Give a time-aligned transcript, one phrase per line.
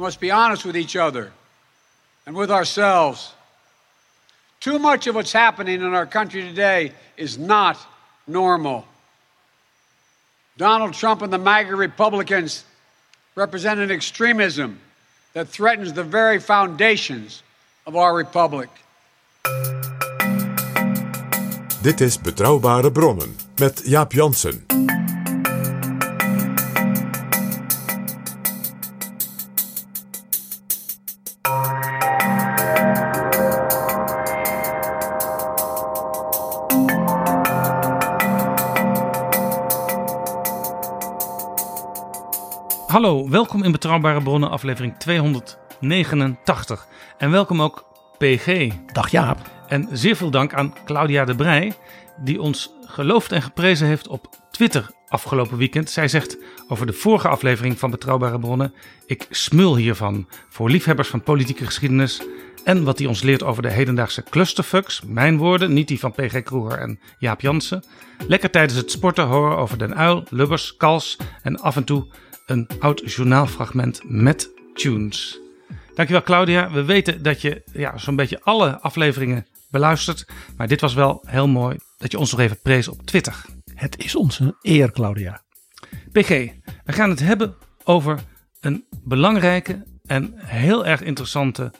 [0.00, 1.32] must be honest with each other
[2.26, 3.32] and with ourselves.
[4.60, 7.78] Too much of what's happening in our country today is not
[8.26, 8.86] normal.
[10.56, 12.64] Donald Trump and the MAGA Republicans
[13.34, 14.78] represent an extremism
[15.32, 17.42] that threatens the very foundations
[17.86, 18.68] of our republic.
[21.82, 24.69] Dit is Betrouwbare Bronnen met Jaap Jansen.
[43.00, 46.86] Hallo, welkom in Betrouwbare Bronnen, aflevering 289.
[47.18, 47.84] En welkom ook
[48.18, 48.68] PG.
[48.92, 49.38] Dag Jaap.
[49.68, 51.72] En zeer veel dank aan Claudia de Brij,
[52.22, 55.90] die ons geloofd en geprezen heeft op Twitter afgelopen weekend.
[55.90, 58.74] Zij zegt over de vorige aflevering van Betrouwbare Bronnen:
[59.06, 62.22] Ik smul hiervan voor liefhebbers van politieke geschiedenis.
[62.64, 65.02] En wat hij ons leert over de hedendaagse clusterfucks.
[65.06, 67.84] Mijn woorden, niet die van PG Kroeger en Jaap Jansen.
[68.26, 72.06] Lekker tijdens het sporten horen over Den Uil, Lubbers, Kals en af en toe
[72.50, 75.40] een oud journaalfragment met tunes.
[75.94, 76.70] Dankjewel Claudia.
[76.70, 80.26] We weten dat je ja, zo'n beetje alle afleveringen beluistert.
[80.56, 83.44] Maar dit was wel heel mooi dat je ons nog even prees op Twitter.
[83.74, 85.42] Het is ons een eer, Claudia.
[86.12, 86.28] PG,
[86.84, 88.18] we gaan het hebben over
[88.60, 91.72] een belangrijke en heel erg interessante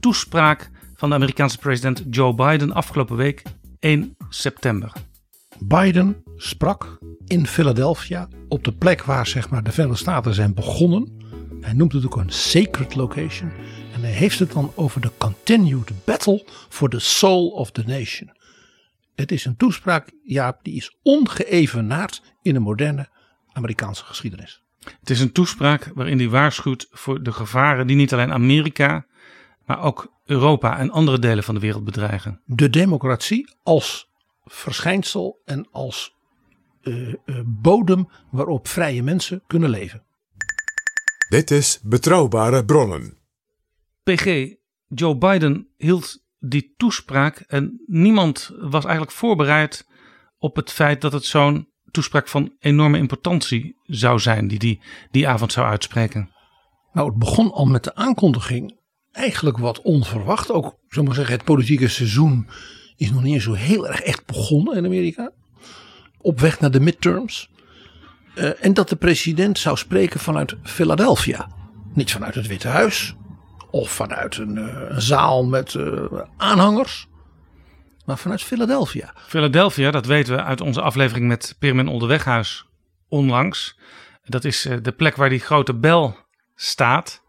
[0.00, 3.42] toespraak van de Amerikaanse president Joe Biden afgelopen week
[3.78, 4.92] 1 september.
[5.58, 11.26] Biden sprak in Philadelphia op de plek waar zeg maar, de Verenigde Staten zijn begonnen.
[11.60, 13.52] Hij noemt het ook een sacred location.
[13.94, 18.36] En hij heeft het dan over de continued battle for the soul of the nation.
[19.14, 23.08] Het is een toespraak, Jaap, die is ongeëvenaard in de moderne
[23.52, 24.62] Amerikaanse geschiedenis.
[25.00, 29.06] Het is een toespraak waarin hij waarschuwt voor de gevaren die niet alleen Amerika,
[29.64, 32.40] maar ook Europa en andere delen van de wereld bedreigen.
[32.44, 34.08] De democratie als
[34.44, 36.16] verschijnsel en als
[36.82, 40.02] uh, uh, bodem waarop vrije mensen kunnen leven.
[41.28, 43.16] Dit is Betrouwbare Bronnen.
[44.02, 44.54] PG,
[44.86, 49.86] Joe Biden hield die toespraak en niemand was eigenlijk voorbereid
[50.38, 55.28] op het feit dat het zo'n toespraak van enorme importantie zou zijn die, die die
[55.28, 56.30] avond zou uitspreken.
[56.92, 58.78] Nou, het begon al met de aankondiging
[59.12, 60.52] eigenlijk wat onverwacht.
[60.52, 62.48] Ook, zullen maar zeggen, het politieke seizoen
[62.96, 65.32] is nog niet eens zo heel erg echt begonnen in Amerika.
[66.20, 67.50] Op weg naar de midterms.
[68.34, 71.48] Uh, en dat de president zou spreken vanuit Philadelphia.
[71.94, 73.14] Niet vanuit het Witte Huis.
[73.70, 74.56] Of vanuit een,
[74.94, 76.04] een zaal met uh,
[76.36, 77.06] aanhangers.
[78.04, 79.12] Maar vanuit Philadelphia.
[79.16, 82.66] Philadelphia, dat weten we uit onze aflevering met Pirmin Onderweghuis
[83.08, 83.78] onlangs.
[84.24, 86.16] Dat is de plek waar die grote bel
[86.54, 87.22] staat.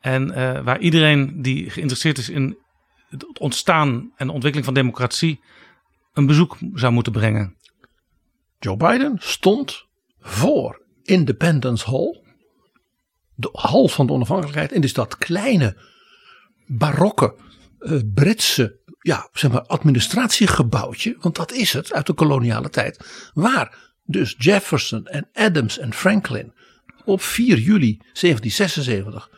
[0.00, 2.58] En waar iedereen die geïnteresseerd is in
[3.10, 5.40] het ontstaan en de ontwikkeling van democratie
[6.12, 7.56] een bezoek zou moeten brengen.
[8.60, 9.86] Joe Biden stond
[10.18, 12.22] voor Independence Hall,
[13.34, 15.76] de hal van de onafhankelijkheid, en dus dat kleine
[16.66, 17.34] barokke
[17.80, 23.78] uh, Britse ja, zeg maar administratiegebouwtje, want dat is het uit de koloniale tijd, waar
[24.04, 26.52] dus Jefferson en Adams en Franklin
[27.04, 29.30] op 4 juli 1776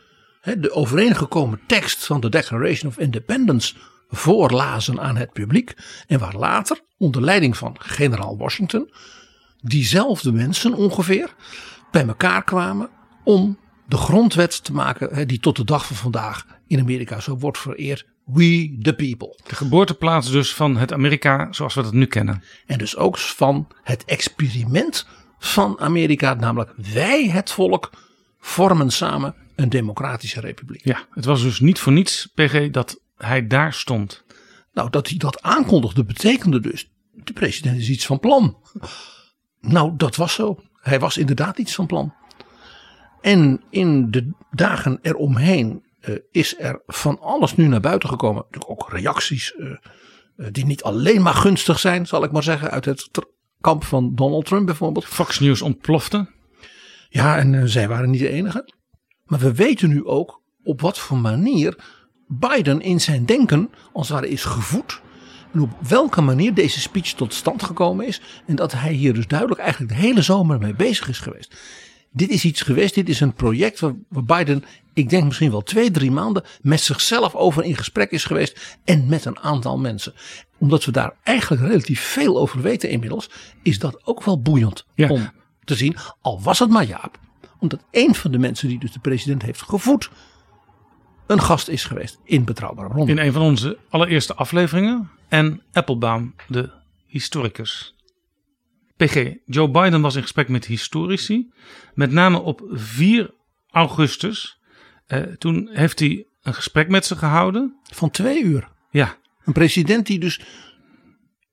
[0.43, 3.75] de overeengekomen tekst van de Declaration of Independence
[4.15, 5.73] voorlazen aan het publiek.
[6.07, 8.93] En waar later, onder leiding van generaal Washington,
[9.61, 11.35] diezelfde mensen ongeveer
[11.91, 12.89] bij elkaar kwamen
[13.23, 17.57] om de grondwet te maken die tot de dag van vandaag in Amerika zo wordt
[17.57, 18.05] vereerd.
[18.25, 19.39] We the people.
[19.47, 22.43] De geboorteplaats dus van het Amerika zoals we dat nu kennen.
[22.65, 25.07] En dus ook van het experiment
[25.39, 27.91] van Amerika, namelijk wij het volk
[28.39, 30.85] vormen samen een democratische republiek.
[30.85, 34.23] Ja, het was dus niet voor niets, PG, dat hij daar stond.
[34.73, 38.57] Nou, dat hij dat aankondigde betekende dus, de president is iets van plan.
[39.61, 40.59] Nou, dat was zo.
[40.81, 42.13] Hij was inderdaad iets van plan.
[43.21, 48.43] En in de dagen eromheen uh, is er van alles nu naar buiten gekomen.
[48.43, 49.69] Natuurlijk ook reacties uh,
[50.37, 53.09] uh, die niet alleen maar gunstig zijn, zal ik maar zeggen, uit het
[53.61, 55.05] kamp van Donald Trump bijvoorbeeld.
[55.05, 56.27] Fox News ontplofte.
[57.09, 58.73] Ja, en zij waren niet de enige.
[59.25, 61.77] Maar we weten nu ook op wat voor manier
[62.39, 65.01] Biden in zijn denken als het ware is gevoed.
[65.53, 68.21] En op welke manier deze speech tot stand gekomen is.
[68.45, 71.55] En dat hij hier dus duidelijk eigenlijk de hele zomer mee bezig is geweest.
[72.11, 74.63] Dit is iets geweest, dit is een project waar, waar Biden,
[74.93, 78.77] ik denk misschien wel twee, drie maanden met zichzelf over in gesprek is geweest.
[78.83, 80.13] En met een aantal mensen.
[80.57, 83.29] Omdat we daar eigenlijk relatief veel over weten inmiddels,
[83.63, 85.09] is dat ook wel boeiend ja.
[85.09, 85.31] om
[85.63, 85.95] te zien.
[86.21, 87.19] Al was het maar Jaap,
[87.59, 90.09] omdat een van de mensen die dus de president heeft gevoed
[91.33, 93.17] een gast is geweest in Betrouwbare Bronnen.
[93.17, 95.09] In een van onze allereerste afleveringen.
[95.27, 96.69] En Applebaum, de
[97.07, 97.95] historicus.
[98.97, 101.51] PG, Joe Biden was in gesprek met historici.
[101.93, 103.33] Met name op 4
[103.69, 104.59] augustus.
[105.05, 107.79] Eh, toen heeft hij een gesprek met ze gehouden.
[107.83, 108.71] Van twee uur.
[108.91, 110.41] Ja, Een president die dus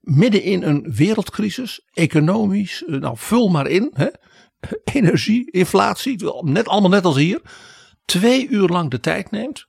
[0.01, 4.07] midden in een wereldcrisis, economisch, eh, nou vul maar in, hè,
[4.99, 7.41] energie, inflatie, net, allemaal net als hier,
[8.05, 9.69] twee uur lang de tijd neemt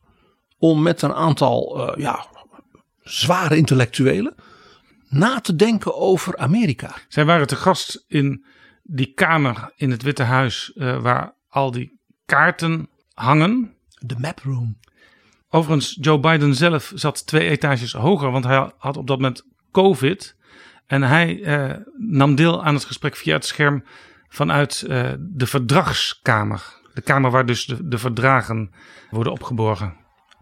[0.61, 2.25] om met een aantal eh, ja,
[3.03, 4.35] zware intellectuelen
[5.09, 6.93] na te denken over Amerika.
[7.07, 8.45] zij waren te gast in
[8.83, 10.73] die kamer in het Witte Huis.
[10.73, 13.75] eh, waar al die kaarten hangen.
[13.99, 14.77] De map room.
[15.49, 20.35] Overigens, Joe Biden zelf zat twee etages hoger, want hij had op dat moment COVID.
[20.87, 23.83] En hij eh, nam deel aan het gesprek via het scherm
[24.27, 26.79] vanuit eh, de verdragskamer.
[26.93, 28.71] De kamer waar dus de, de verdragen
[29.09, 30.00] worden opgeborgen.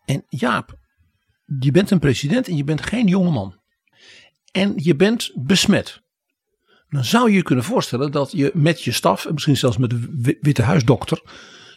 [0.09, 0.79] En Jaap,
[1.59, 3.59] je bent een president en je bent geen jongeman.
[4.51, 6.01] En je bent besmet.
[6.89, 9.89] Dan zou je je kunnen voorstellen dat je met je staf, en misschien zelfs met
[9.89, 11.21] de Wi- Witte Huisdokter,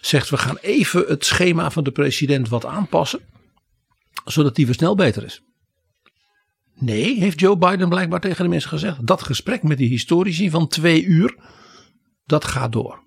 [0.00, 3.20] zegt we gaan even het schema van de president wat aanpassen,
[4.25, 5.43] zodat die weer snel beter is.
[6.75, 9.06] Nee, heeft Joe Biden blijkbaar tegen de mensen gezegd.
[9.06, 11.37] Dat gesprek met die historici van twee uur,
[12.25, 13.02] dat gaat door.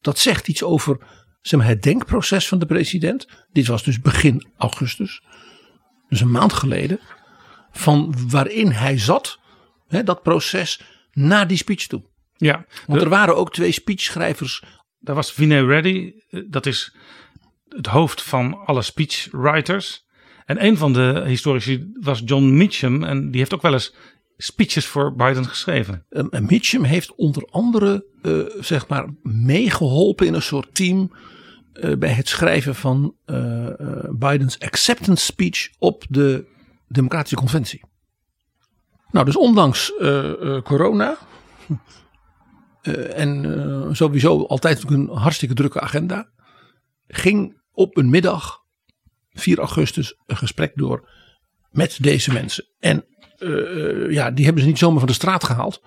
[0.00, 3.26] Dat zegt iets over zeg maar, het denkproces van de president.
[3.52, 5.22] Dit was dus begin augustus,
[6.08, 7.00] dus een maand geleden,
[7.72, 9.38] van waarin hij zat,
[9.88, 10.80] hè, dat proces,
[11.12, 12.02] na die speech toe.
[12.36, 14.62] Ja, Want de- er waren ook twee speechschrijvers.
[14.98, 16.12] daar was Vinay Reddy.
[16.30, 16.94] eh, Dat is
[17.68, 20.04] het hoofd van alle speechwriters.
[20.44, 23.04] En een van de historici was John Meacham.
[23.04, 23.94] En die heeft ook wel eens
[24.42, 26.06] speeches voor Biden geschreven.
[26.08, 31.12] eh, Mitchum heeft onder andere eh, zeg maar meegeholpen in een soort team
[31.72, 33.68] eh, bij het schrijven van eh,
[34.10, 36.46] Bidens acceptance speech op de
[36.88, 37.84] Democratische Conventie.
[39.10, 39.92] Nou, dus ondanks
[40.64, 41.16] corona
[43.14, 46.30] en sowieso altijd een hartstikke drukke agenda,
[47.06, 48.58] ging op een middag
[49.32, 51.10] 4 augustus een gesprek door
[51.70, 52.68] met deze mensen.
[52.78, 53.04] En
[53.42, 55.82] eh, ja, die hebben ze niet zomaar van de straat gehaald.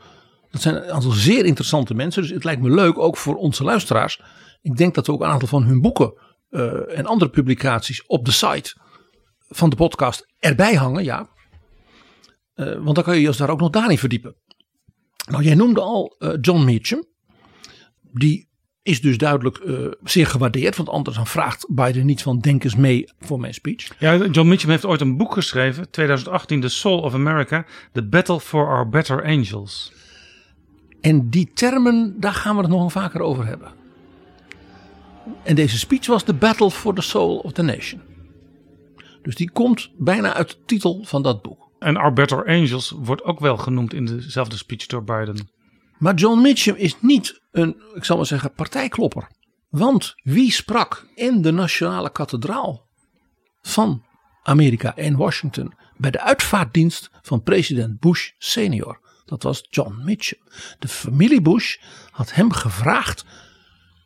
[0.51, 2.21] Dat zijn een aantal zeer interessante mensen.
[2.21, 4.21] Dus het lijkt me leuk, ook voor onze luisteraars.
[4.61, 6.13] Ik denk dat we ook een aantal van hun boeken
[6.49, 8.75] eh, en andere publicaties op de site
[9.47, 11.03] van de podcast erbij hangen.
[11.03, 11.29] Ja.
[12.53, 14.35] Eh, want dan kan je je daar ook nog daarin verdiepen.
[15.29, 17.03] Nou, jij noemde al eh, John Meacham.
[18.01, 18.44] Die
[18.85, 20.75] is dus duidelijk eh, zeer gewaardeerd.
[20.75, 23.87] Want anders dan vraagt Biden niet van denk eens mee voor mijn speech.
[23.99, 28.39] Ja, John Mitchum heeft ooit een boek geschreven, 2018, The Soul of America, The Battle
[28.39, 29.91] for Our Better Angels.
[31.01, 33.71] En die termen, daar gaan we het nog een vaker over hebben.
[35.43, 38.01] En deze speech was The Battle for the Soul of the Nation.
[39.21, 41.69] Dus die komt bijna uit de titel van dat boek.
[41.79, 45.49] En Our Better Angels wordt ook wel genoemd in dezelfde speech door Biden.
[45.97, 49.27] Maar John Mitchum is niet een, ik zal maar zeggen, partijklopper.
[49.69, 52.87] Want wie sprak in de nationale kathedraal
[53.61, 54.05] van
[54.43, 58.99] Amerika en Washington bij de uitvaartdienst van president Bush senior?
[59.25, 60.39] Dat was John Mitchum.
[60.79, 61.77] De familie Bush
[62.11, 63.25] had hem gevraagd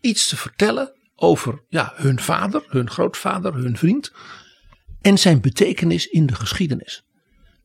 [0.01, 4.11] iets te vertellen over ja, hun vader, hun grootvader, hun vriend
[5.01, 7.03] en zijn betekenis in de geschiedenis.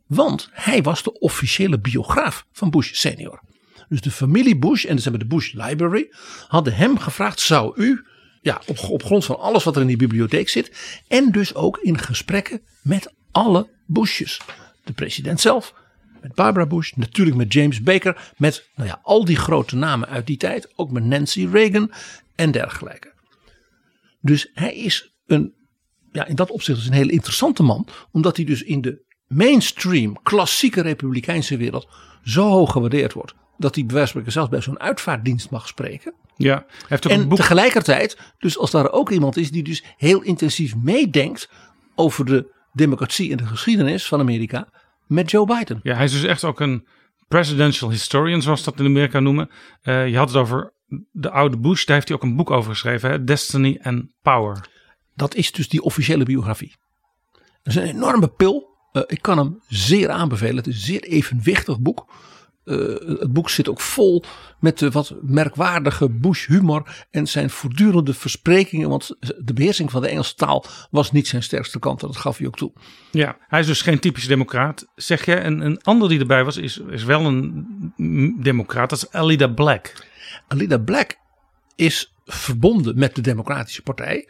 [0.07, 3.43] Want hij was de officiële biograaf van Bush senior.
[3.89, 6.13] Dus de familie Bush en dus hebben de Bush Library
[6.49, 8.05] hadden hem gevraagd: zou u,
[8.41, 11.79] ja, op, op grond van alles wat er in die bibliotheek zit, en dus ook
[11.79, 14.41] in gesprekken met alle Bushes,
[14.85, 15.75] de president zelf,
[16.21, 20.27] met Barbara Bush, natuurlijk met James Baker, met nou ja, al die grote namen uit
[20.27, 21.93] die tijd, ook met Nancy Reagan
[22.35, 23.13] en dergelijke.
[24.21, 25.55] Dus hij is een,
[26.13, 30.23] ja, in dat opzicht is een hele interessante man, omdat hij dus in de mainstream
[30.23, 31.89] klassieke republikeinse wereld
[32.25, 33.35] zo hoog gewaardeerd wordt.
[33.57, 36.15] Dat hij bij wijze van spreken zelfs bij zo'n uitvaartdienst mag spreken.
[36.37, 37.39] Ja, hij heeft ook een En boek.
[37.39, 41.51] tegelijkertijd, dus als daar ook iemand is die dus heel intensief meedenkt
[41.95, 44.69] over de democratie en de geschiedenis van Amerika
[45.07, 45.81] met Joe Biden.
[45.83, 46.87] Ja, hij is dus echt ook een
[47.29, 49.51] presidential historian, zoals dat in Amerika noemen.
[49.83, 50.73] Eh, je had het over
[51.11, 53.25] de oude Bush, daar heeft hij ook een boek over geschreven, hè?
[53.25, 54.69] Destiny and Power.
[55.15, 56.77] Dat is dus die officiële biografie.
[57.33, 58.73] Dat is een enorme pil.
[58.93, 60.57] Eh, ik kan hem zeer aanbevelen.
[60.57, 62.07] Het is een zeer evenwichtig boek.
[62.65, 62.77] Eh,
[63.19, 64.25] het boek zit ook vol
[64.61, 68.89] met de wat merkwaardige Bush humor en zijn voortdurende versprekingen.
[68.89, 72.03] Want de beheersing van de Engelse taal was niet zijn sterkste kant.
[72.03, 72.73] en Dat gaf hij ook toe.
[73.11, 75.35] Ja, hij is dus geen typische democraat, zeg je.
[75.35, 78.91] En een ander die erbij was, is, is wel een democraat.
[78.91, 79.93] Dat is Alida Black.
[80.49, 81.17] Alida Black
[81.77, 84.29] is verbonden met de Democratische Partij.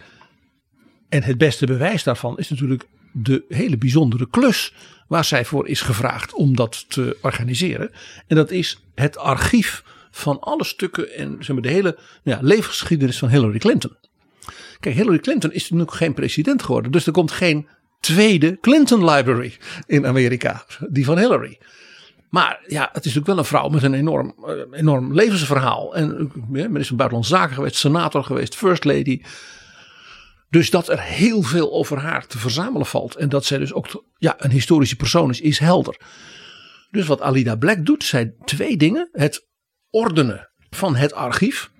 [1.08, 4.74] En het beste bewijs daarvan is natuurlijk de hele bijzondere klus
[5.06, 7.90] waar zij voor is gevraagd om dat te organiseren.
[8.26, 13.18] En dat is het archief van alle stukken en zeg maar, de hele ja, levensgeschiedenis
[13.18, 13.96] van Hillary Clinton.
[14.80, 17.68] Kijk, Hillary Clinton is natuurlijk geen president geworden, dus er komt geen
[18.00, 19.56] tweede Clinton Library
[19.86, 21.58] in Amerika, die van Hillary.
[22.34, 25.94] Maar ja, het is natuurlijk wel een vrouw met een enorm, eh, enorm levensverhaal.
[25.94, 29.22] En eh, minister van Buitenlandse Zaken geweest, senator geweest, first lady.
[30.50, 33.16] Dus dat er heel veel over haar te verzamelen valt.
[33.16, 36.00] En dat zij dus ook ja, een historische persoon is, is helder.
[36.90, 39.08] Dus wat Alida Black doet, zijn twee dingen.
[39.12, 39.48] Het
[39.90, 41.70] ordenen van het archief.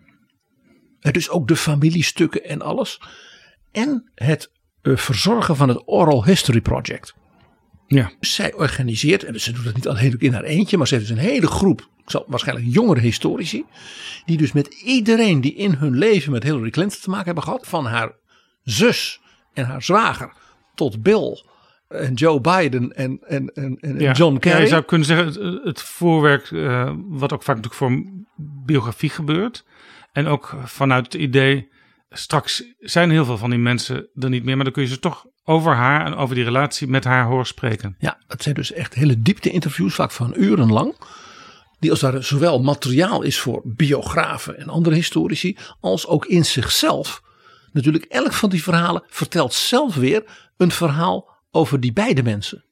[1.01, 3.01] Dus ook de familiestukken en alles.
[3.73, 4.51] En het
[4.83, 7.15] eh, verzorgen van het Oral History Project.
[7.87, 8.13] Ja.
[8.21, 11.17] Zij organiseert, en ze doet het niet alleen in haar eentje, maar ze heeft dus
[11.17, 13.65] een hele groep, zal waarschijnlijk jongere historici,
[14.25, 17.67] die dus met iedereen die in hun leven met Hillary Clinton te maken hebben gehad,
[17.67, 18.13] van haar
[18.65, 19.21] zus
[19.53, 20.33] en haar zwager
[20.75, 21.43] tot Bill
[21.89, 24.13] en Joe Biden en, en, en, en Ja.
[24.13, 24.57] John Kerry.
[24.57, 28.03] Ja, je zou kunnen zeggen, het, het voorwerk, eh, wat ook vaak natuurlijk voor
[28.65, 29.65] biografie gebeurt.
[30.13, 31.69] En ook vanuit het idee,
[32.11, 34.55] straks zijn heel veel van die mensen er niet meer.
[34.55, 37.47] Maar dan kun je ze toch over haar en over die relatie met haar horen
[37.47, 37.97] spreken.
[37.99, 40.95] Ja, het zijn dus echt hele diepte interviews, vaak van uren lang.
[41.79, 47.23] Die als daar zowel materiaal is voor biografen en andere historici, als ook in zichzelf.
[47.75, 50.23] Natuurlijk, elk van die verhalen vertelt zelf weer
[50.57, 52.65] een verhaal over die beide mensen.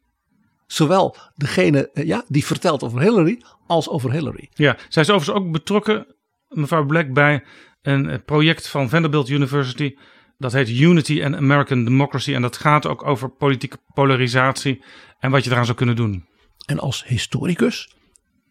[0.67, 4.49] Zowel degene eh, ja, die vertelt over Hillary, als over Hillary.
[4.55, 6.07] Ja, zij is overigens ook betrokken,
[6.49, 7.45] mevrouw Black, bij
[7.83, 9.95] een eh, project van Vanderbilt University.
[10.39, 12.35] Dat heet Unity and American Democracy.
[12.35, 14.85] En dat gaat ook over politieke polarisatie
[15.19, 16.27] en wat je eraan zou kunnen doen.
[16.67, 17.95] En als historicus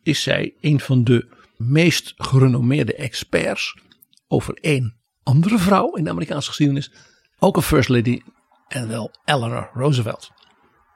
[0.04, 1.28] is zij een van de
[1.58, 3.78] meest gerenommeerde experts
[4.28, 6.92] over één andere vrouw in de Amerikaanse geschiedenis.
[7.40, 8.22] Ook een first lady
[8.68, 10.32] en wel Eleanor Roosevelt.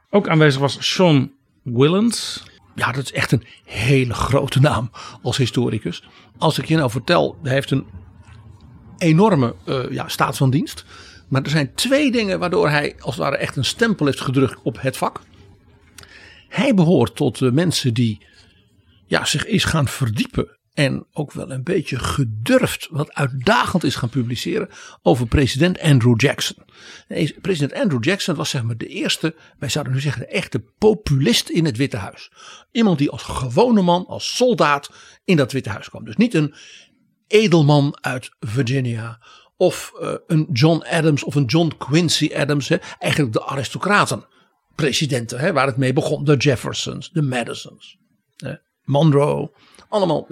[0.09, 1.31] Ook aanwezig was Sean
[1.63, 2.43] Willens.
[2.75, 4.91] Ja, dat is echt een hele grote naam
[5.21, 6.03] als historicus.
[6.37, 7.85] Als ik je nou vertel, hij heeft een
[8.97, 10.85] enorme eh, ja, staat van dienst.
[11.27, 14.61] Maar er zijn twee dingen waardoor hij als het ware echt een stempel heeft gedrukt
[14.63, 15.21] op het vak.
[16.47, 18.25] Hij behoort tot de mensen die
[19.05, 20.57] ja, zich is gaan verdiepen.
[20.75, 24.69] En ook wel een beetje gedurfd, wat uitdagend is gaan publiceren
[25.01, 26.55] over president Andrew Jackson.
[27.41, 31.49] President Andrew Jackson was zeg maar de eerste, wij zouden nu zeggen de echte populist
[31.49, 32.31] in het Witte Huis.
[32.71, 34.91] Iemand die als gewone man, als soldaat
[35.23, 36.05] in dat Witte Huis kwam.
[36.05, 36.55] Dus niet een
[37.27, 39.19] edelman uit Virginia
[39.57, 42.67] of eh, een John Adams of een John Quincy Adams.
[42.67, 42.77] Hè.
[42.99, 44.25] Eigenlijk de aristocraten,
[44.75, 46.23] presidenten hè, waar het mee begon.
[46.23, 47.97] De Jeffersons, de Madisons,
[48.83, 49.51] Monroe,
[49.89, 50.27] allemaal.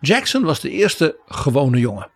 [0.00, 2.10] Jackson was de eerste gewone jongen.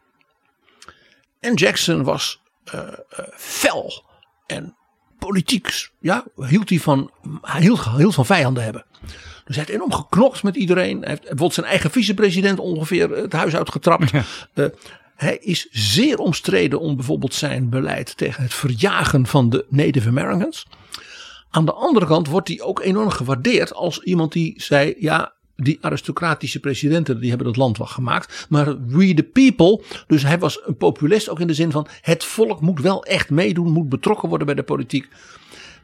[1.40, 4.04] En Jackson was eh, eh, fel
[4.46, 4.76] en
[5.18, 5.90] politiek.
[6.00, 7.10] Ja, hield hij van,
[7.42, 8.84] hij hield, van vijanden hebben.
[9.44, 10.98] Dus hij heeft enorm geknokt met iedereen.
[10.98, 14.12] Hij heeft bijvoorbeeld zijn eigen vicepresident ongeveer het huis uitgetrapt.
[14.54, 14.66] Eh,
[15.14, 20.66] hij is zeer omstreden om bijvoorbeeld zijn beleid tegen het verjagen van de Native Americans.
[21.50, 25.78] Aan de andere kant wordt hij ook enorm gewaardeerd als iemand die zei: ja, die
[25.80, 28.46] aristocratische presidenten die hebben het land wel gemaakt.
[28.48, 29.82] Maar we the people.
[30.06, 33.30] Dus hij was een populist ook in de zin van het volk moet wel echt
[33.30, 35.08] meedoen, moet betrokken worden bij de politiek.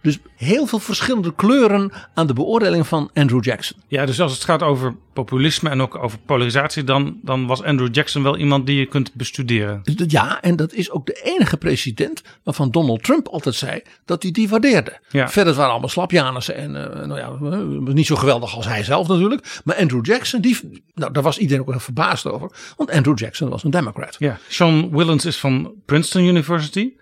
[0.02, 3.78] Dus heel veel verschillende kleuren aan de beoordeling van Andrew Jackson.
[3.88, 7.94] Ja, dus als het gaat over populisme en ook over polarisatie, dan, dan was Andrew
[7.94, 9.80] Jackson wel iemand die je kunt bestuderen.
[10.06, 14.32] Ja, en dat is ook de enige president waarvan Donald Trump altijd zei dat hij
[14.32, 14.98] die waardeerde.
[15.10, 15.28] Ja.
[15.28, 19.08] Verder waren allemaal slapjaners en uh, nou ja, uh, niet zo geweldig als hij zelf
[19.08, 19.60] natuurlijk.
[19.64, 22.50] Maar Andrew Jackson, die, nou, daar was iedereen ook heel verbaasd over.
[22.76, 24.16] Want Andrew Jackson was een democrat.
[24.18, 26.92] Ja, Sean Willens is van Princeton University.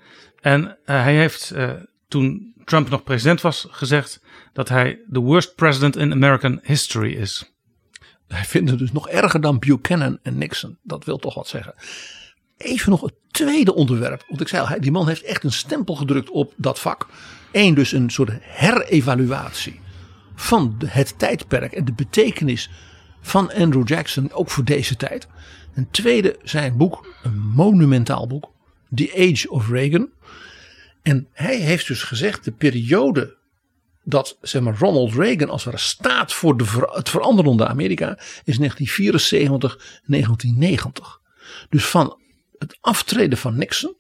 [0.41, 1.55] En uh, hij heeft
[2.09, 4.21] toen Trump nog president was gezegd
[4.53, 7.53] dat hij de worst president in American history is.
[8.27, 10.79] Hij vindt het dus nog erger dan Buchanan en Nixon.
[10.83, 11.75] Dat wil toch wat zeggen.
[12.57, 14.25] Even nog het tweede onderwerp.
[14.29, 17.07] Want ik zei al, die man heeft echt een stempel gedrukt op dat vak.
[17.53, 19.81] Eén, dus een soort herevaluatie
[20.35, 22.71] van het tijdperk en de betekenis
[23.21, 25.29] van Andrew Jackson, ook voor deze tijd.
[25.75, 28.51] Een tweede, zijn boek, een monumentaal boek,
[28.95, 30.09] The Age of Reagan.
[31.09, 33.37] En hij heeft dus gezegd, de periode
[34.05, 40.01] dat zeg maar, Ronald Reagan als ware staat voor de het veranderende Amerika is 1974,
[40.07, 41.21] 1990.
[41.69, 42.19] Dus van
[42.59, 43.97] het aftreden van Nixon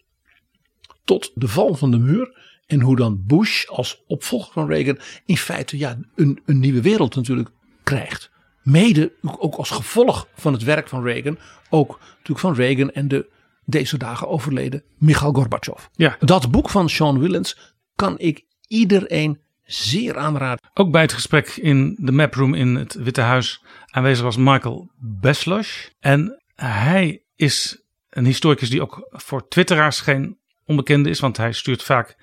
[1.04, 5.36] tot de val van de muur en hoe dan Bush als opvolger van Reagan in
[5.36, 7.48] feite ja, een, een nieuwe wereld natuurlijk
[7.82, 8.30] krijgt.
[8.62, 11.38] Mede ook als gevolg van het werk van Reagan,
[11.70, 13.36] ook natuurlijk van Reagan en de
[13.68, 15.84] deze dagen overleden Michail Gorbachev.
[15.92, 16.16] Ja.
[16.20, 20.70] Dat boek van Sean Willens kan ik iedereen zeer aanraden.
[20.74, 25.86] Ook bij het gesprek in de maproom in het Witte Huis aanwezig was Michael Beslosh.
[26.00, 31.20] En hij is een historicus die ook voor twitteraars geen onbekende is.
[31.20, 32.16] Want hij stuurt vaak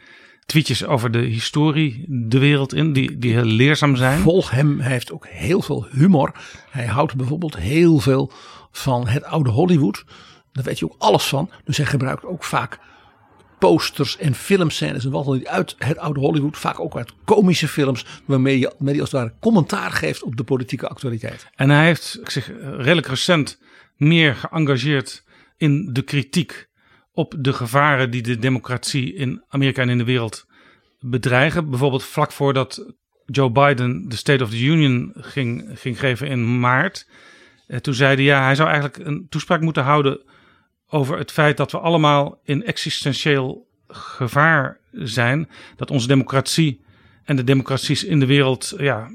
[0.46, 2.94] tweetjes over de historie de wereld in.
[2.94, 4.20] Die, die heel leerzaam zijn.
[4.20, 6.36] Volg hem, hij heeft ook heel veel humor.
[6.70, 8.32] Hij houdt bijvoorbeeld heel veel
[8.72, 10.06] van het oude Hollywood.
[10.56, 11.50] Daar weet je ook alles van.
[11.64, 12.80] Dus hij gebruikt ook vaak
[13.60, 16.58] posters en filmscènes en wat dan niet uit het oude Hollywood.
[16.58, 18.06] Vaak ook uit komische films.
[18.26, 21.48] Waarmee je, als het ware commentaar geeft op de politieke actualiteit.
[21.56, 23.62] En hij heeft zich redelijk recent
[23.96, 25.24] meer geëngageerd
[25.58, 26.68] in de kritiek
[27.12, 30.46] op de gevaren die de democratie in Amerika en in de wereld
[31.00, 31.70] bedreigen.
[31.70, 32.94] Bijvoorbeeld vlak voordat
[33.26, 37.08] Joe Biden de State of the Union ging, ging geven in maart.
[37.68, 40.22] Eh, toen zei hij ja, hij zou eigenlijk een toespraak moeten houden
[40.88, 45.50] over het feit dat we allemaal in existentieel gevaar zijn.
[45.76, 46.84] Dat onze democratie
[47.24, 49.10] en de democraties in de wereld ja,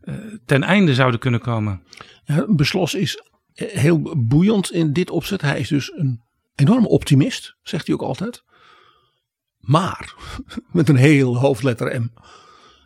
[0.00, 0.14] eh,
[0.46, 1.82] ten einde zouden kunnen komen.
[2.48, 3.22] Beslos is
[3.54, 5.40] heel boeiend in dit opzet.
[5.40, 6.22] Hij is dus een
[6.54, 8.42] enorm optimist, zegt hij ook altijd.
[9.58, 10.14] Maar,
[10.72, 12.08] met een heel hoofdletter M.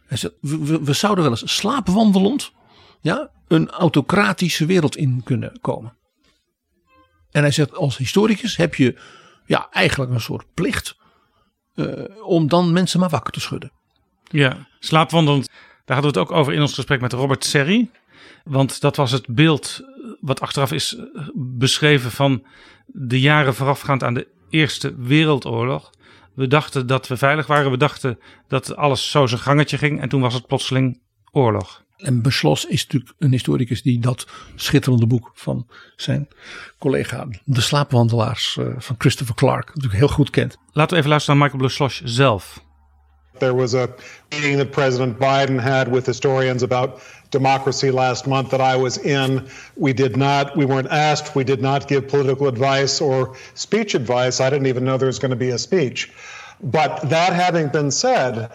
[0.07, 2.53] Hij zegt, we- we zouden wel eens slaapwandelend
[3.01, 5.97] ja, een autocratische wereld in kunnen komen.
[7.33, 8.99] En hij zegt, als historicus heb je
[9.47, 10.97] ja, eigenlijk een soort plicht
[11.75, 11.87] eh,
[12.25, 13.73] om dan mensen maar wakker te schudden.
[14.25, 15.47] Ja, slaapwandelend.
[15.85, 17.91] Daar hadden we het ook over in ons gesprek met Robert Serri.
[18.45, 19.81] Want dat was het beeld
[20.21, 22.45] wat achteraf is eh, beschreven van
[22.87, 25.91] de jaren voorafgaand aan de Eerste Wereldoorlog.
[26.35, 27.71] We dachten dat we veilig waren.
[27.71, 30.01] We dachten dat alles zo zijn gangetje ging.
[30.01, 31.82] En toen was het plotseling oorlog.
[32.03, 35.67] En Beslos is natuurlijk een historicus die dat schitterende boek van
[35.97, 36.29] zijn
[36.79, 40.57] collega De Slaapwandelaars eh, van Christopher Clark natuurlijk heel goed kent.
[40.73, 42.65] Laten we even luisteren naar Michael Bluslosh zelf.
[43.39, 43.89] There was a
[44.29, 47.01] meeting that President Biden had with historians about
[47.31, 49.49] democracy last month that I was in.
[49.75, 54.41] We did not, we weren't asked, we did not give political advice or speech advice.
[54.41, 56.11] I didn't even know there was going to be a speech.
[56.61, 58.51] But that having been said,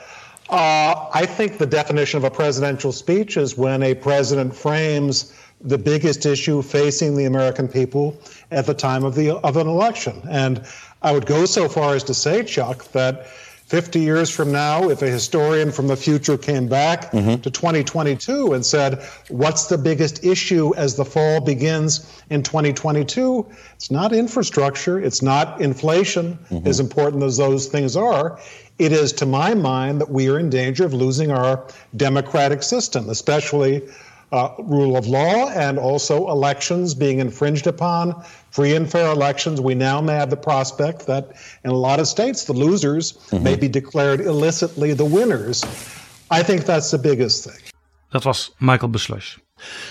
[0.50, 5.78] uh, I think the definition of a presidential speech is when a president frames the
[5.78, 8.20] biggest issue facing the American people
[8.52, 10.22] at the time of the of an election.
[10.30, 10.66] And
[11.02, 15.02] I would go so far as to say, Chuck, that 50 years from now, if
[15.02, 20.74] a historian from the future came back to 2022 and said, What's the biggest issue
[20.76, 23.46] as the fall begins in 2022?
[23.76, 28.40] It's not infrastructure, it's not inflation, as important as those things are.
[28.80, 33.10] It is, to my mind, that we are in danger of losing our democratic system,
[33.10, 33.82] especially
[34.32, 38.13] uh, rule of law and also elections being infringed upon,
[38.52, 39.62] free and fair elections.
[39.62, 41.32] We now may have the prospect that
[41.63, 45.63] in a lot of states, the losers may be declared illicitly the winners.
[46.30, 47.62] I think that's the biggest thing.
[48.12, 49.38] Dat was Michael Bluslosh.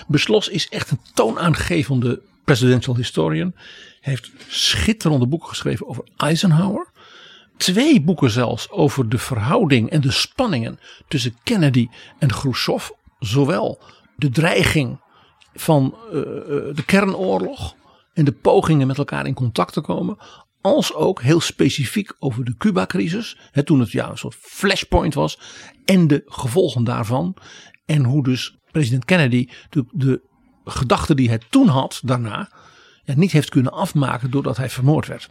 [0.07, 3.55] Beslos is echt een toonaangevende presidential historian.
[4.01, 6.87] Hij heeft schitterende boeken geschreven over Eisenhower.
[7.57, 11.88] Twee boeken zelfs over de verhouding en de spanningen tussen Kennedy
[12.19, 12.88] en Khrushchev.
[13.19, 13.81] Zowel
[14.16, 15.01] de dreiging
[15.55, 16.25] van eh, eh,
[16.75, 17.75] de kernoorlog
[18.12, 20.16] en de pogingen met elkaar in contact te komen.
[20.61, 23.38] Als ook heel specifiek over de Cuba-crisis.
[23.64, 25.38] Toen het ja, een soort flashpoint was.
[25.85, 27.37] En de gevolgen daarvan.
[27.85, 30.21] En hoe dus president Kennedy de, de
[30.64, 32.51] gedachten die hij toen had daarna.
[33.05, 35.31] Ja, niet heeft kunnen afmaken doordat hij vermoord werd.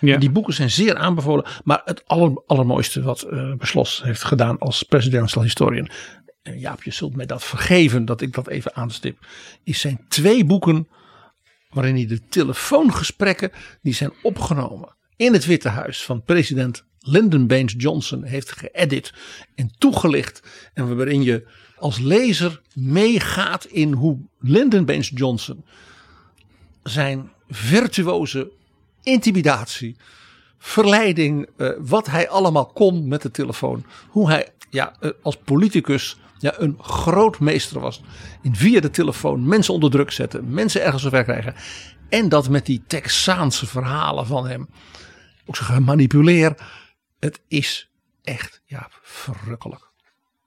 [0.00, 0.16] Ja.
[0.16, 1.44] Die boeken zijn zeer aanbevolen.
[1.64, 5.90] Maar het aller, allermooiste wat eh Beslos heeft gedaan als presidential historian.
[6.42, 9.26] En Jaap, je zult mij dat vergeven dat ik dat even aanstip.
[9.64, 10.88] Is zijn twee boeken
[11.68, 13.50] waarin hij de telefoongesprekken
[13.82, 19.12] die zijn opgenomen in het Witte Huis van president Lyndon Baines Johnson heeft geëdit
[19.54, 20.42] en toegelicht.
[20.74, 25.64] En waarin je als lezer meegaat in hoe Lyndon Baines Johnson
[26.82, 28.52] zijn virtuoze
[29.02, 29.96] intimidatie,
[30.58, 33.84] verleiding, eh, wat hij allemaal kon met de telefoon.
[34.08, 38.02] Hoe hij ja, eh, als politicus ja, een groot meester was.
[38.42, 41.54] In via de telefoon mensen onder druk zetten, mensen ergens zover krijgen.
[42.08, 44.68] En dat met die Texaanse verhalen van hem.
[45.46, 46.54] Ook zo gemanipuleer.
[47.18, 47.90] Het is
[48.22, 49.90] echt ja, verrukkelijk.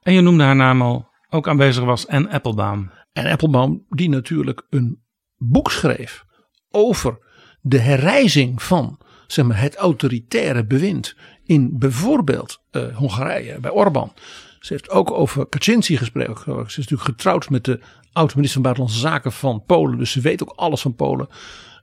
[0.04, 2.92] En je noemde haar naam al, ook aanwezig was en Applebaum.
[3.14, 5.02] En Applebaum die natuurlijk een
[5.38, 6.26] boek schreef
[6.72, 7.18] over
[7.62, 8.98] de herrijzing van
[9.28, 14.14] zeg maar, het autoritaire bewind in bijvoorbeeld eh, Hongarije bij Orbán.
[14.60, 16.54] Ze heeft ook over Kaczynski gesproken.
[16.56, 17.80] Ze is natuurlijk getrouwd met de
[18.14, 19.98] oud-minister van Buitenlandse Zaken van Polen.
[19.98, 21.28] Dus ze weet ook alles van Polen.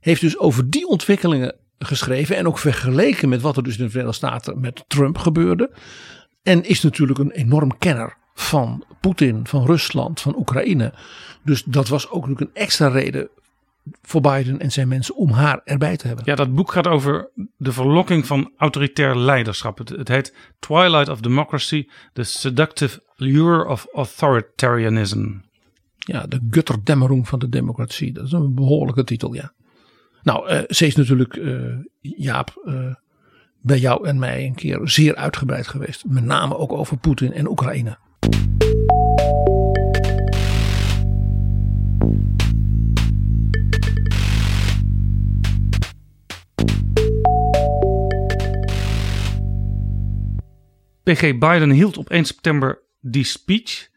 [0.00, 2.36] Heeft dus over die ontwikkelingen geschreven.
[2.36, 5.70] En ook vergeleken met wat er dus in de Verenigde Staten met Trump gebeurde.
[6.42, 10.92] En is natuurlijk een enorm kenner van Poetin, van Rusland, van Oekraïne.
[11.44, 13.28] Dus dat was ook natuurlijk een extra reden
[14.02, 16.24] voor Biden en zijn mensen om haar erbij te hebben.
[16.26, 19.78] Ja, dat boek gaat over de verlokking van autoritair leiderschap.
[19.78, 25.26] Het, het heet Twilight of Democracy: The Seductive Lure of Authoritarianism.
[25.98, 28.12] Ja, de gutterdämmerung van de democratie.
[28.12, 29.52] Dat is een behoorlijke titel, ja.
[30.22, 32.94] Nou, uh, ze is natuurlijk, uh, Jaap, uh,
[33.60, 36.04] bij jou en mij een keer zeer uitgebreid geweest.
[36.06, 37.98] Met name ook over Poetin en Oekraïne.
[51.02, 53.88] PG Biden hield op 1 september die speech.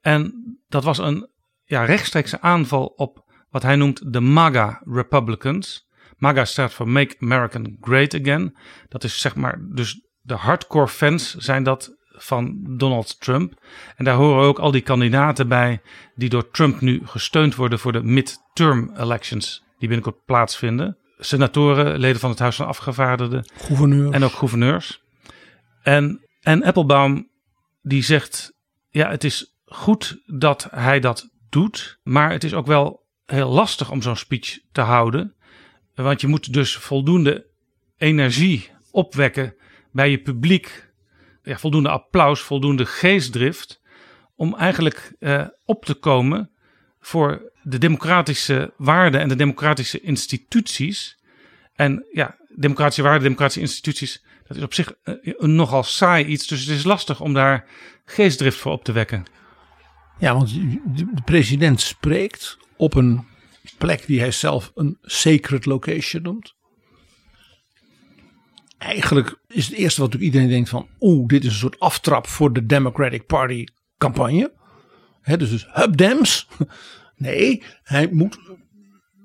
[0.00, 0.32] En
[0.68, 1.30] dat was een
[1.64, 5.88] ja, rechtstreekse aanval op wat hij noemt de MAGA Republicans.
[6.16, 8.56] MAGA staat voor Make America Great Again.
[8.88, 13.54] Dat is zeg maar, dus de hardcore fans zijn dat van Donald Trump.
[13.96, 15.80] En daar horen ook al die kandidaten bij
[16.14, 20.96] die door Trump nu gesteund worden voor de midterm elections die binnenkort plaatsvinden.
[21.18, 23.44] Senatoren, leden van het Huis van Afgevaardigden.
[23.54, 24.14] Gouverneurs.
[24.14, 25.02] En ook gouverneurs.
[25.82, 27.28] En, en Applebaum
[27.82, 28.52] die zegt,
[28.90, 33.90] ja het is goed dat hij dat doet, maar het is ook wel heel lastig
[33.90, 35.34] om zo'n speech te houden.
[35.94, 37.46] Want je moet dus voldoende
[37.96, 39.54] energie opwekken
[39.90, 40.91] bij je publiek.
[41.42, 43.80] Ja, voldoende applaus, voldoende geestdrift.
[44.36, 46.50] Om eigenlijk eh, op te komen
[47.00, 51.18] voor de democratische waarden en de democratische instituties.
[51.74, 56.46] En ja, democratische waarden, democratische instituties, dat is op zich een nogal saai iets.
[56.46, 57.68] Dus het is lastig om daar
[58.04, 59.24] geestdrift voor op te wekken.
[60.18, 60.54] Ja, want
[60.94, 63.26] de president spreekt op een
[63.78, 66.54] plek die hij zelf een sacred location noemt.
[68.82, 72.52] Eigenlijk is het eerste wat iedereen denkt van, oeh, dit is een soort aftrap voor
[72.52, 73.64] de Democratic Party
[73.98, 74.52] campagne.
[75.20, 76.46] He, dus, dus hub dems.
[77.16, 78.38] Nee, hij moet,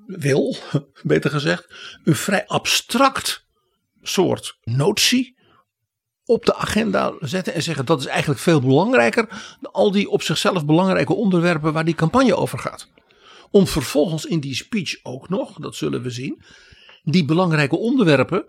[0.06, 0.56] wil,
[1.02, 3.46] beter gezegd, een vrij abstract
[4.02, 5.36] soort notie
[6.24, 10.22] op de agenda zetten en zeggen dat is eigenlijk veel belangrijker dan al die op
[10.22, 12.88] zichzelf belangrijke onderwerpen waar die campagne over gaat.
[13.50, 16.42] Om vervolgens in die speech ook nog, dat zullen we zien,
[17.02, 18.44] die belangrijke onderwerpen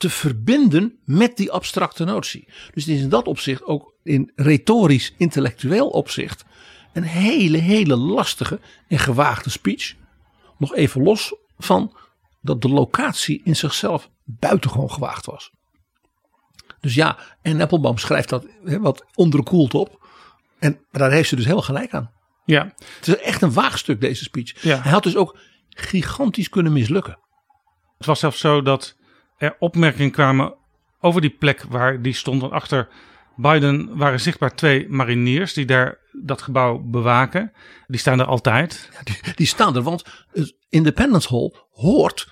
[0.00, 2.44] te verbinden met die abstracte notie.
[2.46, 6.44] Dus het is in dat opzicht ook in retorisch intellectueel opzicht
[6.92, 9.94] een hele hele lastige en gewaagde speech.
[10.58, 11.96] Nog even los van
[12.40, 15.50] dat de locatie in zichzelf buitengewoon gewaagd was.
[16.80, 20.08] Dus ja, en Applebaum schrijft dat he, wat onderkoeld op.
[20.58, 22.10] En daar heeft ze dus heel gelijk aan.
[22.44, 22.74] Ja.
[22.96, 24.62] Het is echt een waagstuk deze speech.
[24.62, 24.80] Ja.
[24.80, 27.18] Hij had dus ook gigantisch kunnen mislukken.
[27.98, 28.98] Het was zelfs zo dat
[29.40, 30.54] er opmerkingen kwamen
[31.00, 32.40] over die plek waar die stond.
[32.40, 32.88] Want achter
[33.36, 37.52] Biden waren zichtbaar twee mariniers die daar dat gebouw bewaken.
[37.86, 38.90] Die staan er altijd.
[38.92, 42.28] Ja, die, die staan er, want het Independence Hall hoort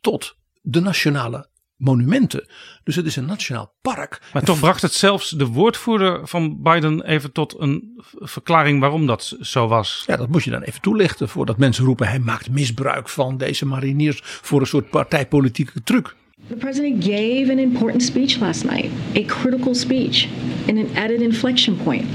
[0.00, 2.48] tot de nationale monumenten.
[2.84, 4.20] Dus het is een nationaal park.
[4.32, 9.36] Maar toch bracht het zelfs de woordvoerder van Biden even tot een verklaring waarom dat
[9.40, 10.04] zo was.
[10.06, 13.66] Ja, dat moet je dan even toelichten voordat mensen roepen hij maakt misbruik van deze
[13.66, 16.16] mariniers voor een soort partijpolitieke truc.
[16.48, 20.28] The president gave an important speech last night, a critical speech,
[20.66, 22.06] in an added inflection point.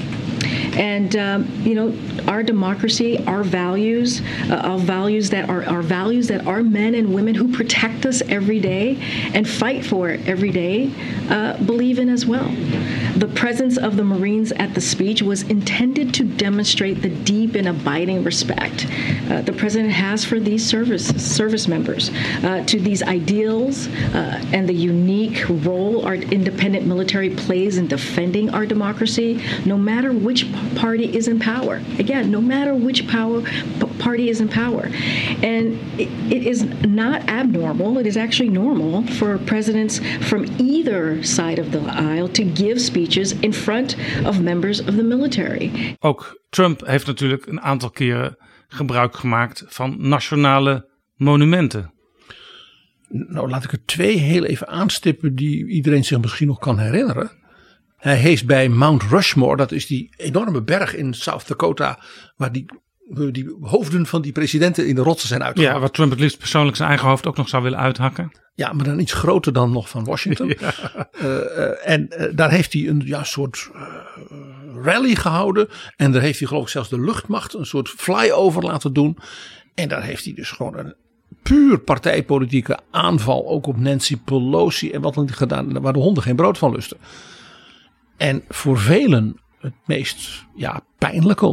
[0.76, 6.28] And um, you know, our democracy, our values, uh, our values that are our values
[6.28, 8.98] that our men and women who protect us every day
[9.34, 10.92] and fight for it every day
[11.30, 12.50] uh, believe in as well.
[13.16, 17.68] The presence of the Marines at the speech was intended to demonstrate the deep and
[17.68, 18.88] abiding respect
[19.30, 22.10] uh, the president has for these service service members,
[22.44, 28.50] uh, to these ideals, uh, and the unique role our independent military plays in defending
[28.50, 31.82] our democracy, no matter which party is in power.
[32.00, 33.42] Again, no matter which power
[34.04, 34.90] party is in power.
[35.42, 41.60] And it, it is not abnormal, it is actually normal for presidents from either side
[41.60, 43.96] of the aisle to give speeches in front
[44.26, 45.96] of members of the military.
[46.00, 51.92] Ook Trump heeft natuurlijk een aantal keren gebruik gemaakt van nationale monumenten.
[53.08, 57.32] Nou, laat ik er twee heel even aanstippen die iedereen zich misschien nog kan herinneren.
[58.04, 62.00] Hij heeft bij Mount Rushmore, dat is die enorme berg in South Dakota,
[62.36, 62.66] waar die,
[63.32, 65.74] die hoofden van die presidenten in de rotsen zijn uitgehaald.
[65.74, 68.32] Ja, waar Trump het liefst persoonlijk zijn eigen hoofd ook nog zou willen uithakken.
[68.56, 70.48] Ja, maar dan iets groter dan nog van Washington.
[70.60, 70.74] Ja.
[71.22, 73.70] Uh, uh, en uh, daar heeft hij een ja, soort
[74.82, 75.68] rally gehouden.
[75.96, 79.18] En daar heeft hij geloof ik zelfs de luchtmacht een soort flyover laten doen.
[79.76, 80.96] En daar heeft hij dus gewoon een
[81.44, 86.36] puur partijpolitieke aanval ook op Nancy Pelosi en wat dan gedaan, waar de honden geen
[86.36, 86.98] brood van lusten.
[88.18, 91.46] En voor velen het meest ja, pijnlijke,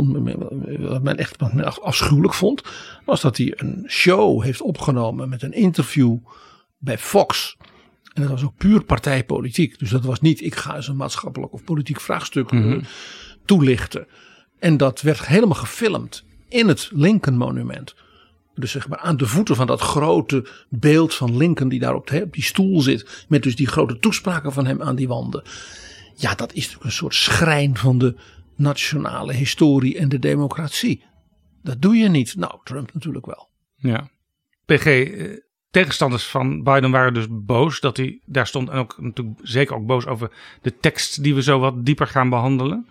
[0.78, 1.40] wat men echt
[1.80, 2.62] afschuwelijk vond,
[3.04, 6.16] was dat hij een show heeft opgenomen met een interview
[6.78, 7.56] bij Fox.
[8.12, 9.78] En dat was ook puur partijpolitiek.
[9.78, 12.82] Dus dat was niet, ik ga eens een maatschappelijk of politiek vraagstuk mm
[13.44, 14.06] toelichten.
[14.58, 17.94] En dat werd helemaal gefilmd in het Lincoln Monument.
[18.54, 22.10] Dus zeg maar aan de voeten van dat grote beeld van Lincoln die daar op
[22.30, 23.24] die stoel zit.
[23.28, 25.42] Met dus die grote toespraken van hem aan die wanden.
[26.20, 28.16] Ja, dat is natuurlijk een soort schrijn van de
[28.56, 31.04] nationale historie en de democratie.
[31.62, 32.36] Dat doe je niet.
[32.36, 33.48] Nou, Trump natuurlijk wel.
[33.76, 34.10] Ja.
[34.64, 35.38] PG, eh,
[35.70, 38.68] tegenstanders van Biden waren dus boos dat hij daar stond.
[38.68, 40.30] En ook natuurlijk zeker ook boos over
[40.62, 42.86] de tekst die we zo wat dieper gaan behandelen.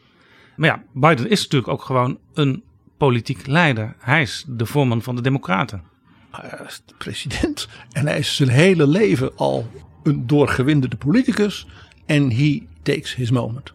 [0.56, 2.64] Maar ja, Biden is natuurlijk ook gewoon een
[2.98, 3.96] politiek leider.
[4.00, 5.84] Hij is de voorman van de Democraten.
[6.32, 9.68] Hij is de president en hij is zijn hele leven al
[10.04, 11.68] een doorgewinterde politicus.
[12.06, 13.74] En he takes his moment.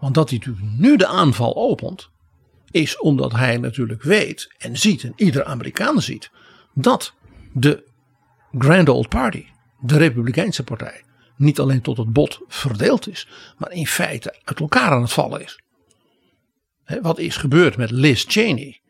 [0.00, 2.10] Want dat hij nu de aanval opent,
[2.70, 6.30] is omdat hij natuurlijk weet en ziet, en ieder Amerikaan ziet,
[6.74, 7.14] dat
[7.52, 7.84] de
[8.58, 9.46] Grand Old Party,
[9.80, 11.02] de Republikeinse partij,
[11.36, 15.42] niet alleen tot het bot verdeeld is, maar in feite uit elkaar aan het vallen
[15.42, 15.60] is.
[17.02, 18.80] wat is gebeurd met Liz Cheney,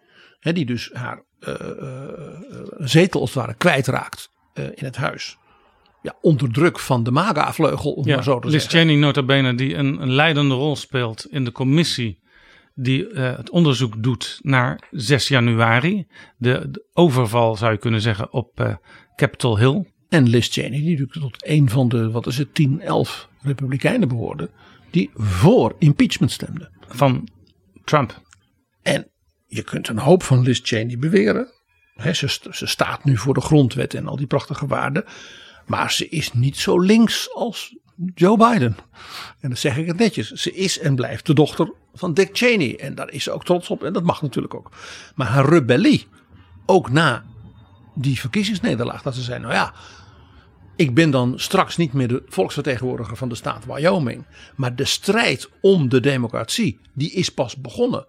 [0.41, 5.39] die dus haar uh, uh, zetel als het ware kwijtraakt in het huis
[6.03, 8.81] ja, onder druk van de MAGA-vleugel, om maar zo te Liz zeggen.
[8.81, 12.21] Cheney nota bene die een, een, leidende rol speelt in de commissie
[12.75, 16.07] die uh, het onderzoek doet naar 6 januari.
[16.37, 18.75] De, de, overval zou je kunnen zeggen op uh,
[19.17, 19.85] Capitol Hill.
[20.09, 24.09] En Liz Cheney die natuurlijk tot een van de, wat is het, 10, 11 republikeinen
[24.09, 24.51] behoorde.
[24.91, 26.71] Die voor impeachment stemden.
[26.89, 27.29] Van
[27.85, 28.23] Trump.
[28.83, 29.11] En
[29.47, 31.49] je kunt een hoop van Liz Cheney beweren.
[31.95, 35.05] He, ze, ze staat nu voor de grondwet en al die prachtige waarden.
[35.71, 37.77] Maar ze is niet zo links als
[38.15, 38.77] Joe Biden.
[39.41, 40.31] En dan zeg ik het netjes.
[40.31, 42.79] Ze is en blijft de dochter van Dick Cheney.
[42.79, 43.85] En daar is ze ook trots op.
[43.85, 44.71] En dat mag natuurlijk ook.
[45.15, 46.07] Maar haar rebellie,
[46.67, 47.25] ook na
[47.95, 49.73] die verkiezingsnederlaag, dat ze zei: Nou ja,
[50.77, 54.27] ik ben dan straks niet meer de volksvertegenwoordiger van de staat Wyoming.
[54.57, 58.07] Maar de strijd om de democratie, die is pas begonnen.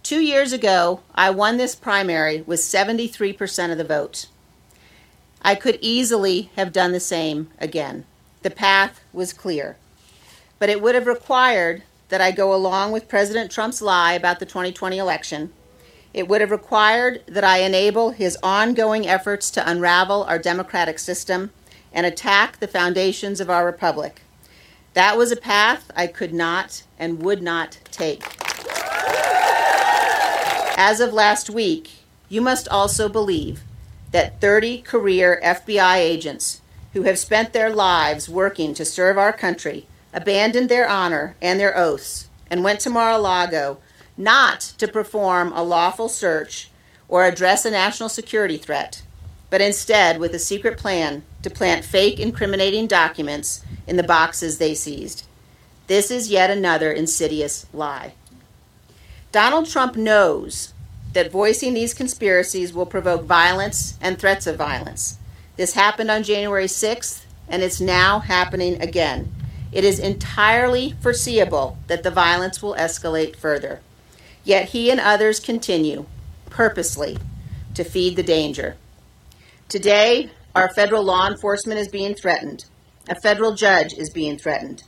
[0.00, 4.26] Two years ago, I won this primary with 73% of the vote.
[5.42, 8.04] I could easily have done the same again.
[8.42, 9.76] The path was clear.
[10.58, 14.46] But it would have required that I go along with President Trump's lie about the
[14.46, 15.52] 2020 election.
[16.14, 21.50] It would have required that I enable his ongoing efforts to unravel our democratic system
[21.92, 24.22] and attack the foundations of our republic.
[24.94, 28.24] That was a path I could not and would not take.
[30.76, 31.90] As of last week,
[32.28, 33.62] you must also believe
[34.12, 36.60] that 30 career FBI agents
[36.92, 41.76] who have spent their lives working to serve our country abandoned their honor and their
[41.76, 43.78] oaths and went to Mar a Lago
[44.16, 46.70] not to perform a lawful search
[47.08, 49.02] or address a national security threat,
[49.50, 54.74] but instead with a secret plan to plant fake incriminating documents in the boxes they
[54.74, 55.24] seized.
[55.86, 58.14] This is yet another insidious lie.
[59.32, 60.74] Donald Trump knows
[61.12, 65.18] that voicing these conspiracies will provoke violence and threats of violence.
[65.56, 69.32] This happened on January 6th, and it's now happening again.
[69.72, 73.80] It is entirely foreseeable that the violence will escalate further.
[74.44, 76.06] Yet he and others continue,
[76.48, 77.18] purposely,
[77.74, 78.76] to feed the danger.
[79.68, 82.64] Today, our federal law enforcement is being threatened.
[83.08, 84.84] A federal judge is being threatened.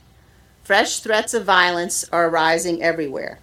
[0.63, 3.39] Fresh threats of violence are arising everywhere.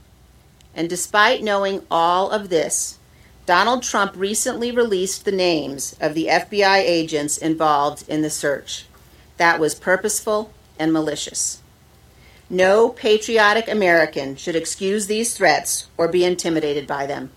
[0.79, 2.99] And despite knowing all of this,
[3.47, 8.87] Donald Trump recently released the names of the FBI agents involved in the search.
[9.38, 11.61] That was purposeful and malicious.
[12.49, 17.31] No patriotic American should excuse these threats or be intimidated by them.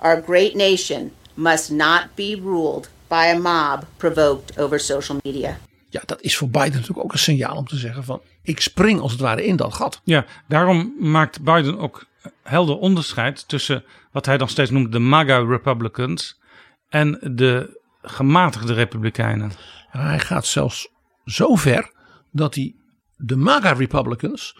[0.00, 5.58] Our great nation must not be ruled by a mob provoked over social media.
[5.90, 9.00] Ja, dat is voor Biden natuurlijk ook een signaal om te zeggen van ik spring
[9.00, 10.00] als het ware in dat gat.
[10.04, 12.08] Ja, daarom maakt Biden ook
[12.42, 16.40] helder onderscheid tussen wat hij dan steeds noemt de MAGA Republicans
[16.88, 19.52] en de gematigde Republikeinen.
[19.88, 20.88] Hij gaat zelfs
[21.24, 21.92] zo ver
[22.30, 22.74] dat hij
[23.16, 24.56] de MAGA Republicans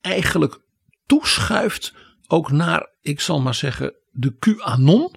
[0.00, 0.60] eigenlijk
[1.06, 1.94] toeschuift
[2.26, 5.14] ook naar, ik zal maar zeggen, de QAnon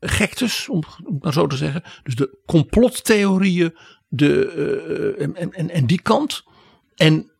[0.00, 1.82] gektes, om het maar zo te zeggen.
[2.02, 3.76] Dus de complottheorieën
[4.08, 4.52] de,
[5.16, 6.44] uh, en, en, en die kant.
[6.96, 7.30] En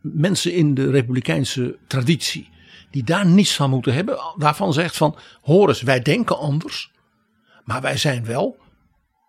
[0.00, 2.49] mensen in de republikeinse traditie
[2.90, 4.18] die daar niets van moeten hebben.
[4.36, 6.90] Daarvan zegt van, hoor eens, wij denken anders.
[7.64, 8.58] Maar wij zijn wel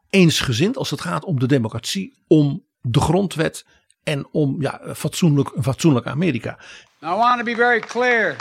[0.09, 3.65] eensgezind als het gaat om de democratie, om de grondwet
[4.03, 6.57] en om ja, fatsoenlijk, een fatsoenlijk Amerika.
[6.99, 8.35] Now, I want to be very clear,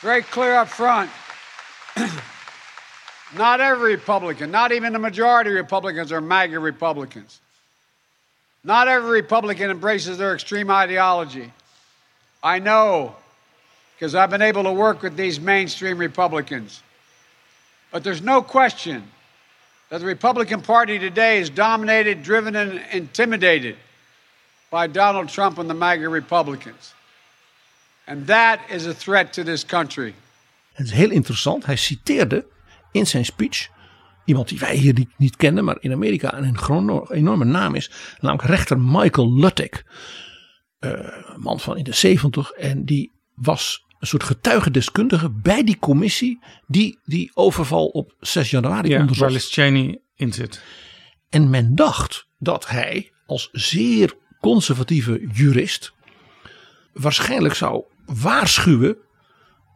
[0.00, 1.10] very clear up front.
[3.36, 7.40] not every Republican, not even the majority of Republicans are MAGA Republicans.
[8.62, 11.52] Not every Republican embraces their extreme ideology.
[12.42, 13.14] I know
[14.00, 16.82] because I've been able to work with these mainstream Republicans.
[17.90, 19.02] But there's no question
[19.90, 23.76] that the Republican Party today is dominated, driven, and intimidated
[24.70, 26.94] by Donald Trump and the MAGA Republicans.
[28.06, 30.14] And that is a threat to this country.
[30.72, 31.66] Het is heel interessant.
[31.66, 32.46] Hij citeerde
[32.92, 33.68] in zijn speech
[34.24, 37.90] iemand die wij hier niet, kennen, maar in Amerika een enorme naam is.
[38.20, 39.84] Namelijk rechter Michael Luttig.
[40.80, 46.38] Uh, man van in de 70 en die was een soort getuigendeskundige bij die commissie
[46.66, 49.20] die die overval op 6 januari ja, onderzocht.
[49.20, 50.62] Waar Liz Cheney in zit.
[51.28, 55.92] En men dacht dat hij als zeer conservatieve jurist
[56.92, 58.96] waarschijnlijk zou waarschuwen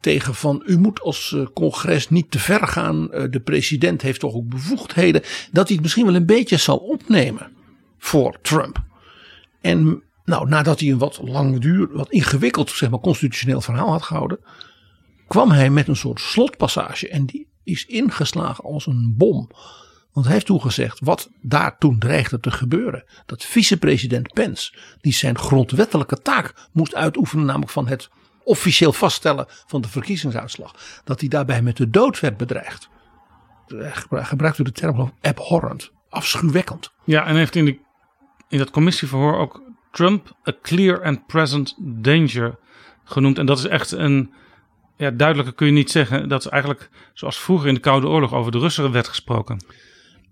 [0.00, 3.12] tegen van u moet als eh, congres niet te ver gaan.
[3.12, 5.22] Eh, de president heeft toch ook bevoegdheden.
[5.52, 7.52] Dat hij het misschien wel een beetje zal opnemen
[7.98, 8.82] voor Trump.
[9.60, 14.38] En nou, nadat hij een wat langdurig, wat ingewikkeld zeg maar, constitutioneel verhaal had gehouden,
[15.26, 17.08] kwam hij met een soort slotpassage.
[17.08, 19.50] En die is ingeslagen als een bom.
[20.12, 23.04] Want hij heeft toegezegd wat daar toen dreigde te gebeuren.
[23.26, 28.10] Dat vicepresident Pence, die zijn grondwettelijke taak moest uitoefenen, namelijk van het
[28.44, 30.74] officieel vaststellen van de verkiezingsuitslag.
[31.04, 32.88] Dat hij daarbij met de dood werd bedreigd.
[33.66, 36.92] Hij gebruikte de term abhorrent, afschuwwekkend.
[37.04, 37.78] Ja, en heeft in, de,
[38.48, 39.62] in dat commissieverhoor ook
[39.94, 42.58] Trump a clear and present danger
[43.04, 43.38] genoemd.
[43.38, 44.32] En dat is echt een,
[44.96, 46.28] ja, duidelijker kun je niet zeggen.
[46.28, 49.64] Dat is eigenlijk zoals vroeger in de Koude Oorlog over de Russen werd gesproken.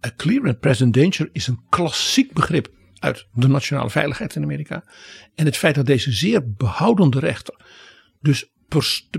[0.07, 4.85] A clear and present danger is een klassiek begrip uit de nationale veiligheid in Amerika.
[5.35, 7.55] En het feit dat deze zeer behoudende rechter,
[8.20, 8.53] dus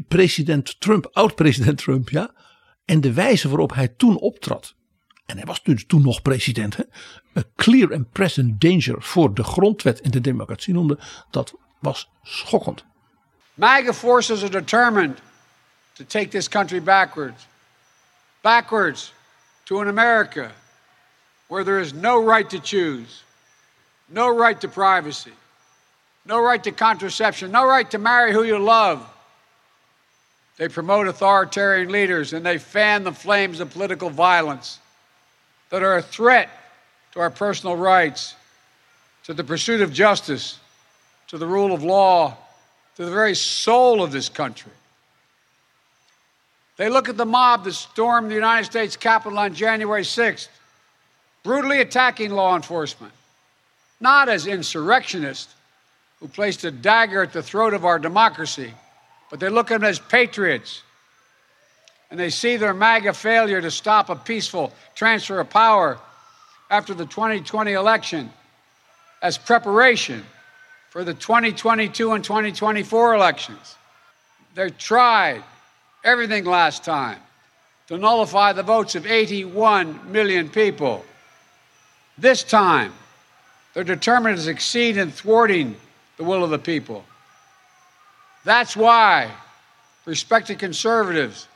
[0.07, 2.33] president Trump, oud-president Trump, ja,
[2.85, 4.75] en de wijze waarop hij toen optrad,
[5.33, 6.83] en hij was dus toen nog president, hè,
[7.37, 10.97] a clear and present danger voor de grondwet en de democratie noemde,
[11.29, 12.83] dat was schokkend.
[13.53, 15.21] MAGA forces are determined
[15.93, 17.47] to take this country backwards.
[18.41, 19.13] Backwards
[19.63, 20.51] to an America
[21.47, 23.23] where there is no right to choose,
[24.07, 25.33] no right to privacy,
[26.21, 28.99] no right to contraception, no right to marry who you love.
[30.57, 34.79] They promote authoritarian leaders and they fan the flames of political violence
[35.73, 36.51] that are a threat
[37.13, 38.35] to our personal rights,
[39.23, 40.59] to the pursuit of justice,
[41.29, 42.37] to the rule of law,
[42.95, 44.71] to the very soul of this country.
[46.77, 50.47] They look at the mob that stormed the United States Capitol on January 6th,
[51.41, 53.13] brutally attacking law enforcement,
[53.99, 55.55] not as insurrectionists
[56.19, 58.71] who placed a dagger at the throat of our democracy,
[59.31, 60.83] but they look at them as patriots.
[62.13, 65.97] And they see their MAGA failure to stop a peaceful transfer of power
[66.69, 68.29] after the 2020 election
[69.23, 70.23] as preparation
[70.91, 73.77] for the 2022 and 2024 elections.
[74.53, 75.41] They tried
[76.03, 77.17] everything last time
[77.87, 81.03] to nullify the votes of 81 million people.
[82.19, 82.93] This time,
[83.73, 85.77] they're determined to succeed in thwarting
[86.17, 87.05] the will of the people.
[88.45, 89.31] That's why
[90.05, 91.47] respected conservatives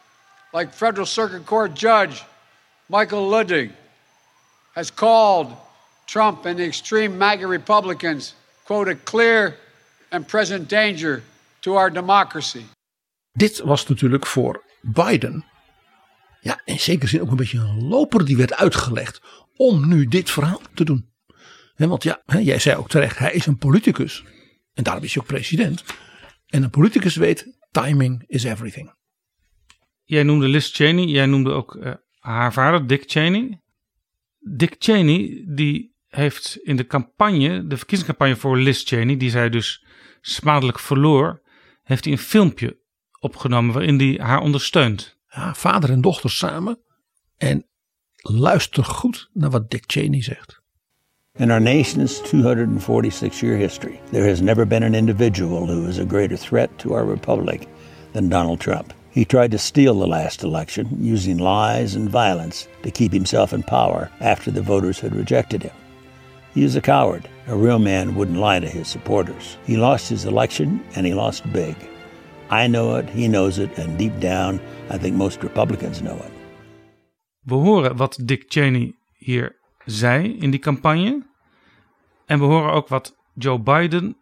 [0.53, 2.23] like Federal Circuit Court Judge
[2.89, 3.71] Michael Ludwig
[4.71, 5.47] has called
[6.05, 9.55] Trump and the extreme MAGA Republicans, quote, a clear
[10.11, 11.23] and present danger
[11.61, 12.65] to our democracy.
[13.31, 15.45] Dit was natuurlijk voor Biden,
[16.41, 19.21] ja, in zekere zin ook een beetje een loper die werd uitgelegd
[19.55, 21.11] om nu dit verhaal te doen.
[21.75, 24.23] want ja, jij zei ook terecht, hij is een politicus.
[24.73, 25.83] En daarom is hij ook president.
[26.47, 28.96] En een politicus weet, timing is everything.
[30.07, 33.61] Jij noemde Liz Cheney, jij noemde ook uh, haar vader, Dick Cheney.
[34.39, 39.85] Dick Cheney, die heeft in de campagne, de verkiezingscampagne voor Liz Cheney, die zij dus
[40.21, 41.41] smadelijk verloor,
[41.83, 42.77] heeft hij een filmpje
[43.19, 45.17] opgenomen waarin hij haar ondersteunt.
[45.29, 46.79] Ja, vader en dochter samen.
[47.37, 47.65] En
[48.17, 50.61] luister goed naar wat Dick Cheney zegt.
[51.35, 56.05] In our nation's 246 year history, there has never been an individual who is a
[56.07, 57.67] greater threat to our republic
[58.11, 58.93] than Donald Trump.
[59.17, 63.63] He tried to steal the last election using lies and violence to keep himself in
[63.63, 65.73] power after the voters had rejected him.
[66.53, 67.27] He is a coward.
[67.47, 69.57] A real man wouldn't lie to his supporters.
[69.65, 71.75] He lost his election and he lost big.
[72.51, 74.59] I know it, he knows it, and deep down,
[74.91, 76.31] I think most Republicans know it.
[77.43, 79.55] We horen wat Dick Cheney hier
[79.85, 81.25] zei in die campagne.
[82.25, 84.17] En we horen ook wat Joe Biden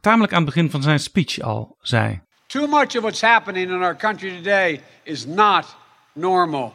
[0.00, 2.20] tamelijk aan het begin van zijn speech al zei.
[2.50, 5.76] Too much of what's happening in our country today is not
[6.12, 6.72] normal.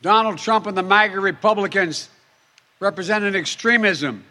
[0.00, 2.08] Donald Trump and the MAGA Republicans
[2.78, 4.22] represent an extremism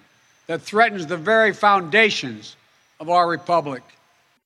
[0.45, 2.55] that threatens the very foundations
[2.99, 3.82] of our republic.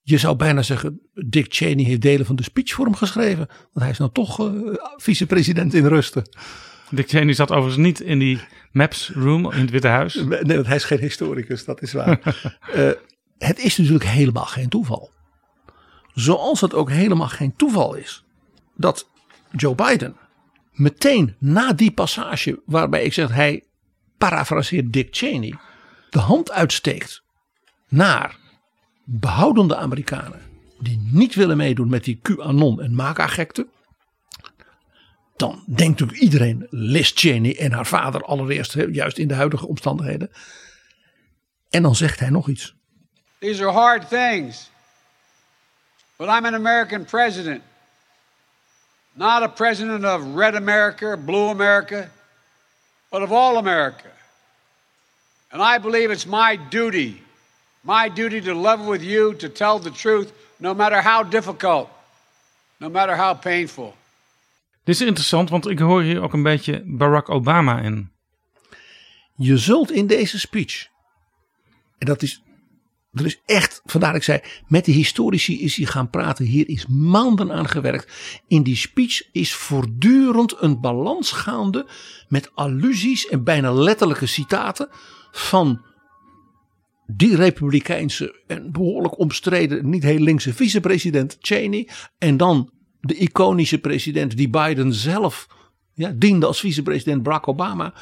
[0.02, 3.48] Je zou bijna zeggen, Dick Cheney heeft delen van de speech voor hem geschreven.
[3.48, 6.24] Want hij is nou toch uh, vicepresident in rusten.
[6.90, 10.14] Dick Cheney zat overigens niet in die Maps Room in het Witte Huis.
[10.14, 12.20] Nee, want hij is geen historicus, dat is waar.
[12.76, 12.92] uh,
[13.50, 15.18] het is natuurlijk helemaal geen toeval.
[16.20, 18.24] Zoals het ook helemaal geen toeval is
[18.76, 19.10] dat
[19.52, 20.16] Joe Biden
[20.72, 23.64] meteen na die passage waarbij ik zeg hij
[24.18, 25.56] parafraseert Dick Cheney
[26.10, 27.24] de hand uitsteekt
[27.88, 28.38] naar
[29.04, 30.42] behoudende Amerikanen
[30.80, 33.68] die niet willen meedoen met die QAnon en MAGA-gekte.
[35.36, 40.32] Dan denkt natuurlijk iedereen Liz Cheney en haar vader allereerst, juist in de huidige omstandigheden.
[41.70, 42.76] En dan zegt hij nog iets.
[43.40, 44.69] These are hard things.
[46.20, 47.64] But I'm an American president.
[49.16, 52.12] Not a president of red America, blue America,
[53.10, 54.12] but of all America.
[55.52, 57.24] And I believe it's my duty
[57.82, 61.90] my duty to level with you, to tell the truth, no matter how difficult,
[62.80, 63.94] no matter how painful.
[64.84, 68.12] Dit is interessant, want ik hoor hier ook een beetje Barack Obama in.
[69.36, 70.88] Je zult in deze speech,
[71.98, 72.42] en dat is,
[73.12, 76.46] er is echt, vandaar ik zei, met de historici is hij gaan praten.
[76.46, 78.14] Hier is maanden aan gewerkt.
[78.48, 81.88] In die speech is voortdurend een balans gaande
[82.28, 84.90] met allusies en bijna letterlijke citaten
[85.32, 85.82] van
[87.06, 91.90] die republikeinse en behoorlijk omstreden, niet heel linkse vicepresident Cheney.
[92.18, 95.48] En dan de iconische president die Biden zelf
[95.94, 97.94] ja, diende als vicepresident Barack Obama.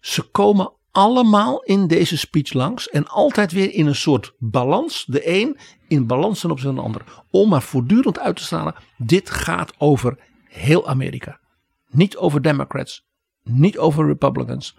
[0.00, 5.04] Ze komen allemaal in deze speech langs en altijd weer in een soort balans.
[5.06, 7.04] De een in balans ten opzichte de ander.
[7.30, 8.74] Om maar voortdurend uit te stralen.
[8.96, 11.40] Dit gaat over heel Amerika.
[11.88, 13.06] Niet over Democrats.
[13.42, 14.76] Niet over Republicans.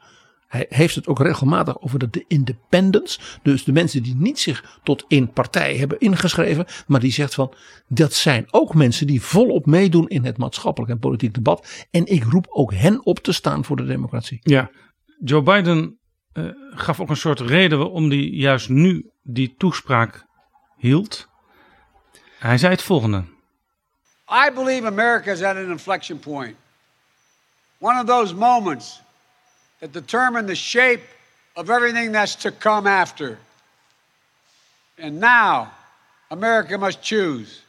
[0.47, 3.39] Hij heeft het ook regelmatig over de independents.
[3.43, 6.65] Dus de mensen die niet zich tot één partij hebben ingeschreven.
[6.87, 7.53] Maar die zegt van
[7.87, 11.87] dat zijn ook mensen die volop meedoen in het maatschappelijk en politiek debat.
[11.91, 14.39] En ik roep ook hen op te staan voor de democratie.
[14.41, 14.71] Ja,
[15.23, 15.99] Joe Biden
[16.33, 20.25] uh, gaf ook een soort reden waarom hij juist nu die toespraak
[20.77, 21.27] hield.
[22.39, 23.23] Hij zei het volgende.
[24.29, 26.55] I believe America is at an inflection point.
[27.79, 29.01] One of those moments
[29.79, 31.01] that determine the shape
[31.53, 33.37] of everything that's to come after.
[34.97, 35.71] And now,
[36.29, 37.61] America must choose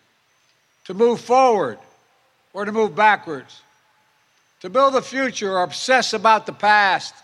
[0.85, 1.79] to move forward
[2.53, 3.63] or to move backwards,
[4.61, 7.15] to build a future or obsess about the past,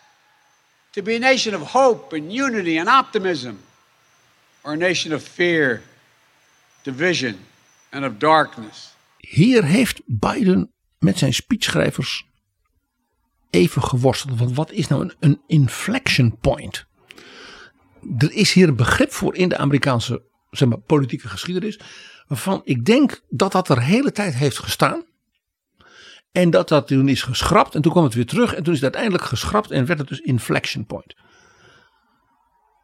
[0.91, 3.59] to be a nation of hope and unity and optimism,
[4.63, 5.83] or a nation of fear,
[6.83, 7.39] division,
[7.91, 8.97] and of darkness.
[9.17, 12.27] Hier heeft Biden met zijn speechschrijvers
[13.51, 14.55] even geworsteld.
[14.55, 16.87] Wat is nou een, een inflection point?
[18.19, 21.81] Er is hier een begrip voor in de Amerikaanse zeg maar, politieke geschiedenis.
[22.27, 25.05] Waarvan ik denk dat dat er hele tijd heeft gestaan.
[26.39, 27.75] En dat dat toen is geschrapt.
[27.75, 28.55] En toen kwam het weer terug.
[28.55, 29.71] En toen is het uiteindelijk geschrapt.
[29.71, 31.15] En werd het dus inflection point.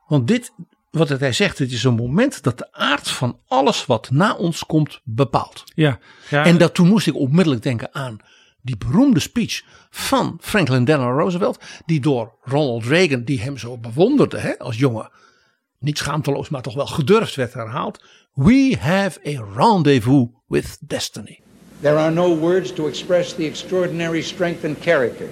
[0.06, 0.52] Want dit,
[0.90, 4.66] wat hij zegt, het is een moment dat de aard van alles wat na ons
[4.66, 5.64] komt bepaalt.
[5.74, 5.98] Ja,
[6.30, 6.44] ja.
[6.44, 8.16] En dat toen moest ik onmiddellijk denken aan
[8.62, 14.38] die beroemde speech van Franklin Delano Roosevelt, die door Ronald Reagan, die hem zo bewonderde
[14.38, 15.10] hè, als jongen,
[15.78, 18.04] niet schaamteloos, maar toch wel gedurfd werd herhaald.
[18.32, 21.43] We have a rendezvous with destiny.
[21.84, 25.30] There are no words to express the extraordinary strength and character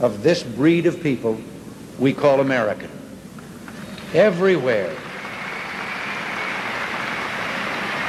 [0.00, 1.40] of this breed of people
[2.00, 2.90] we call American.
[4.12, 4.92] Everywhere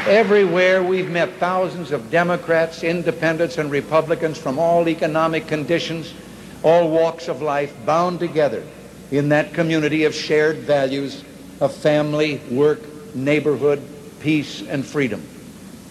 [0.07, 6.15] Everywhere we've met thousands of Democrats, independents, and Republicans from all economic conditions,
[6.63, 8.63] all walks of life, bound together
[9.11, 11.23] in that community of shared values
[11.61, 12.79] of family, work,
[13.13, 13.87] neighborhood,
[14.19, 15.21] peace, and freedom.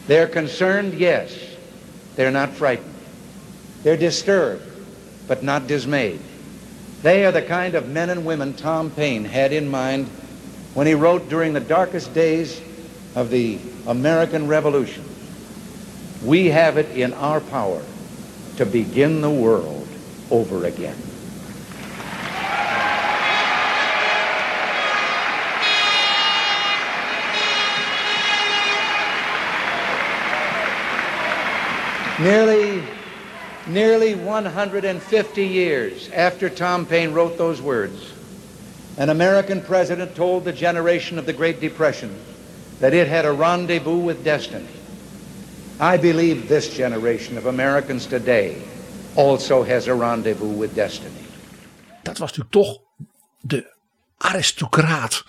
[0.08, 1.55] They're concerned, yes.
[2.16, 2.94] They're not frightened.
[3.82, 4.64] They're disturbed,
[5.28, 6.20] but not dismayed.
[7.02, 10.08] They are the kind of men and women Tom Paine had in mind
[10.74, 12.60] when he wrote during the darkest days
[13.14, 15.04] of the American Revolution,
[16.24, 17.82] we have it in our power
[18.56, 19.88] to begin the world
[20.30, 21.05] over again.
[32.18, 32.82] Nearly,
[33.66, 38.12] Nearly 150 years after Tom Paine wrote those words,
[38.96, 42.14] an American president told the generation of the Great Depression
[42.78, 44.68] that it had a rendezvous with destiny.
[45.80, 48.62] I believe this generation of Americans today
[49.16, 51.26] also has a rendezvous with destiny.
[52.02, 52.80] Dat was natuurlijk toch
[53.40, 53.72] de
[54.16, 55.24] aristocraat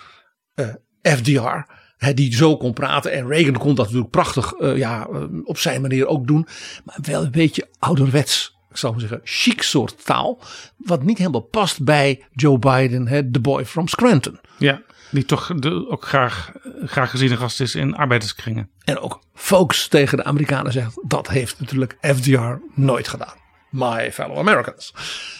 [0.55, 1.65] uh, FDR.
[1.97, 3.11] Die zo kon praten.
[3.11, 6.47] En Reagan kon dat natuurlijk prachtig uh, ja, uh, op zijn manier ook doen.
[6.85, 8.57] Maar wel een beetje ouderwets.
[8.69, 10.41] Ik zou maar zeggen, chic soort taal.
[10.77, 14.39] Wat niet helemaal past bij Joe Biden, hè, de boy from Scranton.
[14.57, 14.81] Ja,
[15.11, 16.51] die toch de, ook graag,
[16.85, 18.69] graag gezien een gast is in arbeiderskringen.
[18.83, 23.35] En ook folks tegen de Amerikanen zegt, dat heeft natuurlijk FDR nooit gedaan.
[23.69, 24.93] My fellow Americans.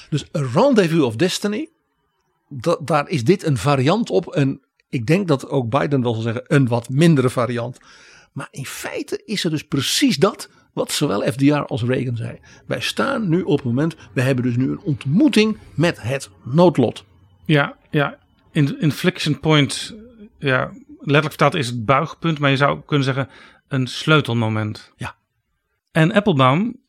[0.10, 1.70] Dus A Rendezvous of Destiny,
[2.50, 4.34] dat, daar is dit een variant op.
[4.34, 7.80] En ik denk dat ook Biden wel zal zeggen een wat mindere variant.
[8.34, 12.40] Maar in feite is het dus precies dat wat zowel FDR als Reagan zei.
[12.66, 17.06] Wij staan nu op het moment, we hebben dus nu een ontmoeting met het noodlot.
[17.46, 18.18] Ja, ja.
[18.52, 19.96] In, inflection point,
[20.40, 23.30] ja, letterlijk vertaald is het buigpunt, maar je zou kunnen zeggen
[23.68, 24.94] een sleutelmoment.
[24.96, 25.16] Ja.
[25.92, 26.82] En Applebaum,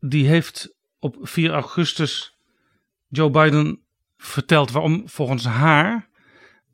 [0.00, 2.38] die heeft op 4 augustus
[3.08, 3.80] Joe Biden
[4.16, 6.08] verteld waarom volgens haar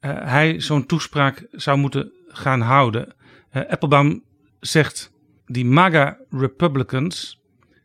[0.09, 3.15] hij zo'n toespraak zou moeten gaan houden.
[3.53, 4.25] Uh, Applebaum
[4.61, 5.13] zegt
[5.47, 7.41] die MAGA Republicans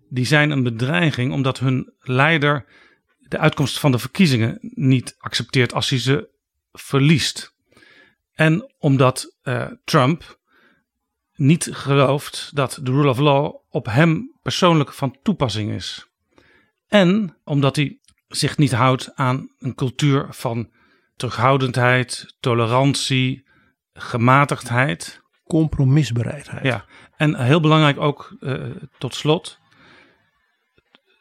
[0.09, 2.65] die zijn een bedreiging omdat hun leider
[3.19, 6.29] de uitkomst van de verkiezingen niet accepteert als hij ze
[6.71, 7.55] verliest.
[8.33, 10.39] En omdat uh, Trump
[11.35, 16.07] niet gelooft dat de rule of law op hem persoonlijk van toepassing is.
[16.87, 20.69] En omdat hij zich niet houdt aan een cultuur van
[21.15, 23.45] terughoudendheid, tolerantie,
[23.93, 25.23] gematigdheid.
[25.43, 26.63] Compromisbereidheid.
[26.63, 26.85] Ja,
[27.17, 29.59] en heel belangrijk ook uh, tot slot.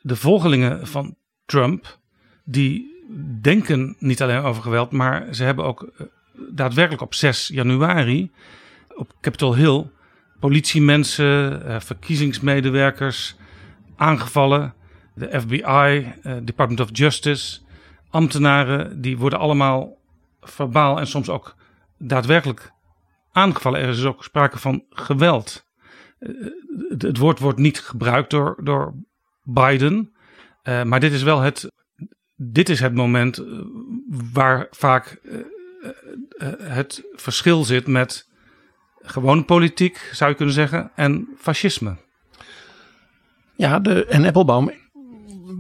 [0.01, 1.17] De volgelingen van
[1.47, 1.99] Trump,
[2.45, 3.03] die
[3.41, 6.07] denken niet alleen over geweld, maar ze hebben ook uh,
[6.51, 8.33] daadwerkelijk op 6 januari
[8.95, 9.91] op Capitol Hill
[10.41, 13.37] politiemensen, uh, verkiezingsmedewerkers
[13.97, 14.75] aangevallen.
[15.15, 17.61] De FBI, Department of Justice,
[18.15, 19.97] ambtenaren, die worden allemaal
[20.41, 21.57] verbaal en soms ook
[21.99, 22.73] daadwerkelijk
[23.33, 23.81] aangevallen.
[23.81, 25.67] Er is ook sprake van geweld.
[26.89, 28.95] Het, het woord wordt niet gebruikt door, door
[29.43, 30.15] Biden,
[30.63, 31.73] uh, maar dit is wel het,
[32.37, 33.45] dit is het moment
[34.33, 35.21] waar vaak
[36.59, 38.29] het verschil zit met
[39.01, 41.97] gewone politiek, zou je kunnen zeggen, en fascisme.
[43.57, 44.73] Ja, de, en Applebaum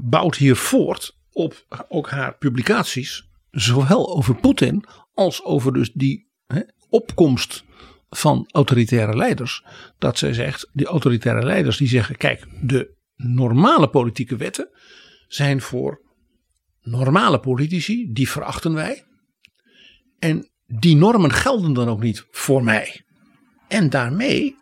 [0.02, 6.60] bouwt hier voort op ook haar publicaties, zowel over Poetin als over dus die hè,
[6.88, 7.64] opkomst
[8.08, 9.64] van autoritaire leiders.
[9.98, 14.68] Dat zij zegt, die autoritaire leiders die zeggen, kijk, de normale politieke wetten
[15.26, 16.00] zijn voor
[16.80, 19.04] normale politici, die verachten wij.
[20.18, 23.04] En die normen gelden dan ook niet voor mij.
[23.68, 24.56] En daarmee,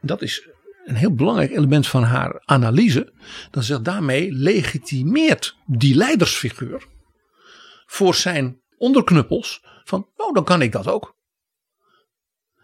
[0.00, 0.48] dat is
[0.84, 3.12] een heel belangrijk element van haar analyse.
[3.50, 6.86] Dat ze daarmee legitimeert die leidersfiguur
[7.86, 11.16] voor zijn onderknuppels van, oh dan kan ik dat ook.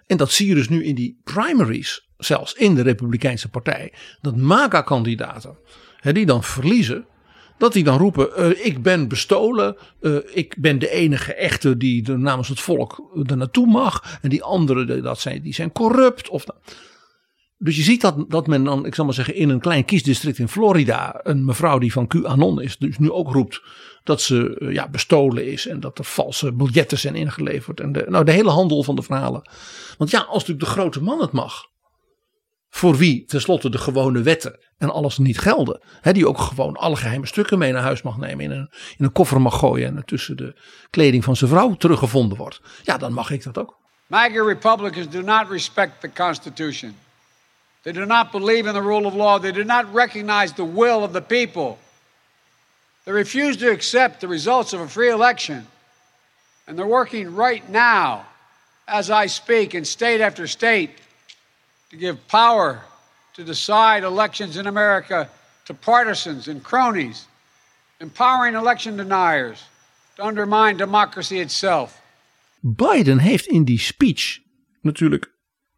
[0.07, 4.37] En dat zie je dus nu in die primaries, zelfs in de Republikeinse Partij, dat
[4.37, 5.59] MAGA-kandidaten,
[6.03, 7.07] die dan verliezen,
[7.59, 12.11] dat die dan roepen: uh, Ik ben bestolen, uh, ik ben de enige echte die
[12.11, 16.29] er namens het volk er naartoe mag, en die anderen dat zijn, die zijn corrupt.
[16.29, 16.45] Of,
[17.63, 20.39] dus je ziet dat, dat men dan, ik zal maar zeggen, in een klein kiesdistrict
[20.39, 23.63] in Florida, een mevrouw die van QAnon is, dus nu ook roept
[24.05, 27.81] dat ze uh, ja, bestolen is en dat er valse biljetten zijn ingeleverd.
[27.81, 29.51] En de, nou, de hele handel van de verhalen.
[29.99, 31.67] Want ja, als natuurlijk de grote man het mag,
[32.69, 36.97] voor wie tenslotte de gewone wetten en alles niet gelden, hè, die ook gewoon alle
[36.97, 40.05] geheime stukken mee naar huis mag nemen, in een, in een koffer mag gooien en
[40.05, 43.79] tussen de kleding van zijn vrouw teruggevonden wordt, ja, dan mag ik dat ook.
[44.07, 46.95] MAGA Republicans do not respect the Constitution.
[47.83, 49.39] They do not believe in the rule of law.
[49.39, 51.79] They do not recognize the will of the people.
[53.05, 55.67] They refuse to accept the results of a free election.
[56.67, 58.27] And they're working right now,
[58.87, 60.91] as I speak, in state after state,
[61.91, 62.83] to give power
[63.35, 65.29] to decide elections in America
[65.65, 67.27] to partisans and cronies,
[68.01, 69.65] empowering election deniers
[70.17, 72.01] to undermine democracy itself.
[72.61, 74.39] Biden heeft in die speech
[74.81, 75.33] natuurlijk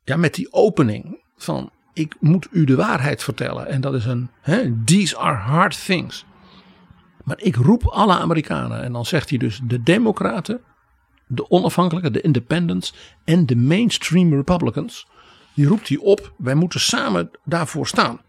[0.05, 3.67] ja, met die opening van ik moet u de waarheid vertellen.
[3.67, 6.25] En dat is een, hè, these are hard things.
[7.25, 8.83] Maar ik roep alle Amerikanen.
[8.83, 10.61] En dan zegt hij dus de democraten,
[11.27, 15.07] de onafhankelijke, de independents en de mainstream republicans.
[15.55, 18.21] Die roept hij op, wij moeten samen daarvoor staan.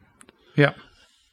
[0.54, 0.76] Ja.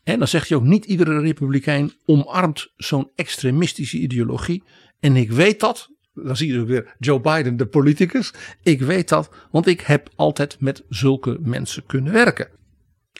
[0.04, 4.62] En dan zegt hij ook niet iedere republikein omarmt zo'n extremistische ideologie.
[5.00, 8.32] En ik weet dat, dan zie je weer Joe Biden, de politicus.
[8.62, 12.48] Ik weet dat, want ik heb altijd met zulke mensen kunnen werken.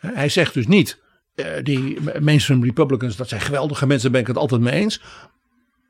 [0.01, 1.01] Hij zegt dus niet,
[1.35, 5.03] eh, die mainstream Republicans, dat zijn geweldige mensen, ben ik het altijd mee eens.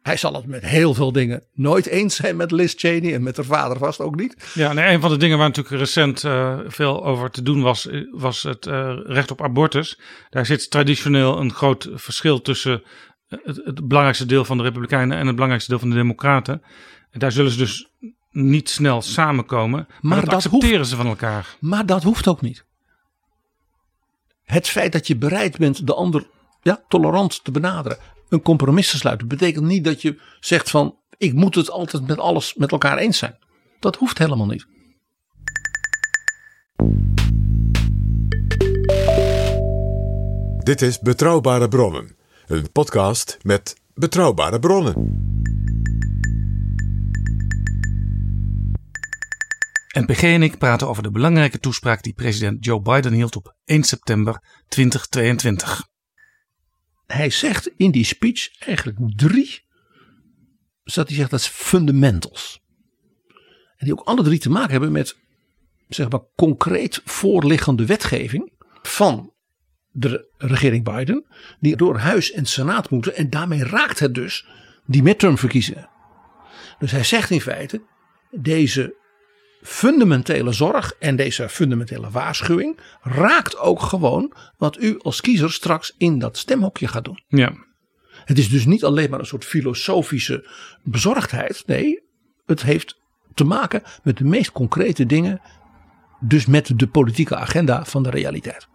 [0.02, 3.36] Hij zal het met heel veel dingen nooit eens zijn met Liz Cheney en met
[3.36, 4.50] haar vader vast ook niet.
[4.54, 7.88] Ja, nee, een van de dingen waar natuurlijk recent uh, veel over te doen was,
[8.10, 8.66] was het
[9.06, 10.00] recht op abortus.
[10.30, 12.82] Daar zit traditioneel een groot verschil tussen
[13.30, 16.62] het, het, belangrijkste deel van de Republikeinen en het belangrijkste deel van de Democraten.
[17.10, 17.88] En daar zullen ze dus
[18.30, 21.56] niet snel samenkomen, maar, maar dat, dat, accepteren hoeft, ze van elkaar.
[21.60, 22.64] Maar dat hoeft ook niet.
[24.44, 26.26] Het feit dat je bereid bent de ander
[26.62, 31.32] ja, tolerant te benaderen, een compromis te sluiten, betekent niet dat je zegt van ik
[31.32, 33.38] moet het altijd met alles met elkaar eens zijn.
[33.80, 34.66] Dat hoeft helemaal niet.
[40.58, 42.16] Dit is Betrouwbare Bronnen,
[42.50, 44.94] een podcast met betrouwbare bronnen.
[49.98, 53.82] NPG en ik praten over de belangrijke toespraak die president Joe Biden hield op 1
[53.82, 55.88] september 2022
[57.12, 59.64] hij zegt in die speech eigenlijk drie,
[60.84, 62.60] zodat hij zegt dat is fundamentals.
[63.76, 65.16] En die ook alle drie te maken hebben met
[65.88, 69.32] zeg maar concreet voorliggende wetgeving van
[69.92, 71.24] de regering Biden,
[71.60, 74.46] die door Huis en Senaat moeten en daarmee raakt het dus
[74.86, 75.88] die midtermverkiezingen.
[76.78, 77.82] Dus hij zegt in feite,
[78.30, 78.94] deze
[79.62, 86.18] fundamentele zorg en deze fundamentele waarschuwing raakt ook gewoon wat u als kiezer straks in
[86.18, 87.22] dat stemhokje gaat doen.
[87.28, 87.52] Ja.
[88.24, 90.48] Het is dus niet alleen maar een soort filosofische
[90.82, 91.62] bezorgdheid.
[91.66, 92.02] Nee,
[92.46, 92.98] het heeft
[93.34, 95.40] te maken met de meest concrete dingen.
[96.20, 98.68] Dus met de politieke agenda van de realiteit.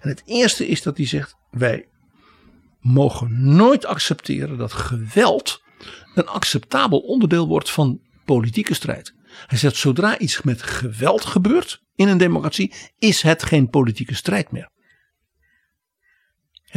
[0.00, 1.88] En het eerste is dat hij zegt: wij
[2.80, 5.62] mogen nooit accepteren dat geweld
[6.14, 9.14] een acceptabel onderdeel wordt van politieke strijd.
[9.46, 14.50] Hij zegt zodra iets met geweld gebeurt in een democratie is het geen politieke strijd
[14.50, 14.70] meer.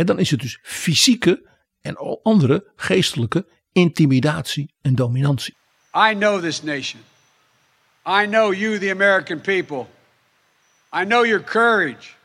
[0.05, 1.49] dan is het dus fysieke
[1.81, 5.55] en andere geestelijke intimidatie en dominantie.
[5.95, 7.01] I know this nation.
[8.07, 9.85] I know you, the American people.
[10.93, 12.15] I know your courage.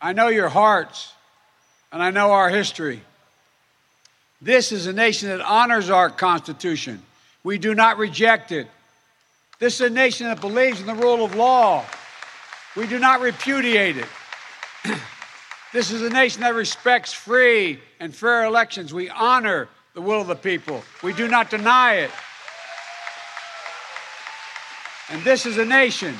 [0.00, 1.12] I know your hearts.
[1.92, 3.02] And I know our history.
[4.40, 7.02] This is a nation that honors our Constitution.
[7.44, 8.68] We do not reject it.
[9.58, 11.84] This is a nation that believes in the rule of law.
[12.74, 14.08] We do not repudiate it.
[15.74, 18.94] this is a nation that respects free and fair elections.
[18.94, 20.82] We honor the will of the people.
[21.02, 22.10] We do not deny it.
[25.10, 26.14] And this is a nation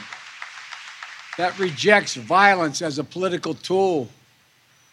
[1.40, 4.10] that rejects violence as a political tool.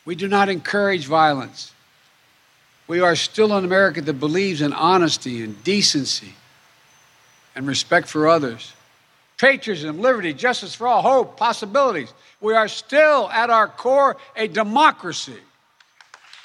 [0.06, 1.74] We do not encourage violence.
[2.88, 6.34] We are still an America that believes in honesty and decency
[7.54, 8.72] and respect for others.
[9.38, 12.14] Patriotism, liberty, justice for all, hope, possibilities.
[12.40, 15.42] We are still, at our core, a democracy.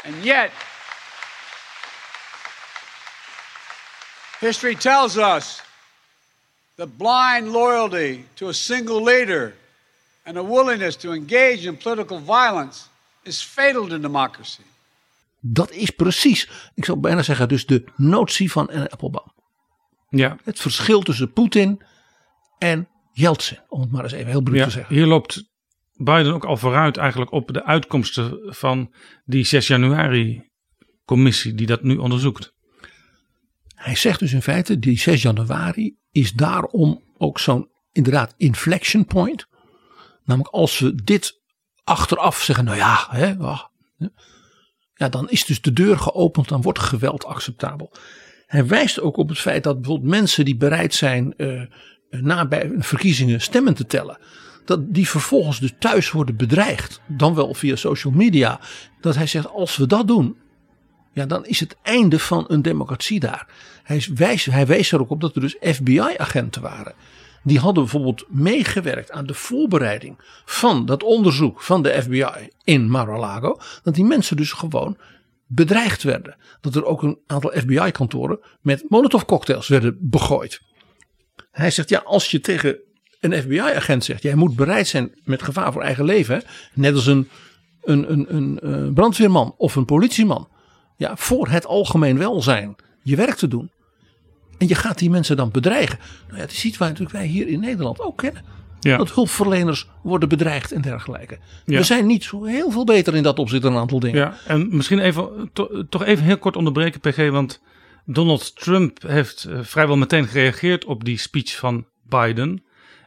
[0.05, 0.50] And yet,
[4.40, 5.62] history tells us
[6.76, 9.55] the blind loyalty to a single leader
[10.25, 12.85] and a willingness to engage in political violence
[13.23, 14.62] is fatal to democracy.
[15.41, 19.33] Dat is precies, ik zou bijna zeggen, dus de notie van Applebaum.
[20.09, 20.37] Ja.
[20.45, 21.83] Het verschil tussen Poetin
[22.59, 24.95] en Yeltsin, om het maar eens even heel bruut te zeggen.
[24.95, 25.45] Hier loopt
[25.93, 28.95] Biden ook al vooruit eigenlijk op de uitkomsten van
[29.25, 30.51] die 6 januari
[31.05, 32.53] commissie die dat nu onderzoekt.
[33.75, 39.47] Hij zegt dus in feite, die 6 januari is daarom ook zo'n inderdaad inflection point.
[40.25, 41.41] Namelijk als we dit
[41.85, 43.35] achteraf zeggen, nou ja, hè,
[44.95, 47.93] ja, dan is dus de deur geopend, dan wordt geweld acceptabel.
[48.47, 51.62] Hij wijst ook op het feit dat bijvoorbeeld mensen die bereid zijn uh,
[52.11, 54.18] na bij verkiezingen stemmen te tellen.
[54.64, 57.01] Dat die vervolgens dus thuis worden bedreigd.
[57.07, 58.61] Dan wel via social media.
[59.01, 60.37] Dat hij zegt als we dat doen.
[61.12, 63.47] Ja, dan is het einde van een democratie daar.
[63.83, 66.95] Hij, wijst, hij wees er ook op dat er dus FBI-agenten waren.
[67.43, 73.59] Die hadden bijvoorbeeld meegewerkt aan de voorbereiding van dat onderzoek van de FBI in Mar-a-Lago.
[73.82, 74.97] Dat die mensen dus gewoon
[75.47, 76.36] bedreigd werden.
[76.61, 80.61] Dat er ook een aantal FBI-kantoren met Molotov-cocktails werden begooid.
[81.51, 82.78] Hij zegt, ja, als je tegen
[83.20, 86.43] een FBI-agent zegt, jij moet bereid zijn met gevaar voor eigen leven,
[86.74, 87.28] net als een,
[87.82, 90.49] een, een, een, eh, brandweerman of een politieman,
[90.97, 93.70] ja, voor het algemeen welzijn je werk te doen.
[94.59, 95.98] En je gaat die mensen dan bedreigen.
[96.28, 98.42] Nou ja, die situatie natuurlijk wij hier in Nederland ook kennen.
[98.80, 98.96] Ja.
[98.96, 101.38] Dat hulpverleners worden bedreigd en dergelijke.
[101.64, 101.78] Ja.
[101.78, 104.18] We zijn niet zo heel veel beter in dat opzicht dan een aantal dingen.
[104.18, 107.30] Ja, en misschien even, to- toch even heel kort onderbreken, PG.
[107.30, 107.62] Want
[108.05, 112.64] Donald Trump heeft eh, vrijwel meteen gereageerd op die speech van Biden.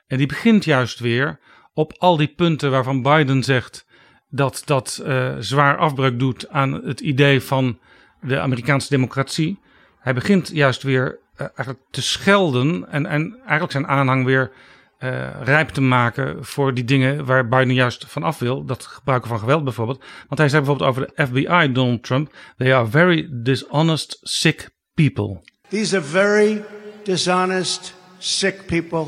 [0.08, 1.40] En die begint juist weer
[1.74, 3.86] op al die punten waarvan Biden zegt
[4.30, 7.80] dat dat eh, zwaar afbreuk doet aan het idee van
[8.22, 9.60] de Amerikaanse democratie.
[10.00, 14.52] Hij begint juist weer eigenlijk te schelden en, en eigenlijk zijn aanhang weer
[14.98, 18.66] eh, rijp te maken voor die dingen waar Biden juist van af wil.
[18.66, 20.04] Dat gebruiken van geweld bijvoorbeeld.
[20.28, 22.34] Want hij zei bijvoorbeeld over de FBI, Donald Trump.
[22.58, 25.42] They are very dishonest, sick people.
[25.70, 26.64] These are very
[27.04, 29.06] dishonest, sick people.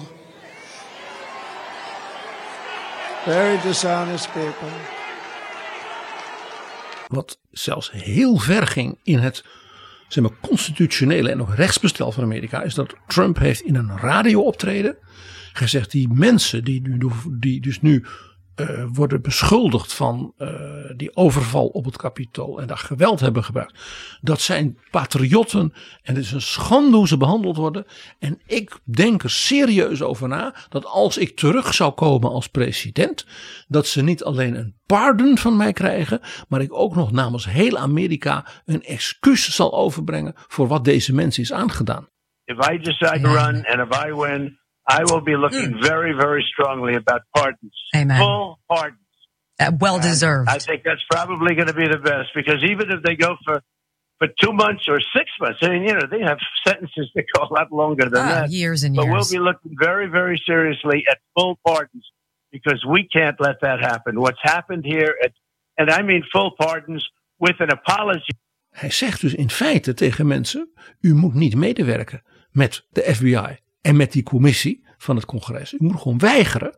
[3.26, 4.70] Very dishonest people.
[7.08, 9.44] Wat zelfs heel ver ging in het
[10.08, 12.64] zeg maar, constitutionele en ook rechtsbestel van Amerika.
[12.64, 14.96] Is dat Trump heeft in een radiooptreden
[15.54, 15.92] gezegd.
[15.92, 18.04] Die mensen die, nu- die dus nu
[18.58, 20.50] eh, worden beschuldigd van eh,
[20.96, 22.62] die overval op het kapitool.
[22.62, 23.80] En daar geweld hebben gebruikt.
[24.22, 25.74] Dat zijn patriotten.
[26.02, 27.86] En het is een schande hoe ze behandeld worden.
[28.20, 30.56] En ik denk er serieus over na.
[30.70, 33.26] Dat als ik terug zou komen als president.
[33.68, 36.22] Dat ze niet alleen een pardon van mij krijgen.
[36.48, 40.34] Maar ik ook nog namens heel Amerika een excuus zal overbrengen.
[40.36, 42.08] Voor wat deze mensen is aangedaan.
[42.46, 46.44] If I decide to run and if I win, I will be looking very, very
[46.54, 47.74] strongly about pardons.
[47.96, 48.20] Amen.
[48.20, 49.00] Full pardons.
[49.60, 50.50] Uh, well deserved.
[50.50, 53.62] I think that's probably going to be the best because even if they go for
[54.20, 57.44] for two months or six months, I mean, you know, they have sentences that go
[57.44, 58.52] a lot longer than Ah, that.
[58.52, 59.14] years and but years.
[59.14, 62.12] we'll be looking very, very seriously at full pardons
[62.52, 64.20] because we can't let that happen.
[64.20, 65.34] What's happened here, at,
[65.78, 67.06] and I mean full pardons
[67.40, 68.34] with an apology.
[68.72, 70.70] Hij zegt dus in feite tegen mensen:
[71.00, 72.22] u moet niet medewerken
[72.52, 73.58] met de FBI
[73.88, 75.74] en met die commissie van het congres.
[75.74, 76.78] U moet gewoon weigeren.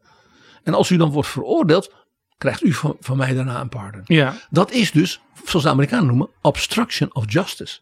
[0.64, 1.93] En als u dan wordt veroordeeld,
[2.38, 4.01] krijgt u van, van mij daarna een pardon.
[4.05, 7.80] Ja, Dat is dus, zoals de Amerikanen noemen, obstruction of justice.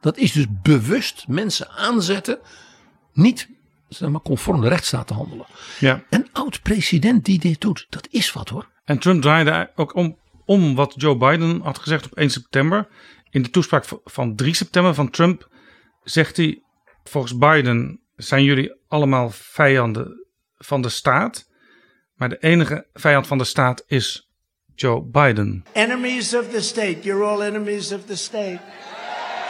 [0.00, 2.38] Dat is dus bewust mensen aanzetten,
[3.12, 3.48] niet
[3.88, 5.46] zeg maar, conform de rechtsstaat te handelen.
[5.78, 6.02] ja.
[6.10, 8.68] Een oud president die dit doet, dat is wat hoor.
[8.84, 12.88] En Trump draaide ook om, om wat Joe Biden had gezegd op 1 september.
[13.30, 15.48] In de toespraak van 3 september van Trump
[16.02, 16.62] zegt hij:
[17.04, 21.48] Volgens Biden zijn jullie allemaal vijanden van de staat.
[22.14, 24.30] Maar de enige vijand van de staat is
[24.74, 25.64] Joe Biden.
[25.72, 26.98] Enemies of the state.
[27.02, 28.60] You're all enemies of the state.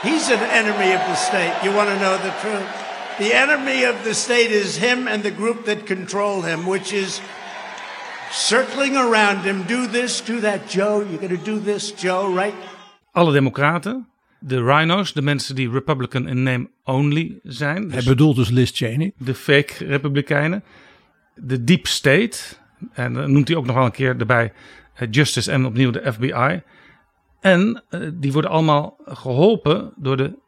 [0.03, 1.53] He's an enemy of the state.
[1.63, 2.89] You want to know the truth?
[3.19, 7.21] The enemy of the state is him and the group that control him, which is
[8.31, 9.65] circling around him.
[9.67, 11.05] Do this, do that, Joe.
[11.05, 12.55] You're going to do this, Joe, right?
[13.13, 14.07] Alle democraten,
[14.41, 17.83] de rhinos, de mensen die Republican in name only zijn.
[17.83, 19.13] Hij Dus bedoelt dus Liz Cheney.
[19.17, 20.65] de fake republikeinen.
[21.35, 22.39] De deep state.
[22.93, 24.53] En dan noemt hij ook nog wel een keer erbij
[24.95, 26.63] eh, Justice en opnieuw de FBI.
[27.41, 30.39] En eh, die worden allemaal geholpen door de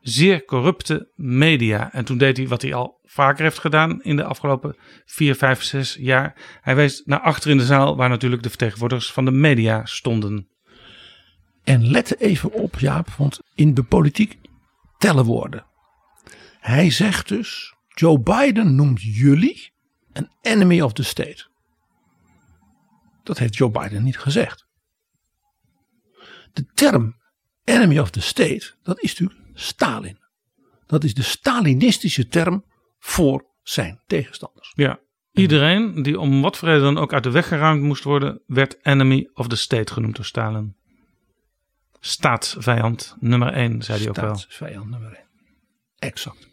[0.00, 1.92] zeer corrupte media.
[1.92, 5.62] En toen deed hij wat hij al vaker heeft gedaan in de afgelopen 4, 5,
[5.62, 6.34] 6 jaar.
[6.60, 10.48] Hij wees naar achter in de zaal waar natuurlijk de vertegenwoordigers van de media stonden.
[11.70, 14.38] En let even op, Jaap, want in de politiek
[14.98, 15.66] tellen woorden.
[16.60, 19.72] Hij zegt dus: Joe Biden noemt jullie
[20.12, 21.46] een enemy of the state.
[23.22, 24.66] Dat heeft Joe Biden niet gezegd.
[26.52, 27.16] De term
[27.64, 30.18] enemy of the state, dat is natuurlijk Stalin.
[30.86, 32.64] Dat is de Stalinistische term
[32.98, 34.72] voor zijn tegenstanders.
[34.74, 35.00] Ja.
[35.32, 38.86] Iedereen die om wat voor reden dan ook uit de weg geruimd moest worden, werd
[38.86, 40.78] enemy of the state genoemd door Stalin.
[42.00, 44.36] Staatsvijand nummer 1, zei hij ook wel.
[44.36, 45.24] Staatsvijand nummer 1.
[45.98, 46.48] Exact.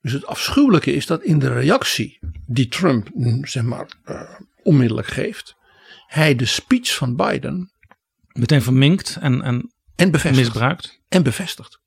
[0.00, 5.08] Dus het afschuwelijke is dat in de reactie die Trump mm, zeg maar eh, onmiddellijk
[5.08, 5.56] geeft,
[6.06, 7.72] hij de speech van Biden
[8.32, 10.44] Meteen verminkt en, en en bevestigt.
[10.46, 11.00] misbruikt.
[11.08, 11.80] En bevestigt.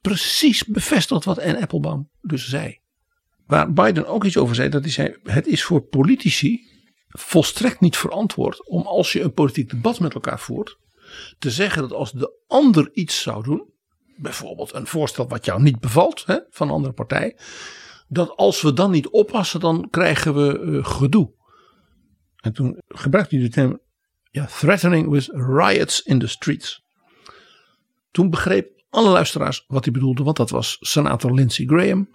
[0.00, 2.78] Precies bevestigt wat Anne Applebaum dus zei.
[3.46, 6.66] Waar Biden ook iets over zei, dat hij zei: het is voor politici
[7.08, 10.78] volstrekt niet verantwoord om als je een politiek debat met elkaar voert,
[11.38, 13.72] te zeggen dat als de ander iets zou doen,
[14.16, 17.36] bijvoorbeeld een voorstel wat jou niet bevalt hè, van een andere partij,
[18.08, 21.32] dat als we dan niet oppassen, dan krijgen we eh, gedoe.
[22.36, 23.80] En toen gebruikte hij de term
[24.30, 26.84] ja, threatening with riots in the streets.
[28.10, 32.08] Toen begreep alle luisteraars wat hij bedoelde, want dat was senator Lindsey Graham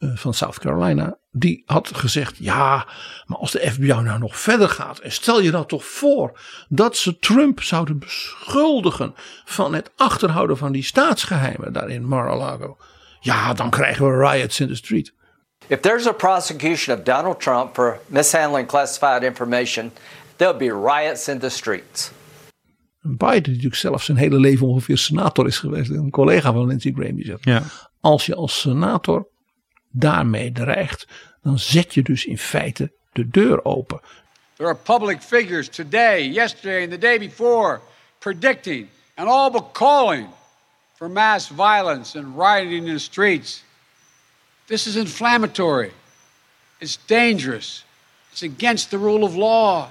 [0.00, 1.18] van South Carolina.
[1.30, 2.86] Die had gezegd: Ja,
[3.26, 6.38] maar als de FBI nou nog verder gaat, en stel je nou toch voor
[6.68, 12.76] dat ze Trump zouden beschuldigen van het achterhouden van die staatsgeheimen daar in Mar-a-Lago.
[13.20, 15.12] Ja, dan krijgen we riots in the street.
[15.66, 19.92] If there's a prosecution of Donald Trump for mishandling classified information,
[20.36, 22.10] there'll be riots in the streets.
[23.02, 26.92] Biden, die natuurlijk zelf zijn hele leven ongeveer senator is geweest, een collega van Lindsey
[26.92, 27.62] Graham, die zegt: Ja.
[28.00, 29.28] Als je als senator
[29.90, 31.06] daarmee dreigt,
[31.42, 34.00] dan zet je dus in feite de deur open.
[34.56, 37.80] There are public figures today, yesterday, and the day before
[38.18, 40.28] predicting and all but calling
[40.94, 43.62] for mass violence and rioting in the streets.
[44.66, 45.92] This is inflammatory.
[46.80, 47.84] It's dangerous.
[48.32, 49.90] It's against the rule of law.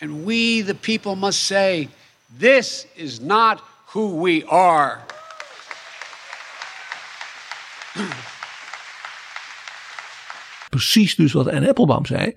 [0.00, 1.88] And we, the people, must say,
[2.38, 5.00] this is not who we are.
[10.76, 12.36] Precies dus wat Anne Applebaum zei.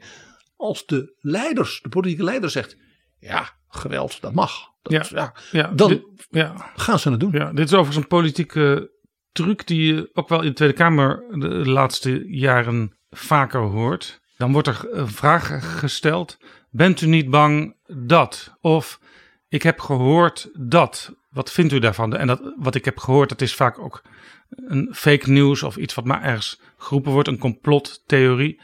[0.56, 2.78] Als de leiders, de politieke leider zegt,
[3.20, 4.52] ja, geweld, dat mag.
[4.82, 6.72] Dat, ja, Ja, dan dit- ja.
[6.76, 7.32] gaan ze het doen.
[7.32, 8.92] Ja, dit is overigens een politieke
[9.32, 14.22] truc die je ook wel in de Tweede Kamer de laatste jaren vaker hoort.
[14.38, 16.38] Dan wordt er een vraag gesteld:
[16.70, 18.54] Bent u niet bang dat?
[18.62, 19.00] Of
[19.48, 21.14] ik heb gehoord dat.
[21.30, 22.16] Wat vindt u daarvan?
[22.16, 24.02] En dat, wat ik heb gehoord, dat is vaak ook
[24.50, 28.62] een fake news of iets wat maar ergens geroepen wordt, een complottheorie.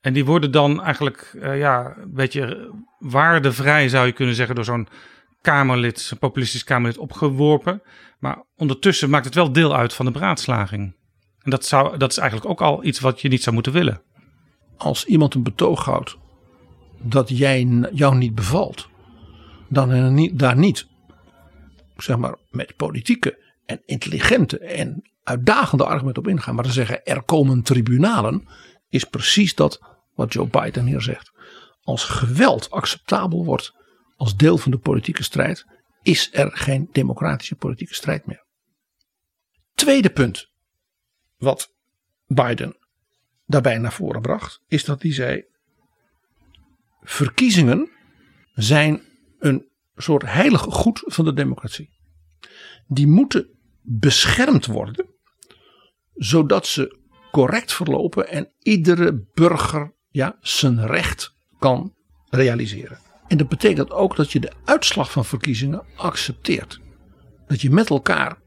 [0.00, 4.64] En die worden dan eigenlijk eh, ja, een beetje waardevrij, zou je kunnen zeggen, door
[4.64, 4.88] zo'n
[5.40, 7.82] Kamerlid, zo'n populistisch Kamerlid opgeworpen.
[8.18, 10.96] Maar ondertussen maakt het wel deel uit van de beraadslaging.
[11.38, 14.02] En dat, zou, dat is eigenlijk ook al iets wat je niet zou moeten willen.
[14.76, 16.16] Als iemand een betoog houdt
[17.02, 18.88] dat jij, jou niet bevalt,
[19.68, 20.86] dan daar niet,
[21.96, 27.22] zeg maar, met politieke en intelligente en uitdagende argumenten op ingaan, maar te zeggen er
[27.22, 28.48] komen tribunalen,
[28.88, 29.80] is precies dat
[30.14, 31.32] wat Joe Biden hier zegt.
[31.82, 33.74] Als geweld acceptabel wordt
[34.16, 35.66] als deel van de politieke strijd,
[36.02, 38.44] is er geen democratische politieke strijd meer.
[39.74, 40.50] Tweede punt
[41.36, 41.72] wat
[42.26, 42.76] Biden
[43.46, 45.44] daarbij naar voren bracht, is dat hij zei:
[47.02, 47.90] verkiezingen
[48.54, 49.02] zijn
[49.38, 51.90] een soort heilig goed van de democratie.
[52.86, 53.48] Die moeten
[53.80, 55.13] beschermd worden,
[56.14, 56.98] zodat ze
[57.30, 61.94] correct verlopen en iedere burger ja, zijn recht kan
[62.30, 62.98] realiseren.
[63.28, 66.80] En dat betekent ook dat je de uitslag van verkiezingen accepteert.
[67.46, 68.38] Dat je met elkaar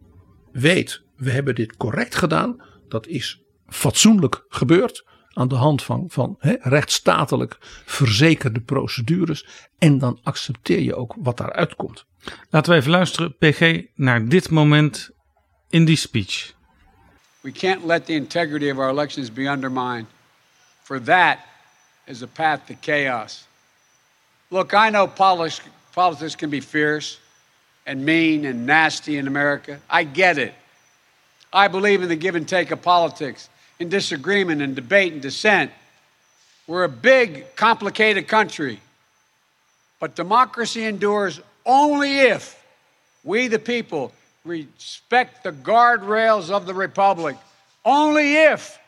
[0.51, 2.63] weet, we hebben dit correct gedaan.
[2.87, 5.05] Dat is fatsoenlijk gebeurd.
[5.27, 9.67] Aan de hand van, van rechtsstatelijk verzekerde procedures.
[9.77, 12.05] En dan accepteer je ook wat daaruit komt.
[12.49, 15.09] Laten we even luisteren, PG, naar dit moment
[15.69, 16.55] in die speech.
[17.47, 20.07] We can't let the integrity of our elections be undermined,
[20.83, 21.47] for that
[22.05, 23.47] is a path to chaos.
[24.51, 27.17] Look, I know politics, can be fierce
[27.85, 29.79] and mean and nasty in America.
[29.89, 30.53] I get it.
[31.53, 33.47] I believe in the give and take of politics,
[33.79, 35.71] in disagreement and debate and dissent.
[36.67, 38.81] We're a big, complicated country.
[40.01, 42.61] But democracy endures only if
[43.23, 44.11] we, the people,
[44.47, 47.35] respect the guardrails of the Republic.
[47.85, 48.79] Only if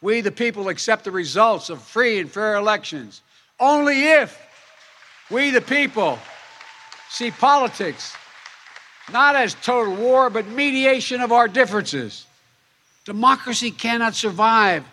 [0.00, 3.22] we, the people, accept the results of free and fair elections.
[3.58, 4.38] Only if
[5.30, 6.18] we, the people,
[7.08, 8.14] see politics
[9.10, 12.26] not as total war, but mediation of our differences.
[13.04, 14.84] Democracy cannot survive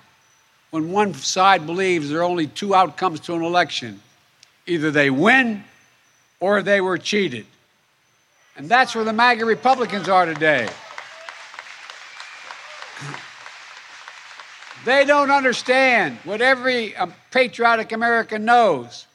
[0.72, 4.02] when one side believes there are only two outcomes to an election
[4.66, 5.64] either they win
[6.40, 7.46] or they were cheated.
[8.60, 10.68] And that's where the MAGA Republicans are today.
[14.84, 19.08] They don't understand what every um, patriotic American knows.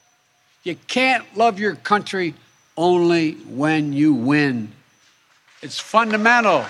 [0.63, 2.33] You can't love your country
[2.75, 4.73] only when you win.
[5.61, 6.65] It's fundamental.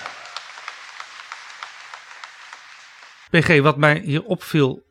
[3.31, 4.83] PG, wat mij hier opviel,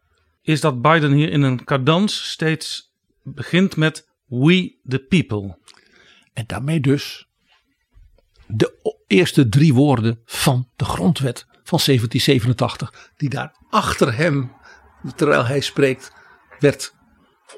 [0.43, 5.59] is dat Biden hier in een cadans steeds begint met We the People.
[6.32, 7.26] En daarmee dus
[8.57, 14.53] de eerste drie woorden van de grondwet van 1787, die daar achter hem,
[15.17, 16.13] terwijl hij spreekt,
[16.59, 16.95] werd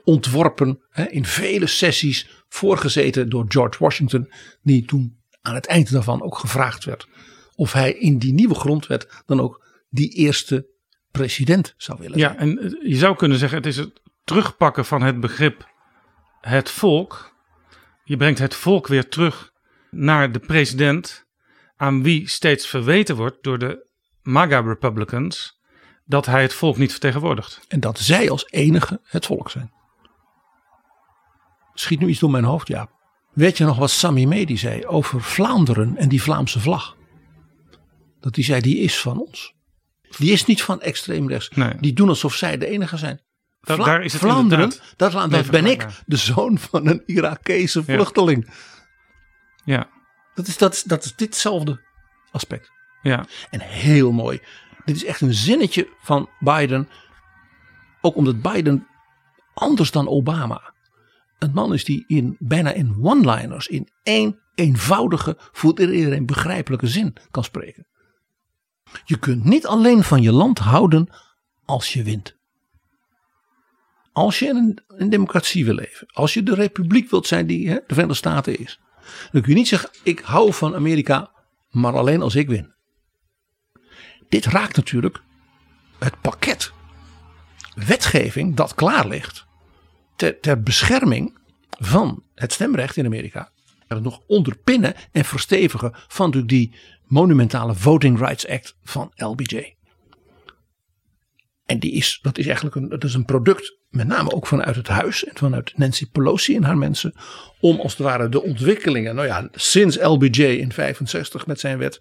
[0.04, 4.32] ontworpen hè, in vele sessies, voorgezeten door George Washington,
[4.62, 7.08] die toen aan het eind daarvan ook gevraagd werd
[7.56, 10.66] of hij in die nieuwe grondwet dan ook die eerste
[11.10, 12.32] president zou willen zijn.
[12.32, 15.74] Ja, en eh, je zou kunnen zeggen, het is het terugpakken van het begrip
[16.40, 17.34] het volk.
[18.04, 19.52] Je brengt het volk weer terug
[19.90, 21.26] naar de president,
[21.76, 23.86] aan wie steeds verweten wordt door de
[24.22, 25.60] MAGA Republicans
[26.04, 27.60] dat hij het volk niet vertegenwoordigt.
[27.68, 29.72] En dat zij als enige het volk zijn.
[31.74, 32.90] Schiet nu iets door mijn hoofd, Jaap.
[33.32, 36.96] Weet je nog wat Sammy Medi zei over Vlaanderen en die Vlaamse vlag?
[38.20, 39.54] Dat hij zei, die is van ons.
[40.18, 41.48] Die is niet van extreem rechts.
[41.48, 41.72] Nee.
[41.80, 43.20] Die doen alsof zij de enige zijn.
[43.60, 48.46] Daar is het Vlaanderen, dat, ben ik, de zoon van een Irakese vluchteling.
[48.46, 48.52] Ja,
[50.34, 51.80] Dat is, dat, is, dat is ditzelfde
[52.30, 52.70] aspect.
[53.02, 53.26] ja.
[53.50, 54.40] En heel mooi.
[54.84, 56.88] Dit is echt een zinnetje van Biden.
[58.00, 58.86] Ook omdat Biden
[59.54, 60.74] anders dan Obama
[61.38, 67.16] een man is die in bijna in one-liners, in één eenvoudige, voor iedereen begrijpelijke zin
[67.30, 67.86] kan spreken.
[69.04, 71.08] Je kunt niet alleen van je land houden
[71.64, 72.36] als je wint.
[74.12, 77.68] Als je in een, een democratie wil leven, als je de republiek wilt zijn die
[77.68, 78.80] hè, de Verenigde Staten is,
[79.32, 81.30] dan kun je niet zeggen: ik hou van Amerika,
[81.70, 82.74] maar alleen als ik win.
[84.28, 85.22] Dit raakt natuurlijk
[85.98, 86.72] het pakket
[87.74, 89.46] wetgeving dat klaar ligt
[90.16, 91.38] ter, ter bescherming
[91.78, 93.50] van het stemrecht in Amerika.
[93.86, 99.75] Er nog onderpinnen en verstevigen van die monumentale Voting Rights Act van LBJ.
[101.66, 104.76] En die is, dat is eigenlijk een, dat is een product, met name ook vanuit
[104.76, 107.14] het huis en vanuit Nancy Pelosi en haar mensen,
[107.60, 112.00] om als het ware de ontwikkelingen, nou ja, sinds LBJ in 65 met zijn wet,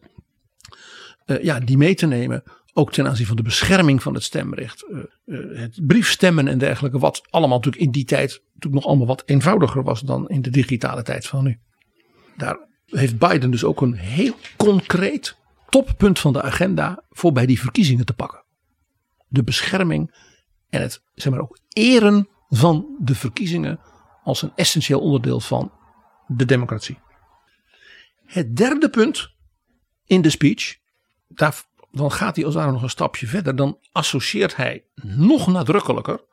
[1.25, 2.43] eh, ja, die mee te nemen.
[2.73, 4.85] Ook ten aanzien van de bescherming van het stemrecht.
[4.89, 6.99] eh, eh, het briefstemmen en dergelijke.
[6.99, 10.49] Wat allemaal natuurlijk in die tijd natuurlijk nog allemaal wat eenvoudiger was dan in de
[10.49, 11.59] digitale tijd van nu.
[12.37, 15.37] Daar heeft Biden dus ook een heel concreet
[15.69, 18.44] toppunt van de agenda voor bij die verkiezingen te pakken.
[19.27, 20.15] De bescherming
[20.69, 23.79] en het zeg maar ook eren van de verkiezingen
[24.23, 25.71] als een essentieel onderdeel van
[26.27, 26.99] de democratie.
[28.25, 29.33] Het derde punt
[30.05, 30.77] in de speech,
[31.27, 33.55] daar, dan gaat hij als ware nog een stapje verder.
[33.55, 36.23] Dan associeert hij nog nadrukkelijker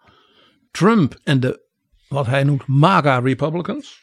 [0.70, 1.60] Trump en de
[2.08, 4.02] wat hij noemt MAGA Republicans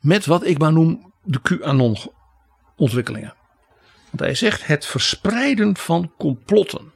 [0.00, 1.96] met wat ik maar noem de QAnon
[2.76, 3.34] ontwikkelingen.
[4.04, 6.92] Want hij zegt het verspreiden van complotten,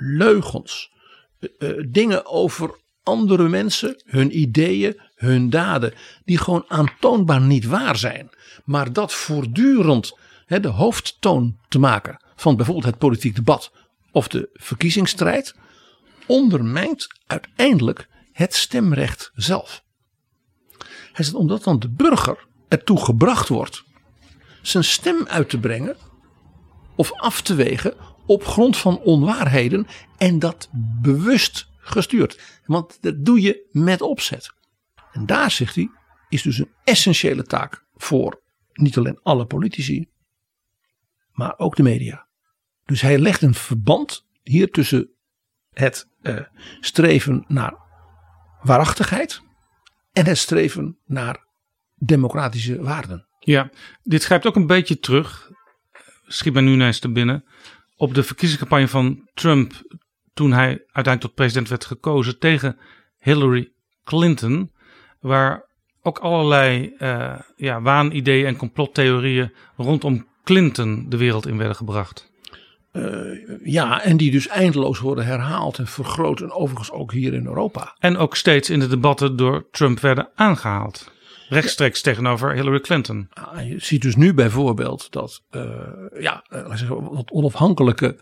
[0.00, 0.92] leugens,
[1.38, 5.94] eh, eh, dingen over andere mensen, hun ideeën, hun daden,
[6.24, 8.30] die gewoon aantoonbaar niet waar zijn.
[8.64, 13.72] Maar dat voortdurend de hoofdtoon te maken van bijvoorbeeld het politiek debat
[14.12, 15.54] of de verkiezingsstrijd,
[16.26, 19.82] ondermijnt uiteindelijk het stemrecht zelf.
[21.12, 23.84] Hij zegt omdat dan de burger ertoe gebracht wordt
[24.62, 25.96] zijn stem uit te brengen
[26.96, 27.94] of af te wegen
[28.30, 29.86] op grond van onwaarheden
[30.18, 30.68] en dat
[31.02, 32.60] bewust gestuurd.
[32.64, 34.52] Want dat doe je met opzet.
[35.12, 35.90] En daar, zegt hij,
[36.28, 40.08] is dus een essentiële taak voor niet alleen alle politici,
[41.32, 42.26] maar ook de media.
[42.84, 45.10] Dus hij legt een verband hier tussen
[45.72, 46.40] het eh,
[46.80, 47.74] streven naar
[48.62, 49.42] waarachtigheid
[50.12, 51.44] en het streven naar
[51.94, 53.26] democratische waarden.
[53.38, 53.70] Ja,
[54.02, 55.50] dit grijpt ook een beetje terug,
[56.26, 57.44] schiet mij nu ineens te binnen,
[58.00, 59.72] op de verkiezingscampagne van Trump
[60.34, 62.78] toen hij uiteindelijk tot president werd gekozen tegen
[63.18, 63.72] Hillary
[64.04, 64.70] Clinton,
[65.20, 65.64] waar
[66.02, 72.30] ook allerlei eh, ja, waanideeën en complottheorieën rondom Clinton de wereld in werden gebracht.
[72.92, 76.40] Uh, ja, en die dus eindeloos worden herhaald en vergroot.
[76.40, 77.96] En overigens ook hier in Europa.
[77.98, 81.12] En ook steeds in de debatten door Trump werden aangehaald.
[81.50, 83.28] Rechtstreeks tegenover Hillary Clinton.
[83.32, 85.62] Ah, je ziet dus nu bijvoorbeeld dat uh,
[86.20, 88.16] ja, uh, zeggen, wat onafhankelijke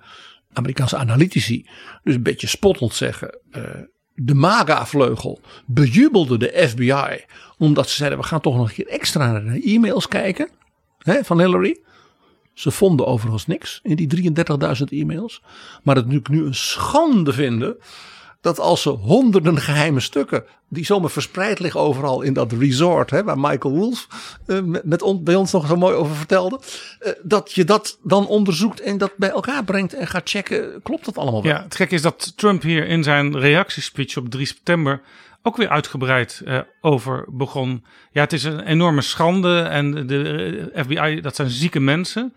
[0.53, 1.67] Amerikaanse analytici
[2.03, 3.39] dus een beetje spottend zeggen.
[3.57, 3.63] Uh,
[4.15, 7.25] de MAGA-vleugel bejubelde de FBI
[7.59, 10.49] omdat ze zeiden we gaan toch nog een keer extra naar de e-mails kijken
[10.99, 11.79] hè, van Hillary.
[12.53, 15.43] Ze vonden overigens niks in die 33.000 e-mails.
[15.83, 17.77] Maar het nu, nu een schande vinden
[18.41, 23.25] dat als ze honderden geheime stukken die zomaar verspreid liggen overal in dat resort hè,
[23.25, 24.09] waar Michael Wolff
[24.47, 26.61] uh, met, bij ons nog zo mooi over vertelde,
[27.01, 31.05] uh, dat je dat dan onderzoekt en dat bij elkaar brengt en gaat checken, klopt
[31.05, 31.53] dat allemaal wel?
[31.53, 35.03] Ja, het gekke is dat Trump hier in zijn reactiespeech op 3 september
[35.43, 37.85] ook weer uitgebreid uh, over begon.
[38.13, 42.35] Ja, het is een enorme schande en de FBI, dat zijn zieke mensen.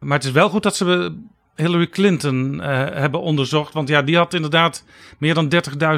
[0.00, 1.16] Maar het is wel goed dat ze
[1.60, 3.74] Hillary Clinton uh, hebben onderzocht.
[3.74, 4.84] Want ja, die had inderdaad
[5.18, 5.52] meer dan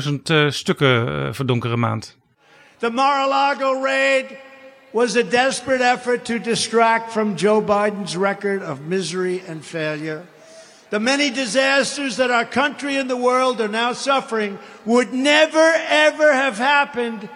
[0.08, 2.16] 30.000 uh, stukken uh, verdonkere maand.
[2.78, 4.24] The Mar-a-Lago raid
[4.90, 10.22] was a desperate effort to distract from Joe Biden's record of misery and failure.
[10.88, 16.32] The many disasters that our country and the world are now suffering would never, ever
[16.34, 17.28] have happened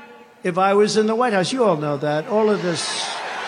[0.42, 1.54] if I was in the White House.
[1.54, 2.28] You all know that.
[2.28, 2.80] All of this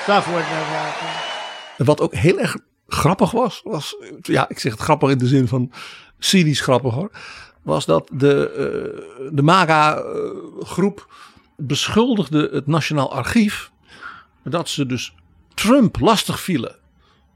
[0.02, 1.86] stuff would never happen.
[1.86, 2.56] Wat ook heel erg
[2.88, 5.72] grappig was, was, ja, ik zeg het grappig in de zin van
[6.18, 7.10] cynisch grappig hoor,
[7.62, 8.50] was dat de,
[9.22, 11.14] uh, de MAGA-groep
[11.56, 13.70] beschuldigde het Nationaal Archief
[14.42, 15.14] dat ze dus
[15.54, 16.76] Trump lastig vielen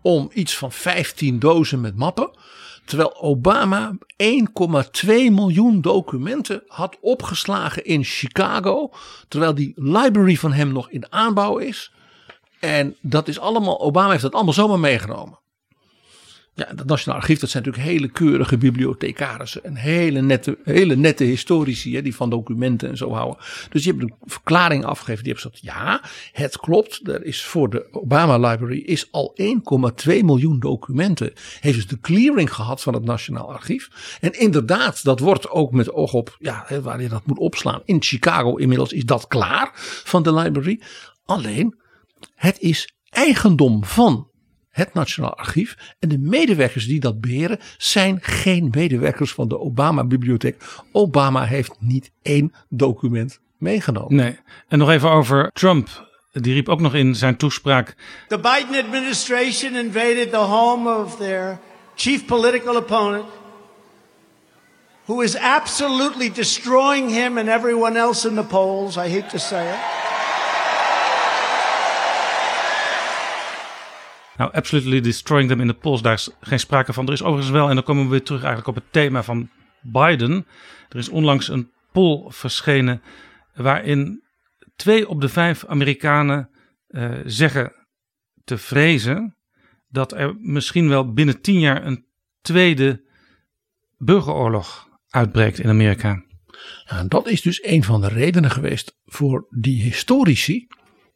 [0.03, 2.31] om iets van 15 dozen met mappen.
[2.85, 8.91] Terwijl Obama 1,2 miljoen documenten had opgeslagen in Chicago.
[9.29, 11.93] Terwijl die library van hem nog in aanbouw is.
[12.61, 15.39] En dat is allemaal, Obama heeft dat allemaal zomaar meegenomen.
[16.55, 19.65] Ja, dat Nationaal Archief, dat zijn natuurlijk hele keurige bibliothecarissen.
[19.65, 23.45] En hele nette, hele nette historici, hè, die van documenten en zo houden.
[23.71, 25.25] Dus die hebben een verklaring afgegeven.
[25.25, 27.09] Die hebben gezegd, ja, het klopt.
[27.09, 29.35] Er is voor de Obama Library is al
[30.07, 31.33] 1,2 miljoen documenten.
[31.61, 34.19] Heeft dus de clearing gehad van het Nationaal Archief.
[34.21, 37.83] En inderdaad, dat wordt ook met oog op, ja, waar je dat moet opslaan.
[37.85, 39.71] In Chicago inmiddels is dat klaar
[40.05, 40.81] van de library.
[41.25, 41.79] Alleen,
[42.35, 44.31] het is eigendom van
[44.73, 45.95] het Nationaal Archief.
[45.99, 50.63] En de medewerkers die dat beheren zijn geen medewerkers van de Obama-bibliotheek.
[50.93, 54.17] Obama heeft niet één document meegenomen.
[54.17, 54.39] Nee.
[54.69, 56.11] En nog even over Trump.
[56.33, 57.95] Die riep ook nog in zijn toespraak.
[58.29, 61.59] The Biden administration invaded the home of their
[61.95, 63.25] chief political opponent,
[65.05, 68.97] who is absolutely destroying him and everyone else in the polls.
[68.97, 69.92] I hate to say it.
[74.37, 77.07] Nou, absolutely destroying them in the polls, daar is geen sprake van.
[77.07, 79.51] Er is overigens wel, en dan komen we weer terug eigenlijk op het thema van
[79.81, 80.47] Biden.
[80.89, 83.03] Er is onlangs een poll verschenen
[83.55, 84.23] waarin
[84.77, 86.51] twee op de vijf Amerikanen
[86.89, 87.73] uh, zeggen
[88.45, 89.37] te vrezen
[89.89, 92.07] dat er misschien wel binnen tien jaar een
[92.41, 93.05] tweede
[93.97, 96.25] burgeroorlog uitbreekt in Amerika.
[96.85, 100.67] Ja, dat is dus een van de redenen geweest voor die historici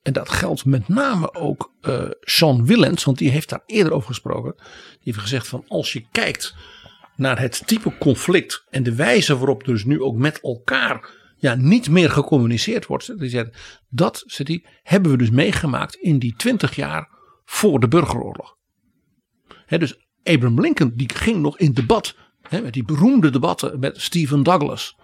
[0.06, 4.08] en dat geldt met name ook uh, Sean Willens, want die heeft daar eerder over
[4.08, 4.54] gesproken.
[4.56, 6.54] Die heeft gezegd van als je kijkt
[7.16, 11.90] naar het type conflict en de wijze waarop dus nu ook met elkaar ja, niet
[11.90, 13.18] meer gecommuniceerd wordt.
[13.18, 17.08] Die zegt, dat zegt hij, hebben we dus meegemaakt in die twintig jaar
[17.44, 18.56] voor de burgeroorlog.
[19.66, 22.16] Dus Abraham Lincoln die ging nog in debat
[22.50, 24.96] met die beroemde debatten met Stephen Douglas.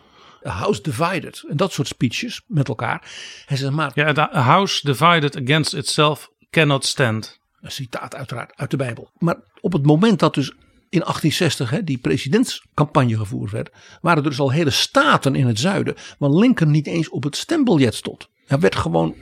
[0.50, 3.10] House Divided en dat soort speeches met elkaar.
[3.46, 3.92] Hij zegt maar.
[3.94, 7.40] Ja, the House Divided against itself cannot stand.
[7.60, 9.10] Een citaat uiteraard uit de Bijbel.
[9.18, 10.48] Maar op het moment dat dus
[10.88, 13.70] in 1860 hè, die presidentscampagne gevoerd werd,
[14.00, 17.36] waren er dus al hele staten in het zuiden waar Lincoln niet eens op het
[17.36, 18.28] stembiljet stond.
[18.46, 19.14] Hij werd gewoon,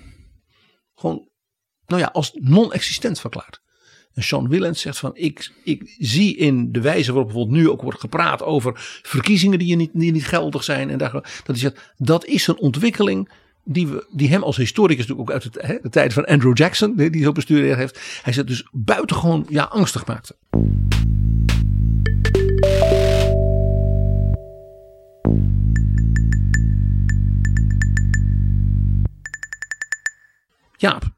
[0.94, 1.28] gewoon
[1.86, 3.60] nou ja, als non-existent verklaard.
[4.14, 7.82] En Sean Willens zegt van ik, ik zie in de wijze waarop bijvoorbeeld nu ook
[7.82, 10.90] wordt gepraat over verkiezingen die, niet, die niet geldig zijn.
[10.90, 13.28] En dat hij zegt dat is een ontwikkeling
[13.64, 16.56] die, we, die hem als historicus natuurlijk ook uit het, hè, de tijd van Andrew
[16.56, 18.00] Jackson, die zo bestuurder heeft.
[18.22, 20.36] Hij zegt dus buitengewoon ja, angstig maakte.
[30.76, 31.12] Jaap,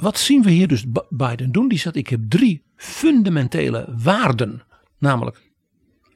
[0.00, 1.68] wat zien we hier dus Biden doen?
[1.68, 4.62] Die zegt ik heb drie fundamentele waarden.
[4.98, 5.50] Namelijk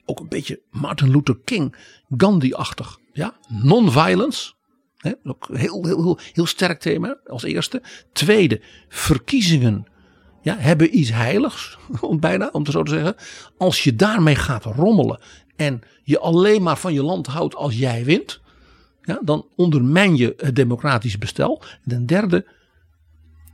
[0.05, 1.77] ook een beetje Martin Luther King,
[2.17, 2.99] Gandhi-achtig.
[3.13, 3.35] Ja?
[3.49, 4.53] Non-violence.
[5.25, 7.83] ook heel, heel, heel, heel sterk thema als eerste.
[8.13, 9.87] Tweede, verkiezingen
[10.43, 13.15] ja, hebben iets heiligs, om bijna om het zo te zeggen.
[13.59, 15.21] Als je daarmee gaat rommelen
[15.57, 18.41] en je alleen maar van je land houdt als jij wint,
[19.03, 21.63] ja, dan ondermijn je het democratische bestel.
[21.83, 22.47] En ten derde,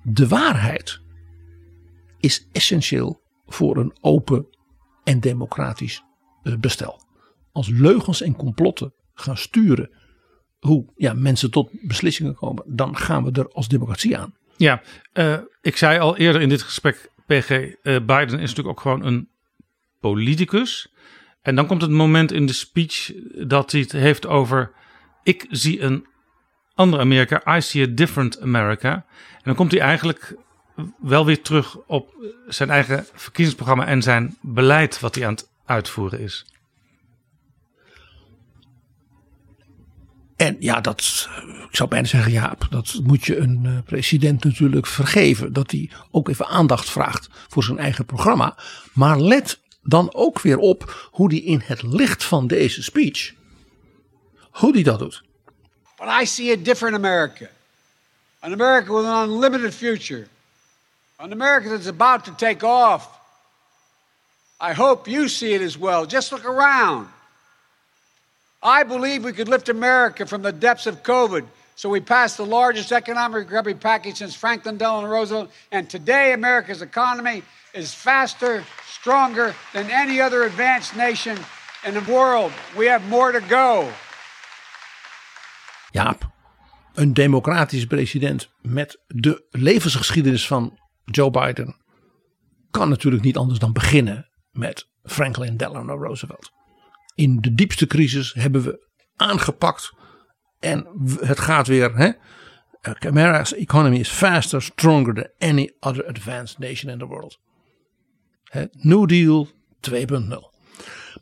[0.02, 1.00] de waarheid
[2.18, 4.46] is essentieel voor een open
[5.04, 6.02] en democratisch
[6.42, 7.00] eh, bestel.
[7.52, 9.90] Als leugens en complotten gaan sturen
[10.58, 14.34] hoe ja, mensen tot beslissingen komen, dan gaan we er als democratie aan.
[14.56, 14.82] Ja,
[15.14, 18.80] uh, ik zei al eerder in dit gesprek, PG, uh, eh, Biden is natuurlijk ook
[18.80, 19.28] gewoon een
[20.00, 20.92] politicus.
[21.42, 23.12] En dan komt het moment in de speech
[23.46, 24.72] dat hij het heeft over:
[25.22, 26.06] ik zie een
[26.80, 28.92] ander Amerika, I see a different America.
[29.32, 30.34] En dan komt hij eigenlijk
[31.00, 32.14] wel weer terug op
[32.48, 36.46] zijn eigen verkiezingsprogramma en zijn beleid wat hij aan het uitvoeren is.
[40.36, 41.28] En ja, dat,
[41.68, 45.52] ik zou bijna zeggen, ja, dat moet je een eh, president natuurlijk vergeven.
[45.52, 48.58] Dat hij ook even aandacht vraagt voor zijn eigen programma.
[48.92, 53.32] Maar let dan ook weer op hoe hij in het licht van deze speech,
[54.50, 55.22] hoe hij dat doet.
[56.00, 57.48] But I see a different America.
[58.42, 60.26] An America with an unlimited future.
[61.20, 63.18] An America that's about to take off.
[64.58, 66.06] I hope you see it as well.
[66.06, 67.06] Just look around.
[68.62, 71.46] I believe we could lift America from the depths of COVID.
[71.76, 75.50] So we passed the largest economic recovery package since Franklin Delano Roosevelt.
[75.70, 77.42] And today, America's economy
[77.74, 81.38] is faster, stronger than any other advanced nation
[81.86, 82.52] in the world.
[82.76, 83.90] We have more to go.
[85.90, 86.30] Jaap,
[86.94, 91.76] een democratisch president met de levensgeschiedenis van Joe Biden
[92.70, 96.52] kan natuurlijk niet anders dan beginnen met Franklin Delano Roosevelt.
[97.14, 99.92] In de diepste crisis hebben we aangepakt
[100.58, 100.86] en
[101.20, 101.96] het gaat weer.
[101.96, 102.10] Hè?
[103.06, 107.38] America's economy is faster, stronger than any other advanced nation in the world.
[108.72, 109.48] New Deal
[109.90, 110.50] 2.0.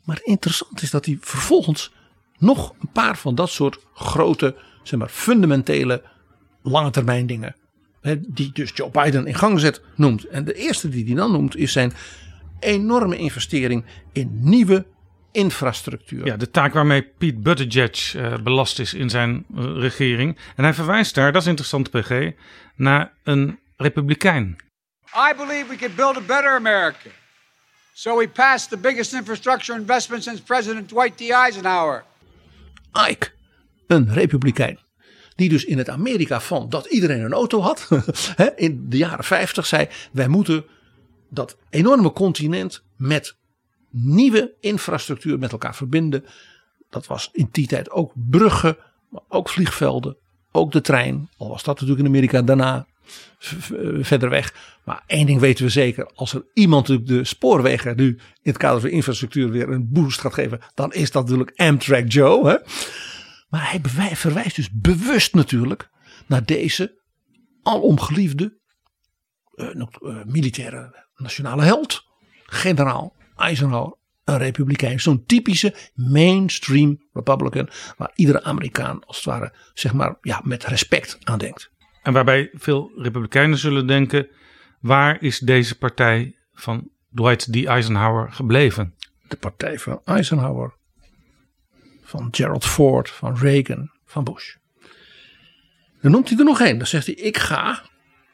[0.03, 1.93] Maar interessant is dat hij vervolgens
[2.39, 6.03] nog een paar van dat soort grote, zeg maar, fundamentele
[6.61, 7.55] lange termijn dingen.
[8.27, 10.23] die dus Joe Biden in gang zet, noemt.
[10.23, 11.93] En de eerste die hij dan noemt is zijn
[12.59, 14.85] enorme investering in nieuwe
[15.31, 16.25] infrastructuur.
[16.25, 20.37] Ja, de taak waarmee Pete Buttigieg uh, belast is in zijn uh, regering.
[20.55, 22.31] En hij verwijst daar, dat is interessant PG,
[22.75, 24.55] naar een republikein.
[25.15, 27.09] I believe we could build a better America.
[27.93, 31.29] So we passed the biggest infrastructure investment since President Dwight D.
[31.29, 32.03] Eisenhower.
[33.09, 33.31] Ike,
[33.87, 34.79] een republikein.
[35.35, 37.87] Die dus in het Amerika van dat iedereen een auto had.
[38.55, 40.65] in de jaren 50 zei: wij moeten
[41.29, 43.35] dat enorme continent met
[43.89, 46.25] nieuwe infrastructuur met elkaar verbinden.
[46.89, 48.77] Dat was in die tijd ook bruggen,
[49.09, 50.17] maar ook vliegvelden,
[50.51, 51.29] ook de trein.
[51.37, 52.87] Al was dat natuurlijk in Amerika daarna
[54.01, 54.77] verder weg.
[54.85, 56.05] Maar één ding weten we zeker.
[56.15, 60.33] Als er iemand de spoorwegen nu in het kader van infrastructuur weer een boost gaat
[60.33, 60.59] geven.
[60.73, 62.49] Dan is dat natuurlijk Amtrak Joe.
[62.49, 62.57] Hè?
[63.49, 65.89] Maar hij verwijst dus bewust natuurlijk
[66.27, 67.01] naar deze
[67.63, 68.57] alomgeliefde
[69.55, 69.85] uh,
[70.25, 72.03] militaire nationale held.
[72.45, 73.97] Generaal Eisenhower.
[74.23, 74.99] Een republikein.
[74.99, 77.69] Zo'n typische mainstream republican.
[77.97, 81.71] Waar iedere Amerikaan als het ware zeg maar ja, met respect aan denkt.
[82.01, 84.27] En waarbij veel Republikeinen zullen denken:
[84.79, 87.65] waar is deze partij van Dwight D.
[87.65, 88.93] Eisenhower gebleven?
[89.27, 90.73] De partij van Eisenhower,
[92.01, 94.55] van Gerald Ford, van Reagan, van Bush.
[96.01, 96.77] Dan noemt hij er nog één.
[96.77, 97.87] Dan zegt hij: Ik ga.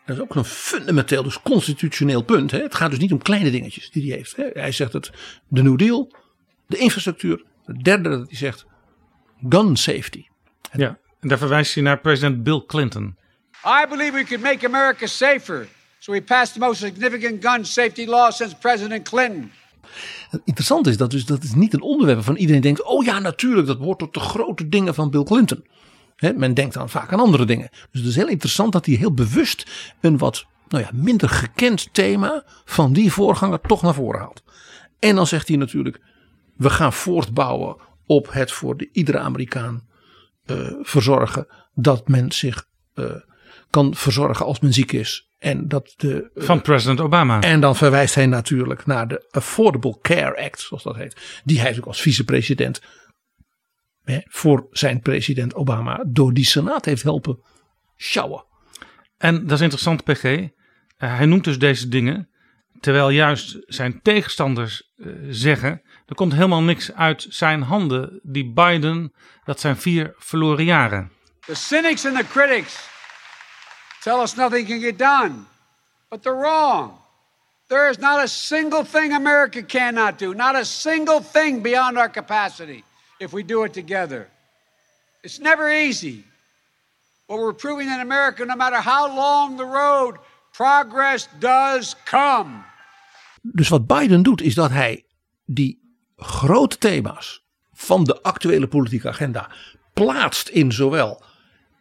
[0.05, 2.51] Dat is ook een fundamenteel, dus constitutioneel punt.
[2.51, 2.61] Hè.
[2.61, 4.35] Het gaat dus niet om kleine dingetjes die hij heeft.
[4.35, 4.45] Hè.
[4.53, 5.11] Hij zegt het,
[5.47, 6.15] de New Deal,
[6.67, 7.43] de infrastructuur.
[7.65, 8.65] Het derde dat hij zegt,
[9.49, 10.25] gun safety.
[10.71, 13.17] Ja, en daar verwijst hij naar president Bill Clinton.
[13.63, 15.67] I believe we could make America safer.
[15.99, 19.51] So we passed the most significant gun safety law since President Clinton.
[20.43, 23.67] Interessant is dat dus dat is niet een onderwerp van iedereen denkt: oh ja, natuurlijk,
[23.67, 25.65] dat wordt tot de grote dingen van Bill Clinton.
[26.35, 27.69] men denkt dan vaak aan andere dingen.
[27.71, 29.65] Dus het is heel interessant dat hij heel bewust
[30.01, 34.43] een wat nou ja, minder gekend thema van die voorganger toch naar voren haalt.
[34.99, 35.99] En dan zegt hij natuurlijk:
[36.55, 37.75] we gaan voortbouwen
[38.05, 39.87] op het voor de, iedere Amerikaan
[40.45, 43.05] uh, verzorgen dat men zich uh,
[43.75, 45.29] kan verzorgen als men ziek is.
[45.39, 47.41] En dat de, Van president Obama.
[47.41, 51.41] En dan verwijst hij natuurlijk naar de Affordable Care Act, zoals dat heet.
[51.43, 52.81] Die hij natuurlijk als vicepresident
[54.27, 57.39] voor zijn president Obama door die Senaat heeft helpen
[57.97, 58.45] sjouwen.
[59.17, 60.23] En dat is interessant, PG.
[60.23, 60.49] Uh,
[60.97, 62.29] hij noemt dus deze dingen.
[62.79, 65.81] Terwijl juist zijn tegenstanders uh, zeggen.
[66.05, 68.19] Er komt helemaal niks uit zijn handen.
[68.23, 71.11] Die Biden, dat zijn vier verloren jaren.
[71.45, 72.93] The cynics and the critics
[74.05, 75.33] tell us nothing can get done.
[76.09, 76.97] But they're wrong.
[77.67, 82.11] There is not a single thing America cannot do, not a single thing beyond our
[82.11, 82.83] capacity
[83.19, 84.29] if we do it together.
[85.23, 86.23] It's never easy.
[87.27, 90.15] But we're proving in America, no matter how long the road,
[90.53, 92.63] progress does come.
[93.41, 95.05] Dus wat Biden doet, is dat hij
[95.45, 95.79] die
[96.17, 99.49] grote thema's van de actuele politieke agenda
[99.93, 101.23] plaatst in zowel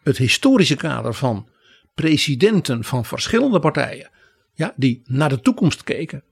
[0.02, 1.48] het historische kader van
[1.94, 4.10] presidenten van verschillende partijen.
[4.52, 6.22] Ja, die naar de toekomst keken.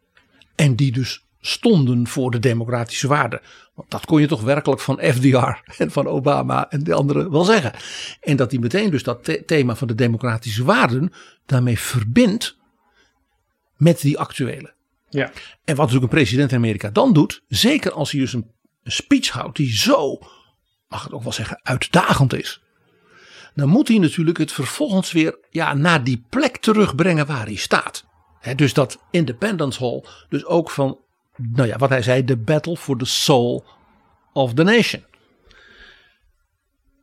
[0.54, 3.40] En die dus stonden voor de democratische waarden.
[3.74, 7.44] Want dat kon je toch werkelijk van FDR en van Obama en de anderen wel
[7.44, 7.72] zeggen.
[8.20, 11.12] En dat hij meteen dus dat thema van de democratische waarden
[11.46, 12.56] daarmee verbindt
[13.76, 14.74] met die actuele.
[15.08, 15.30] Ja.
[15.64, 18.50] En wat natuurlijk een president in Amerika dan doet, zeker als hij dus een
[18.84, 20.18] speech houdt die zo,
[20.88, 22.61] mag ik ook wel zeggen, uitdagend is
[23.54, 28.04] dan moet hij natuurlijk het vervolgens weer ja, naar die plek terugbrengen waar hij staat.
[28.56, 30.98] dus dat Independence Hall, dus ook van,
[31.36, 33.64] nou ja, wat hij zei, de battle for the soul
[34.32, 35.04] of the nation.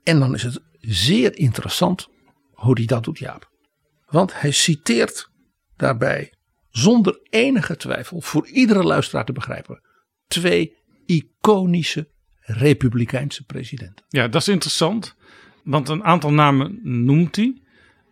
[0.04, 2.08] En dan is het zeer interessant
[2.54, 3.50] hoe hij dat doet, Jaap.
[4.06, 5.30] Want hij citeert
[5.78, 6.34] daarbij
[6.70, 9.82] zonder enige twijfel, voor iedere luisteraar te begrijpen,
[10.28, 12.08] twee iconische
[12.40, 14.06] republikeinse presidenten.
[14.10, 15.16] Ja, dat is interessant.
[15.70, 17.62] Want een aantal namen noemt hij.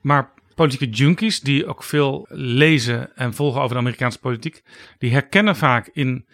[0.01, 4.63] Maar politieke junkies, die ook veel lezen en volgen over de Amerikaanse politiek,
[4.97, 6.25] die herkennen vaak in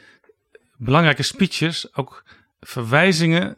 [0.78, 2.24] belangrijke speeches ook
[2.60, 3.58] verwijzingen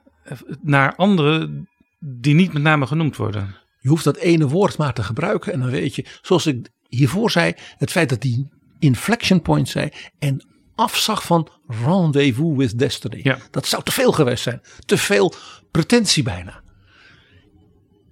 [0.62, 1.68] naar anderen
[2.00, 3.56] die niet met name genoemd worden.
[3.80, 7.32] Je hoeft dat ene woord maar te gebruiken en dan weet je, zoals ik hiervoor
[7.32, 8.48] zei, het feit dat die
[8.80, 9.90] inflection point zei
[10.20, 13.20] en afzag van rendezvous with destiny.
[13.24, 13.38] Ja.
[13.52, 14.62] Dat zou te veel geweest zijn.
[14.86, 15.34] Te veel
[15.72, 16.64] pretentie bijna.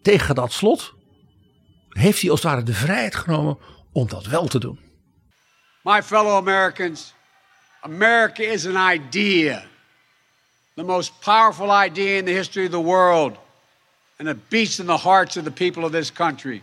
[0.03, 0.93] Tegen dat slot
[1.89, 3.57] heeft hij als het ware de vrijheid genomen
[3.91, 4.79] om dat wel te doen.
[5.83, 7.13] My fellow Americans,
[7.81, 9.63] America is an idea,
[10.75, 13.37] the most powerful idea in the history of the world,
[14.17, 16.61] and it beats in the hearts of the people of this country.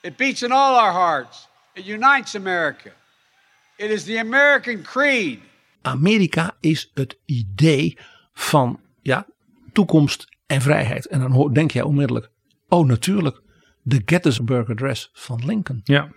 [0.00, 1.48] It beats in all our hearts.
[1.74, 2.90] It unites America.
[3.76, 5.38] It is the American creed.
[5.82, 7.98] Amerika is het idee
[8.32, 9.26] van ja,
[9.72, 11.06] toekomst en vrijheid.
[11.06, 12.30] En dan denk jij onmiddellijk,
[12.74, 13.40] oh natuurlijk,
[13.82, 15.80] de Gettysburg Address van Lincoln.
[15.84, 16.12] Ja.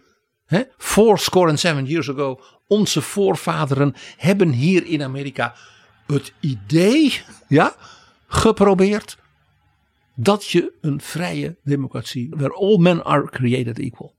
[0.45, 0.63] Hè?
[0.77, 5.55] Four score and seven years ago, onze voorvaderen hebben hier in Amerika
[6.07, 7.75] het idee ja,
[8.27, 9.17] geprobeerd
[10.15, 14.15] dat je een vrije democratie, where all men are created equal.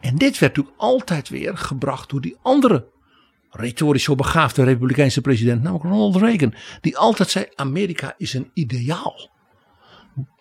[0.00, 2.88] En dit werd natuurlijk altijd weer gebracht door die andere
[3.50, 9.30] retorisch zo begaafde republikeinse president, namelijk Ronald Reagan, die altijd zei: Amerika is een ideaal.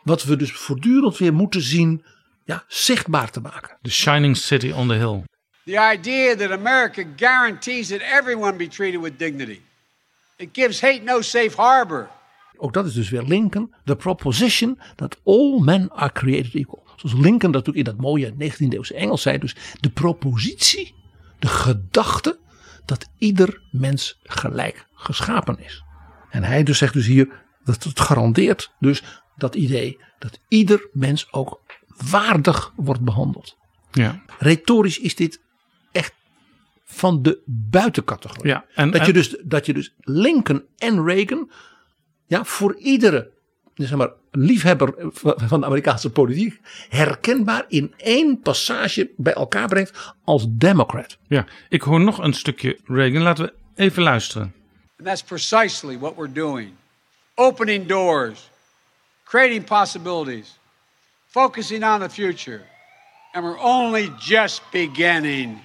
[0.04, 2.04] Wat we dus voortdurend weer moeten zien
[2.46, 3.78] ja, zichtbaar te maken.
[3.82, 5.24] The shining city on the hill.
[5.66, 9.62] The idea that America guarantees that everyone be treated with dignity.
[10.36, 12.10] It gives hate no safe harbor.
[12.58, 13.74] Ook dat is dus weer Lincoln.
[13.86, 16.84] The proposition that all men are created equal.
[16.96, 19.38] Zoals Lincoln dat ook in dat mooie 19e eeuwse Engels zei.
[19.38, 20.96] Dus de propositie,
[21.40, 22.40] de gedachte
[22.86, 25.84] dat ieder mens gelijk geschapen is.
[26.30, 27.30] En hij dus zegt dus hier
[27.64, 29.04] dat het garandeert dus
[29.38, 31.62] dat idee dat ieder mens ook
[32.10, 33.58] waardig wordt behandeld.
[33.92, 34.22] Ja.
[34.40, 35.42] Retorisch is dit
[35.92, 36.14] echt
[36.84, 38.52] van de buitencategorie.
[38.52, 41.52] Ja, en- dat, en- je dus, dat je dus Lincoln en Reagan
[42.28, 43.32] ja, voor iedere
[43.74, 44.94] zeg maar, liefhebber
[45.36, 46.60] van de Amerikaanse politiek
[46.90, 51.18] herkenbaar in één passage bij elkaar brengt als democrat.
[51.28, 53.22] Ja, ik hoor nog een stukje Reagan.
[53.22, 54.54] Laten we even luisteren.
[54.98, 56.72] And that's precisely what we're doing.
[57.36, 58.50] Opening doors,
[59.30, 60.60] creating possibilities,
[61.26, 62.62] focusing on the future.
[63.34, 65.60] And we're only just beginning.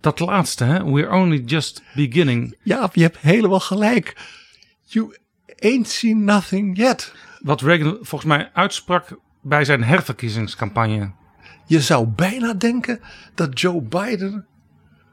[0.00, 0.84] Dat laatste, hè?
[0.84, 2.56] We're only just beginning.
[2.62, 4.16] Ja, je hebt helemaal gelijk.
[4.82, 5.16] You
[5.58, 7.12] ain't seen nothing yet.
[7.38, 11.12] Wat Reagan volgens mij uitsprak bij zijn herverkiezingscampagne.
[11.66, 13.00] Je zou bijna denken
[13.34, 14.46] dat Joe Biden,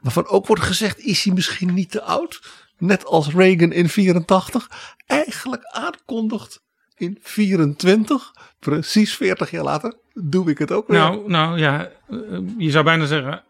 [0.00, 2.40] waarvan ook wordt gezegd, is hij misschien niet te oud?
[2.78, 6.62] Net als Reagan in 84, eigenlijk aankondigt
[6.96, 10.98] in 24, precies 40 jaar later, doe ik het ook weer.
[10.98, 12.18] Nou, nou ja, eh,
[12.58, 13.42] je zou bijna zeggen,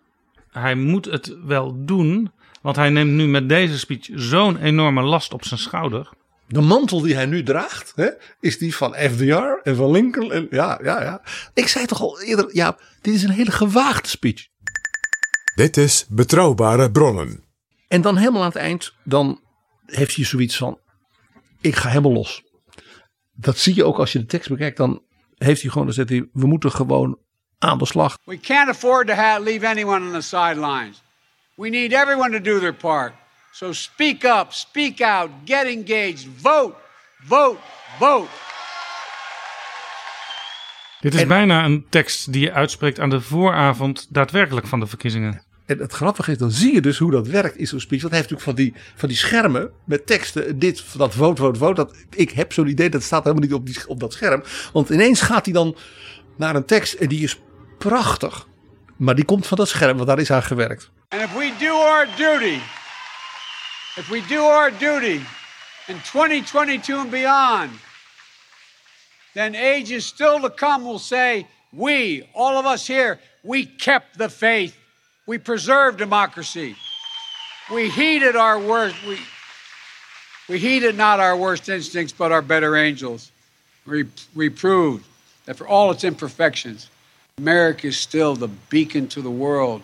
[0.50, 2.30] hij moet het wel doen.
[2.62, 6.08] Want hij neemt nu met deze speech zo'n enorme last op zijn schouder.
[6.46, 8.08] De mantel die hij nu draagt, hè,
[8.40, 10.32] is die van FDR en van Lincoln.
[10.32, 11.22] En, ja, ja, ja.
[11.54, 14.46] Ik zei toch al eerder, ja, dit is een hele gewaagde speech.
[15.58, 17.44] Dit is Betrouwbare Bronnen.
[17.88, 19.40] En dan helemaal aan het eind, dan
[19.86, 20.78] heeft hij zoiets van,
[21.60, 22.42] ik ga helemaal los.
[23.32, 25.02] Dat zie je ook als je de tekst bekijkt, dan
[25.34, 27.18] heeft hij gewoon, hij, we moeten gewoon
[27.58, 28.18] aan de slag.
[28.24, 31.02] We can't afford to leave anyone on the sidelines.
[31.54, 33.12] We need everyone to do their part.
[33.50, 36.74] So speak up, speak out, get engaged, vote,
[37.24, 37.58] vote,
[37.98, 38.28] vote.
[41.00, 45.46] Dit is bijna een tekst die je uitspreekt aan de vooravond daadwerkelijk van de verkiezingen.
[45.68, 48.00] En het grappige is, dan zie je dus hoe dat werkt in zo'n speech.
[48.00, 50.58] Want hij heeft natuurlijk van die, van die schermen met teksten.
[50.58, 51.74] Dit, dat, vote, vote, vote.
[51.74, 54.42] Dat, ik heb zo'n idee, dat staat helemaal niet op, die, op dat scherm.
[54.72, 55.76] Want ineens gaat hij dan
[56.36, 57.38] naar een tekst en die is
[57.78, 58.46] prachtig.
[58.96, 60.90] Maar die komt van dat scherm, want daar is aan gewerkt.
[61.08, 62.58] And if we do our duty,
[63.96, 65.20] if we do our duty
[65.86, 67.70] in 2022 and beyond,
[69.32, 74.30] then ages still to come will say, we, all of us here, we kept the
[74.30, 74.77] faith.
[75.28, 76.74] We preserved democracy.
[77.70, 79.18] We heeded our worst, we,
[80.48, 83.30] we heeded not our worst instincts, but our better angels.
[83.84, 85.04] We, we proved
[85.44, 86.88] that for all its imperfections,
[87.36, 89.82] America is still the beacon to the world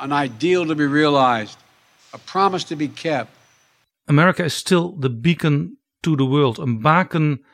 [0.00, 1.56] an ideal to be realized,
[2.12, 3.30] a promise to be kept.
[4.08, 6.58] America is still the beacon to the world.
[6.58, 7.44] Een baken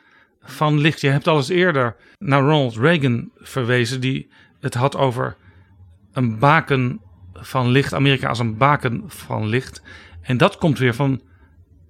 [0.41, 1.01] van licht.
[1.01, 5.37] Je hebt al eens eerder naar Ronald Reagan verwezen, die het had over
[6.13, 7.01] een baken
[7.33, 7.93] van licht.
[7.93, 9.81] Amerika als een baken van licht.
[10.21, 11.21] En dat komt weer van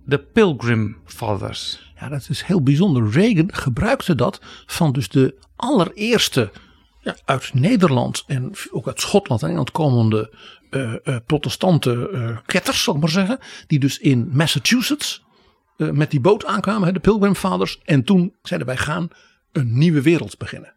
[0.06, 1.94] de Pilgrim Fathers.
[2.00, 3.10] Ja, dat is heel bijzonder.
[3.10, 6.52] Reagan gebruikte dat van dus de allereerste
[7.02, 10.34] ja, uit Nederland en ook uit Schotland en Engeland komende
[10.70, 13.40] uh, uh, protestante uh, ketters, zal ik maar zeggen.
[13.68, 15.24] Die dus in Massachusetts
[15.78, 17.80] met die boot aankwamen, de Pilgrim Fathers.
[17.84, 19.08] En toen zeiden wij gaan
[19.52, 20.74] een nieuwe wereld beginnen.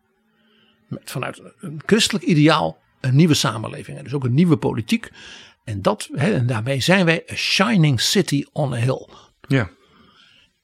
[0.89, 3.99] met, vanuit een christelijk ideaal een nieuwe samenleving.
[3.99, 5.11] En dus ook een nieuwe politiek.
[5.65, 9.09] En, dat, hè, en daarmee zijn wij a shining city on a hill.
[9.49, 9.71] Ja.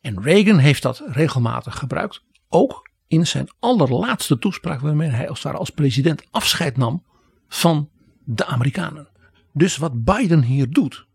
[0.01, 2.23] En Reagan heeft dat regelmatig gebruikt.
[2.49, 7.05] Ook in zijn allerlaatste toespraak waarmee hij als, als president afscheid nam
[7.49, 7.91] van
[8.25, 9.09] de Amerikanen.
[9.53, 11.07] Dus wat Biden hier doet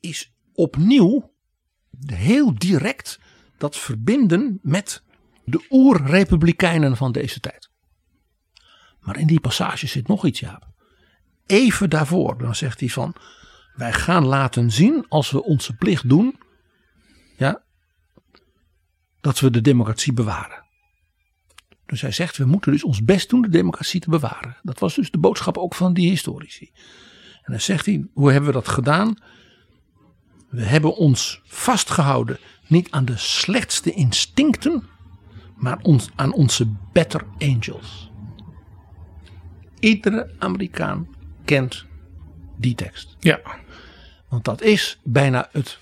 [0.00, 1.32] is opnieuw
[2.06, 3.20] heel direct
[3.58, 5.02] dat verbinden met
[5.44, 7.67] de oer-republikeinen van deze tijd.
[9.08, 10.66] Maar in die passage zit nog iets, Jaap.
[11.46, 13.14] Even daarvoor, dan zegt hij van,
[13.74, 16.38] wij gaan laten zien als we onze plicht doen,
[17.36, 17.62] ja,
[19.20, 20.64] dat we de democratie bewaren.
[21.86, 24.56] Dus hij zegt, we moeten dus ons best doen de democratie te bewaren.
[24.62, 26.70] Dat was dus de boodschap ook van die historici.
[27.42, 29.22] En dan zegt hij, hoe hebben we dat gedaan?
[30.48, 34.88] We hebben ons vastgehouden niet aan de slechtste instincten,
[35.56, 38.08] maar ons, aan onze better angels.
[39.80, 41.08] Iedere Amerikaan
[41.44, 41.86] kent
[42.56, 43.16] die tekst.
[43.18, 43.40] Ja.
[44.28, 45.78] Want dat is bijna het,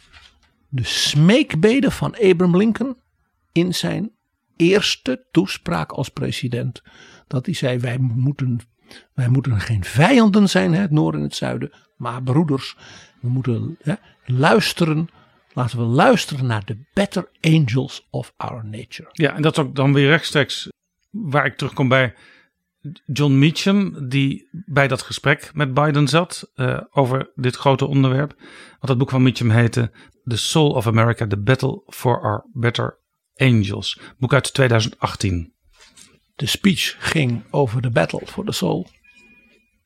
[0.68, 2.96] de smeekbede van Abraham Lincoln
[3.52, 4.10] in zijn
[4.56, 6.82] eerste toespraak als president.
[7.26, 8.60] Dat hij zei: wij moeten,
[9.14, 12.76] wij moeten geen vijanden zijn, het noorden en het zuiden, maar broeders.
[13.20, 13.94] We moeten hè,
[14.24, 15.08] luisteren.
[15.52, 19.08] Laten we luisteren naar de better angels of our nature.
[19.12, 20.68] Ja, en dat is ook dan weer rechtstreeks
[21.10, 22.14] waar ik terugkom bij
[23.06, 28.34] John Meacham, die bij dat gesprek met Biden zat uh, over dit grote onderwerp.
[28.70, 29.90] Want dat boek van Meacham heette
[30.24, 32.98] The Soul of America, The Battle for Our Better
[33.36, 34.00] Angels.
[34.18, 35.52] Boek uit 2018.
[36.34, 38.88] De speech ging over de battle for the soul.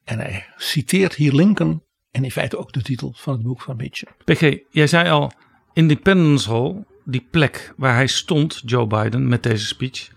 [0.04, 3.76] En hij citeert hier Lincoln en in feite ook de titel van het boek van
[3.76, 4.12] Meacham.
[4.24, 5.32] PG, jij zei al
[5.72, 10.10] Independence Hall, die plek waar hij stond, Joe Biden, met deze speech,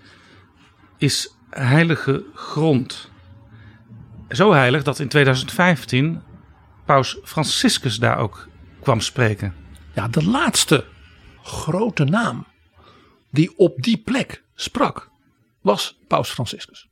[0.98, 3.12] is heilige grond.
[4.30, 6.22] Zo heilig dat in 2015
[6.86, 8.48] paus Franciscus daar ook
[8.82, 9.54] kwam spreken.
[9.94, 10.86] Ja, de laatste
[11.44, 12.46] grote naam
[13.32, 15.10] die op die plek sprak
[15.62, 16.88] was paus Franciscus.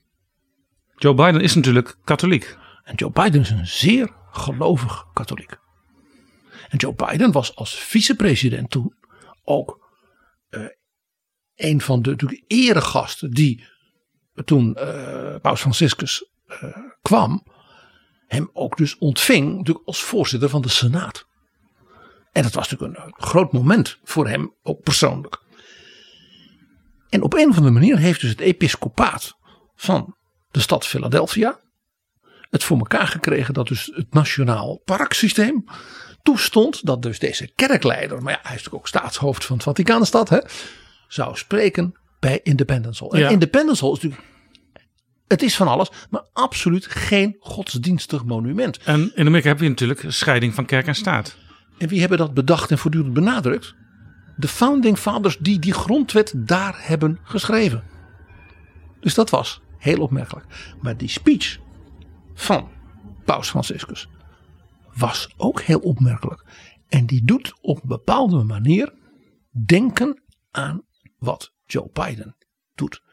[0.95, 2.57] Joe Biden is natuurlijk katholiek.
[2.83, 5.57] En Joe Biden is een zeer gelovig katholiek.
[6.69, 8.95] En Joe Biden was als vicepresident toen
[9.43, 9.89] ook
[10.49, 10.65] uh,
[11.55, 13.67] een van de natuurlijk eregasten die
[14.45, 17.43] toen uh, paus Franciscus uh, kwam,
[18.27, 21.25] hem ook dus ontving natuurlijk als voorzitter van de Senaat.
[22.31, 25.41] En dat was natuurlijk een groot moment voor hem, ook persoonlijk.
[27.09, 29.37] En op een of andere manier heeft dus het episcopaat
[29.75, 30.15] van
[30.51, 31.59] de stad Philadelphia
[32.49, 35.63] het voor elkaar gekregen dat dus het nationaal parksysteem
[36.21, 40.29] toestond dat dus deze kerkleider, maar ja, hij is natuurlijk ook staatshoofd van het Vaticaanstad,
[40.29, 40.39] hè,
[41.07, 43.23] zou spreken bij Independence Hall.
[43.23, 44.29] En Independence Hall is natuurlijk
[45.31, 48.77] het is van alles, maar absoluut geen godsdienstig monument.
[48.77, 51.37] En in Amerika heb je natuurlijk scheiding van kerk en staat.
[51.77, 53.75] En wie hebben dat bedacht en voortdurend benadrukt?
[54.37, 57.83] De founding fathers die die grondwet daar hebben geschreven.
[58.99, 60.45] Dus dat was heel opmerkelijk.
[60.81, 61.57] Maar die speech
[62.33, 62.69] van
[63.25, 64.07] Paus Franciscus
[64.93, 66.45] was ook heel opmerkelijk.
[66.87, 68.93] En die doet op een bepaalde manier
[69.65, 70.21] denken
[70.51, 70.81] aan
[71.17, 72.35] wat Joe Biden
[72.75, 73.03] doet.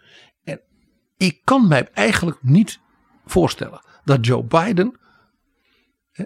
[0.45, 0.61] En
[1.17, 2.81] ik kan mij eigenlijk niet
[3.25, 4.99] voorstellen dat Joe Biden,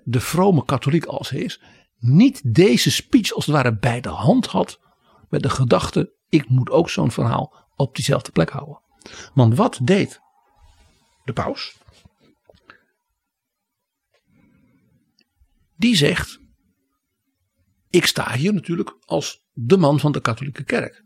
[0.05, 1.63] de vrome katholiek als hij is,
[1.99, 4.81] niet deze speech als het ware bij de hand had.
[5.29, 8.81] Met de gedachte: ik moet ook zo'n verhaal op diezelfde plek houden.
[9.35, 10.21] Want wat deed
[11.25, 11.77] de paus?
[15.77, 16.41] Die zegt:
[17.91, 21.05] Ik sta hier natuurlijk als de man van de katholieke kerk.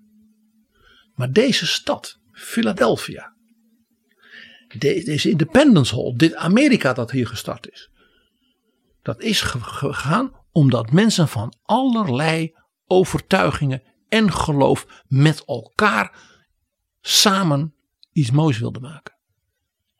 [1.16, 3.34] Maar deze stad, Philadelphia,
[4.78, 7.90] deze Independence Hall, dit Amerika dat hier gestart is,
[9.02, 12.54] dat is gegaan omdat mensen van allerlei
[12.86, 16.18] overtuigingen en geloof met elkaar
[17.00, 17.74] samen
[18.12, 19.14] iets moois wilden maken.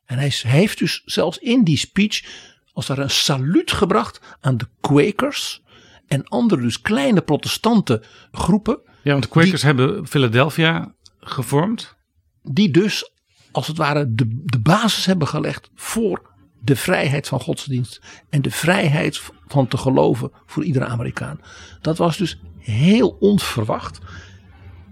[0.04, 2.24] En hij heeft dus zelfs in die speech
[2.72, 5.62] als daar een saluut gebracht aan de Quakers
[6.06, 8.80] en andere dus kleine protestante groepen.
[9.02, 10.94] Ja, want de Quakers hebben Philadelphia
[11.26, 11.96] gevormd.
[12.42, 13.10] Die dus
[13.52, 18.00] als het ware de, de basis hebben gelegd voor de vrijheid van godsdienst
[18.30, 21.40] en de vrijheid van te geloven voor iedere Amerikaan.
[21.80, 23.98] Dat was dus heel onverwacht.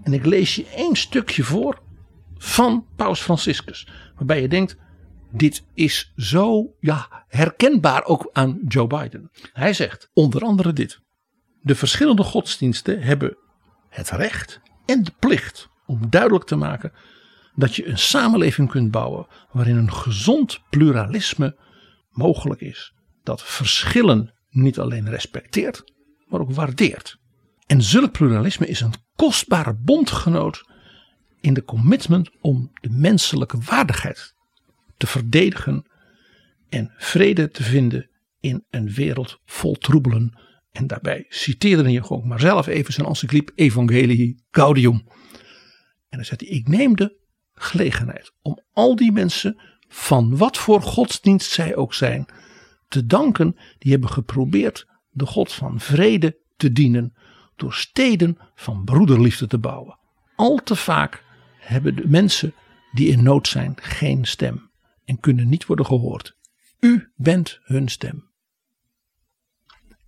[0.03, 1.79] En ik lees je één stukje voor
[2.37, 4.77] van Paus Franciscus, waarbij je denkt:
[5.31, 9.31] dit is zo ja, herkenbaar ook aan Joe Biden.
[9.53, 10.99] Hij zegt onder andere dit:
[11.61, 13.37] De verschillende godsdiensten hebben
[13.89, 16.91] het recht en de plicht om duidelijk te maken
[17.55, 21.57] dat je een samenleving kunt bouwen waarin een gezond pluralisme
[22.09, 22.93] mogelijk is.
[23.23, 25.93] Dat verschillen niet alleen respecteert,
[26.27, 27.17] maar ook waardeert.
[27.65, 30.63] En zulk pluralisme is een kostbare bondgenoot
[31.41, 34.35] in de commitment om de menselijke waardigheid
[34.97, 35.85] te verdedigen
[36.69, 38.09] en vrede te vinden
[38.39, 40.39] in een wereld vol troebelen.
[40.71, 45.07] En daarbij citeerde je gewoon maar zelf even zijn encycliep Evangelii Gaudium.
[46.15, 47.17] En dan zegt ik neem de
[47.53, 52.25] gelegenheid om al die mensen, van wat voor godsdienst zij ook zijn,
[52.87, 53.57] te danken.
[53.77, 57.13] Die hebben geprobeerd de God van vrede te dienen
[57.55, 59.99] door steden van broederliefde te bouwen.
[60.35, 61.23] Al te vaak
[61.59, 62.53] hebben de mensen
[62.91, 64.71] die in nood zijn geen stem
[65.05, 66.37] en kunnen niet worden gehoord.
[66.79, 68.31] U bent hun stem.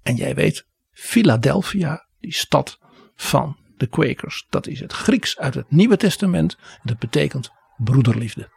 [0.01, 2.79] En jij weet, Philadelphia, die stad
[3.15, 6.57] van de Quakers, dat is het Grieks uit het Nieuwe Testament.
[6.83, 8.49] Dat betekent broederliefde.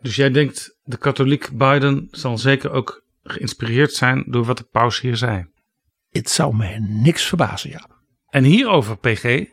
[0.00, 5.00] Dus jij denkt, de katholiek Biden zal zeker ook geïnspireerd zijn door wat de paus
[5.00, 5.46] hier zei.
[6.10, 7.88] Het zou mij niks verbazen, ja.
[8.28, 9.44] En hierover, PG,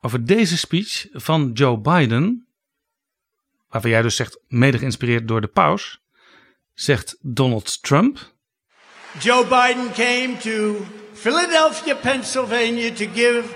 [0.00, 2.48] over deze speech van Joe Biden,
[3.68, 6.00] waarvan jij dus zegt mede geïnspireerd door de paus,
[6.74, 8.36] zegt Donald Trump.
[9.20, 10.86] Joe Biden came to
[11.18, 13.52] Philadelphia, Pennsylvania to give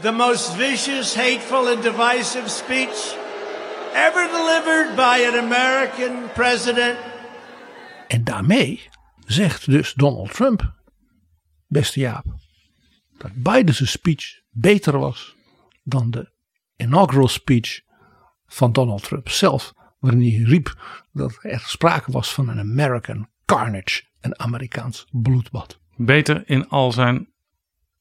[0.00, 3.14] the most vicious, hateful, and divisive speech
[3.92, 6.98] ever delivered by an American president.
[8.06, 8.88] En daarmee
[9.26, 10.74] zegt dus Donald Trump,
[11.66, 12.24] beste Jaap,
[13.18, 15.36] dat Biden's speech beter was
[15.82, 16.32] dan de
[16.76, 17.80] inaugural speech
[18.46, 20.74] van Donald Trump zelf, waarin hij riep
[21.12, 25.78] dat er sprake was van een American carnage, een Amerikaans bloedbad.
[26.00, 27.28] Beter in al zijn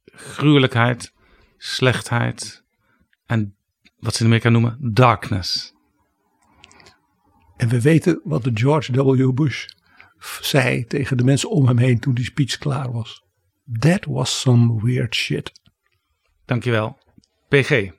[0.05, 1.13] gruwelijkheid,
[1.57, 2.63] slechtheid
[3.25, 3.55] en
[3.99, 5.73] wat ze in Amerika noemen darkness.
[7.55, 9.33] En we weten wat de George W.
[9.33, 9.65] Bush
[10.41, 13.23] zei tegen de mensen om hem heen toen die speech klaar was.
[13.79, 15.51] That was some weird shit.
[16.45, 16.97] Dankjewel.
[17.47, 17.91] PG.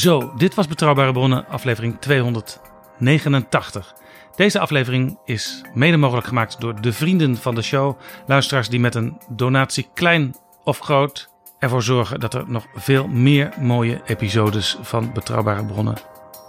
[0.00, 3.94] Zo, dit was Betrouwbare Bronnen, aflevering 289.
[4.36, 7.98] Deze aflevering is mede mogelijk gemaakt door de vrienden van de show.
[8.26, 13.52] Luisteraars die met een donatie klein of groot ervoor zorgen dat er nog veel meer
[13.58, 15.96] mooie episodes van Betrouwbare Bronnen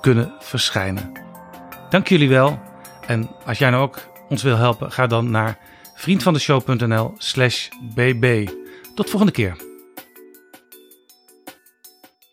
[0.01, 1.11] kunnen verschijnen.
[1.89, 2.59] Dank jullie wel.
[3.07, 3.97] En als jij nou ook
[4.29, 5.57] ons wil helpen, ga dan naar
[5.95, 8.49] vriendvandeshow.nl slash bb.
[8.95, 9.70] Tot volgende keer.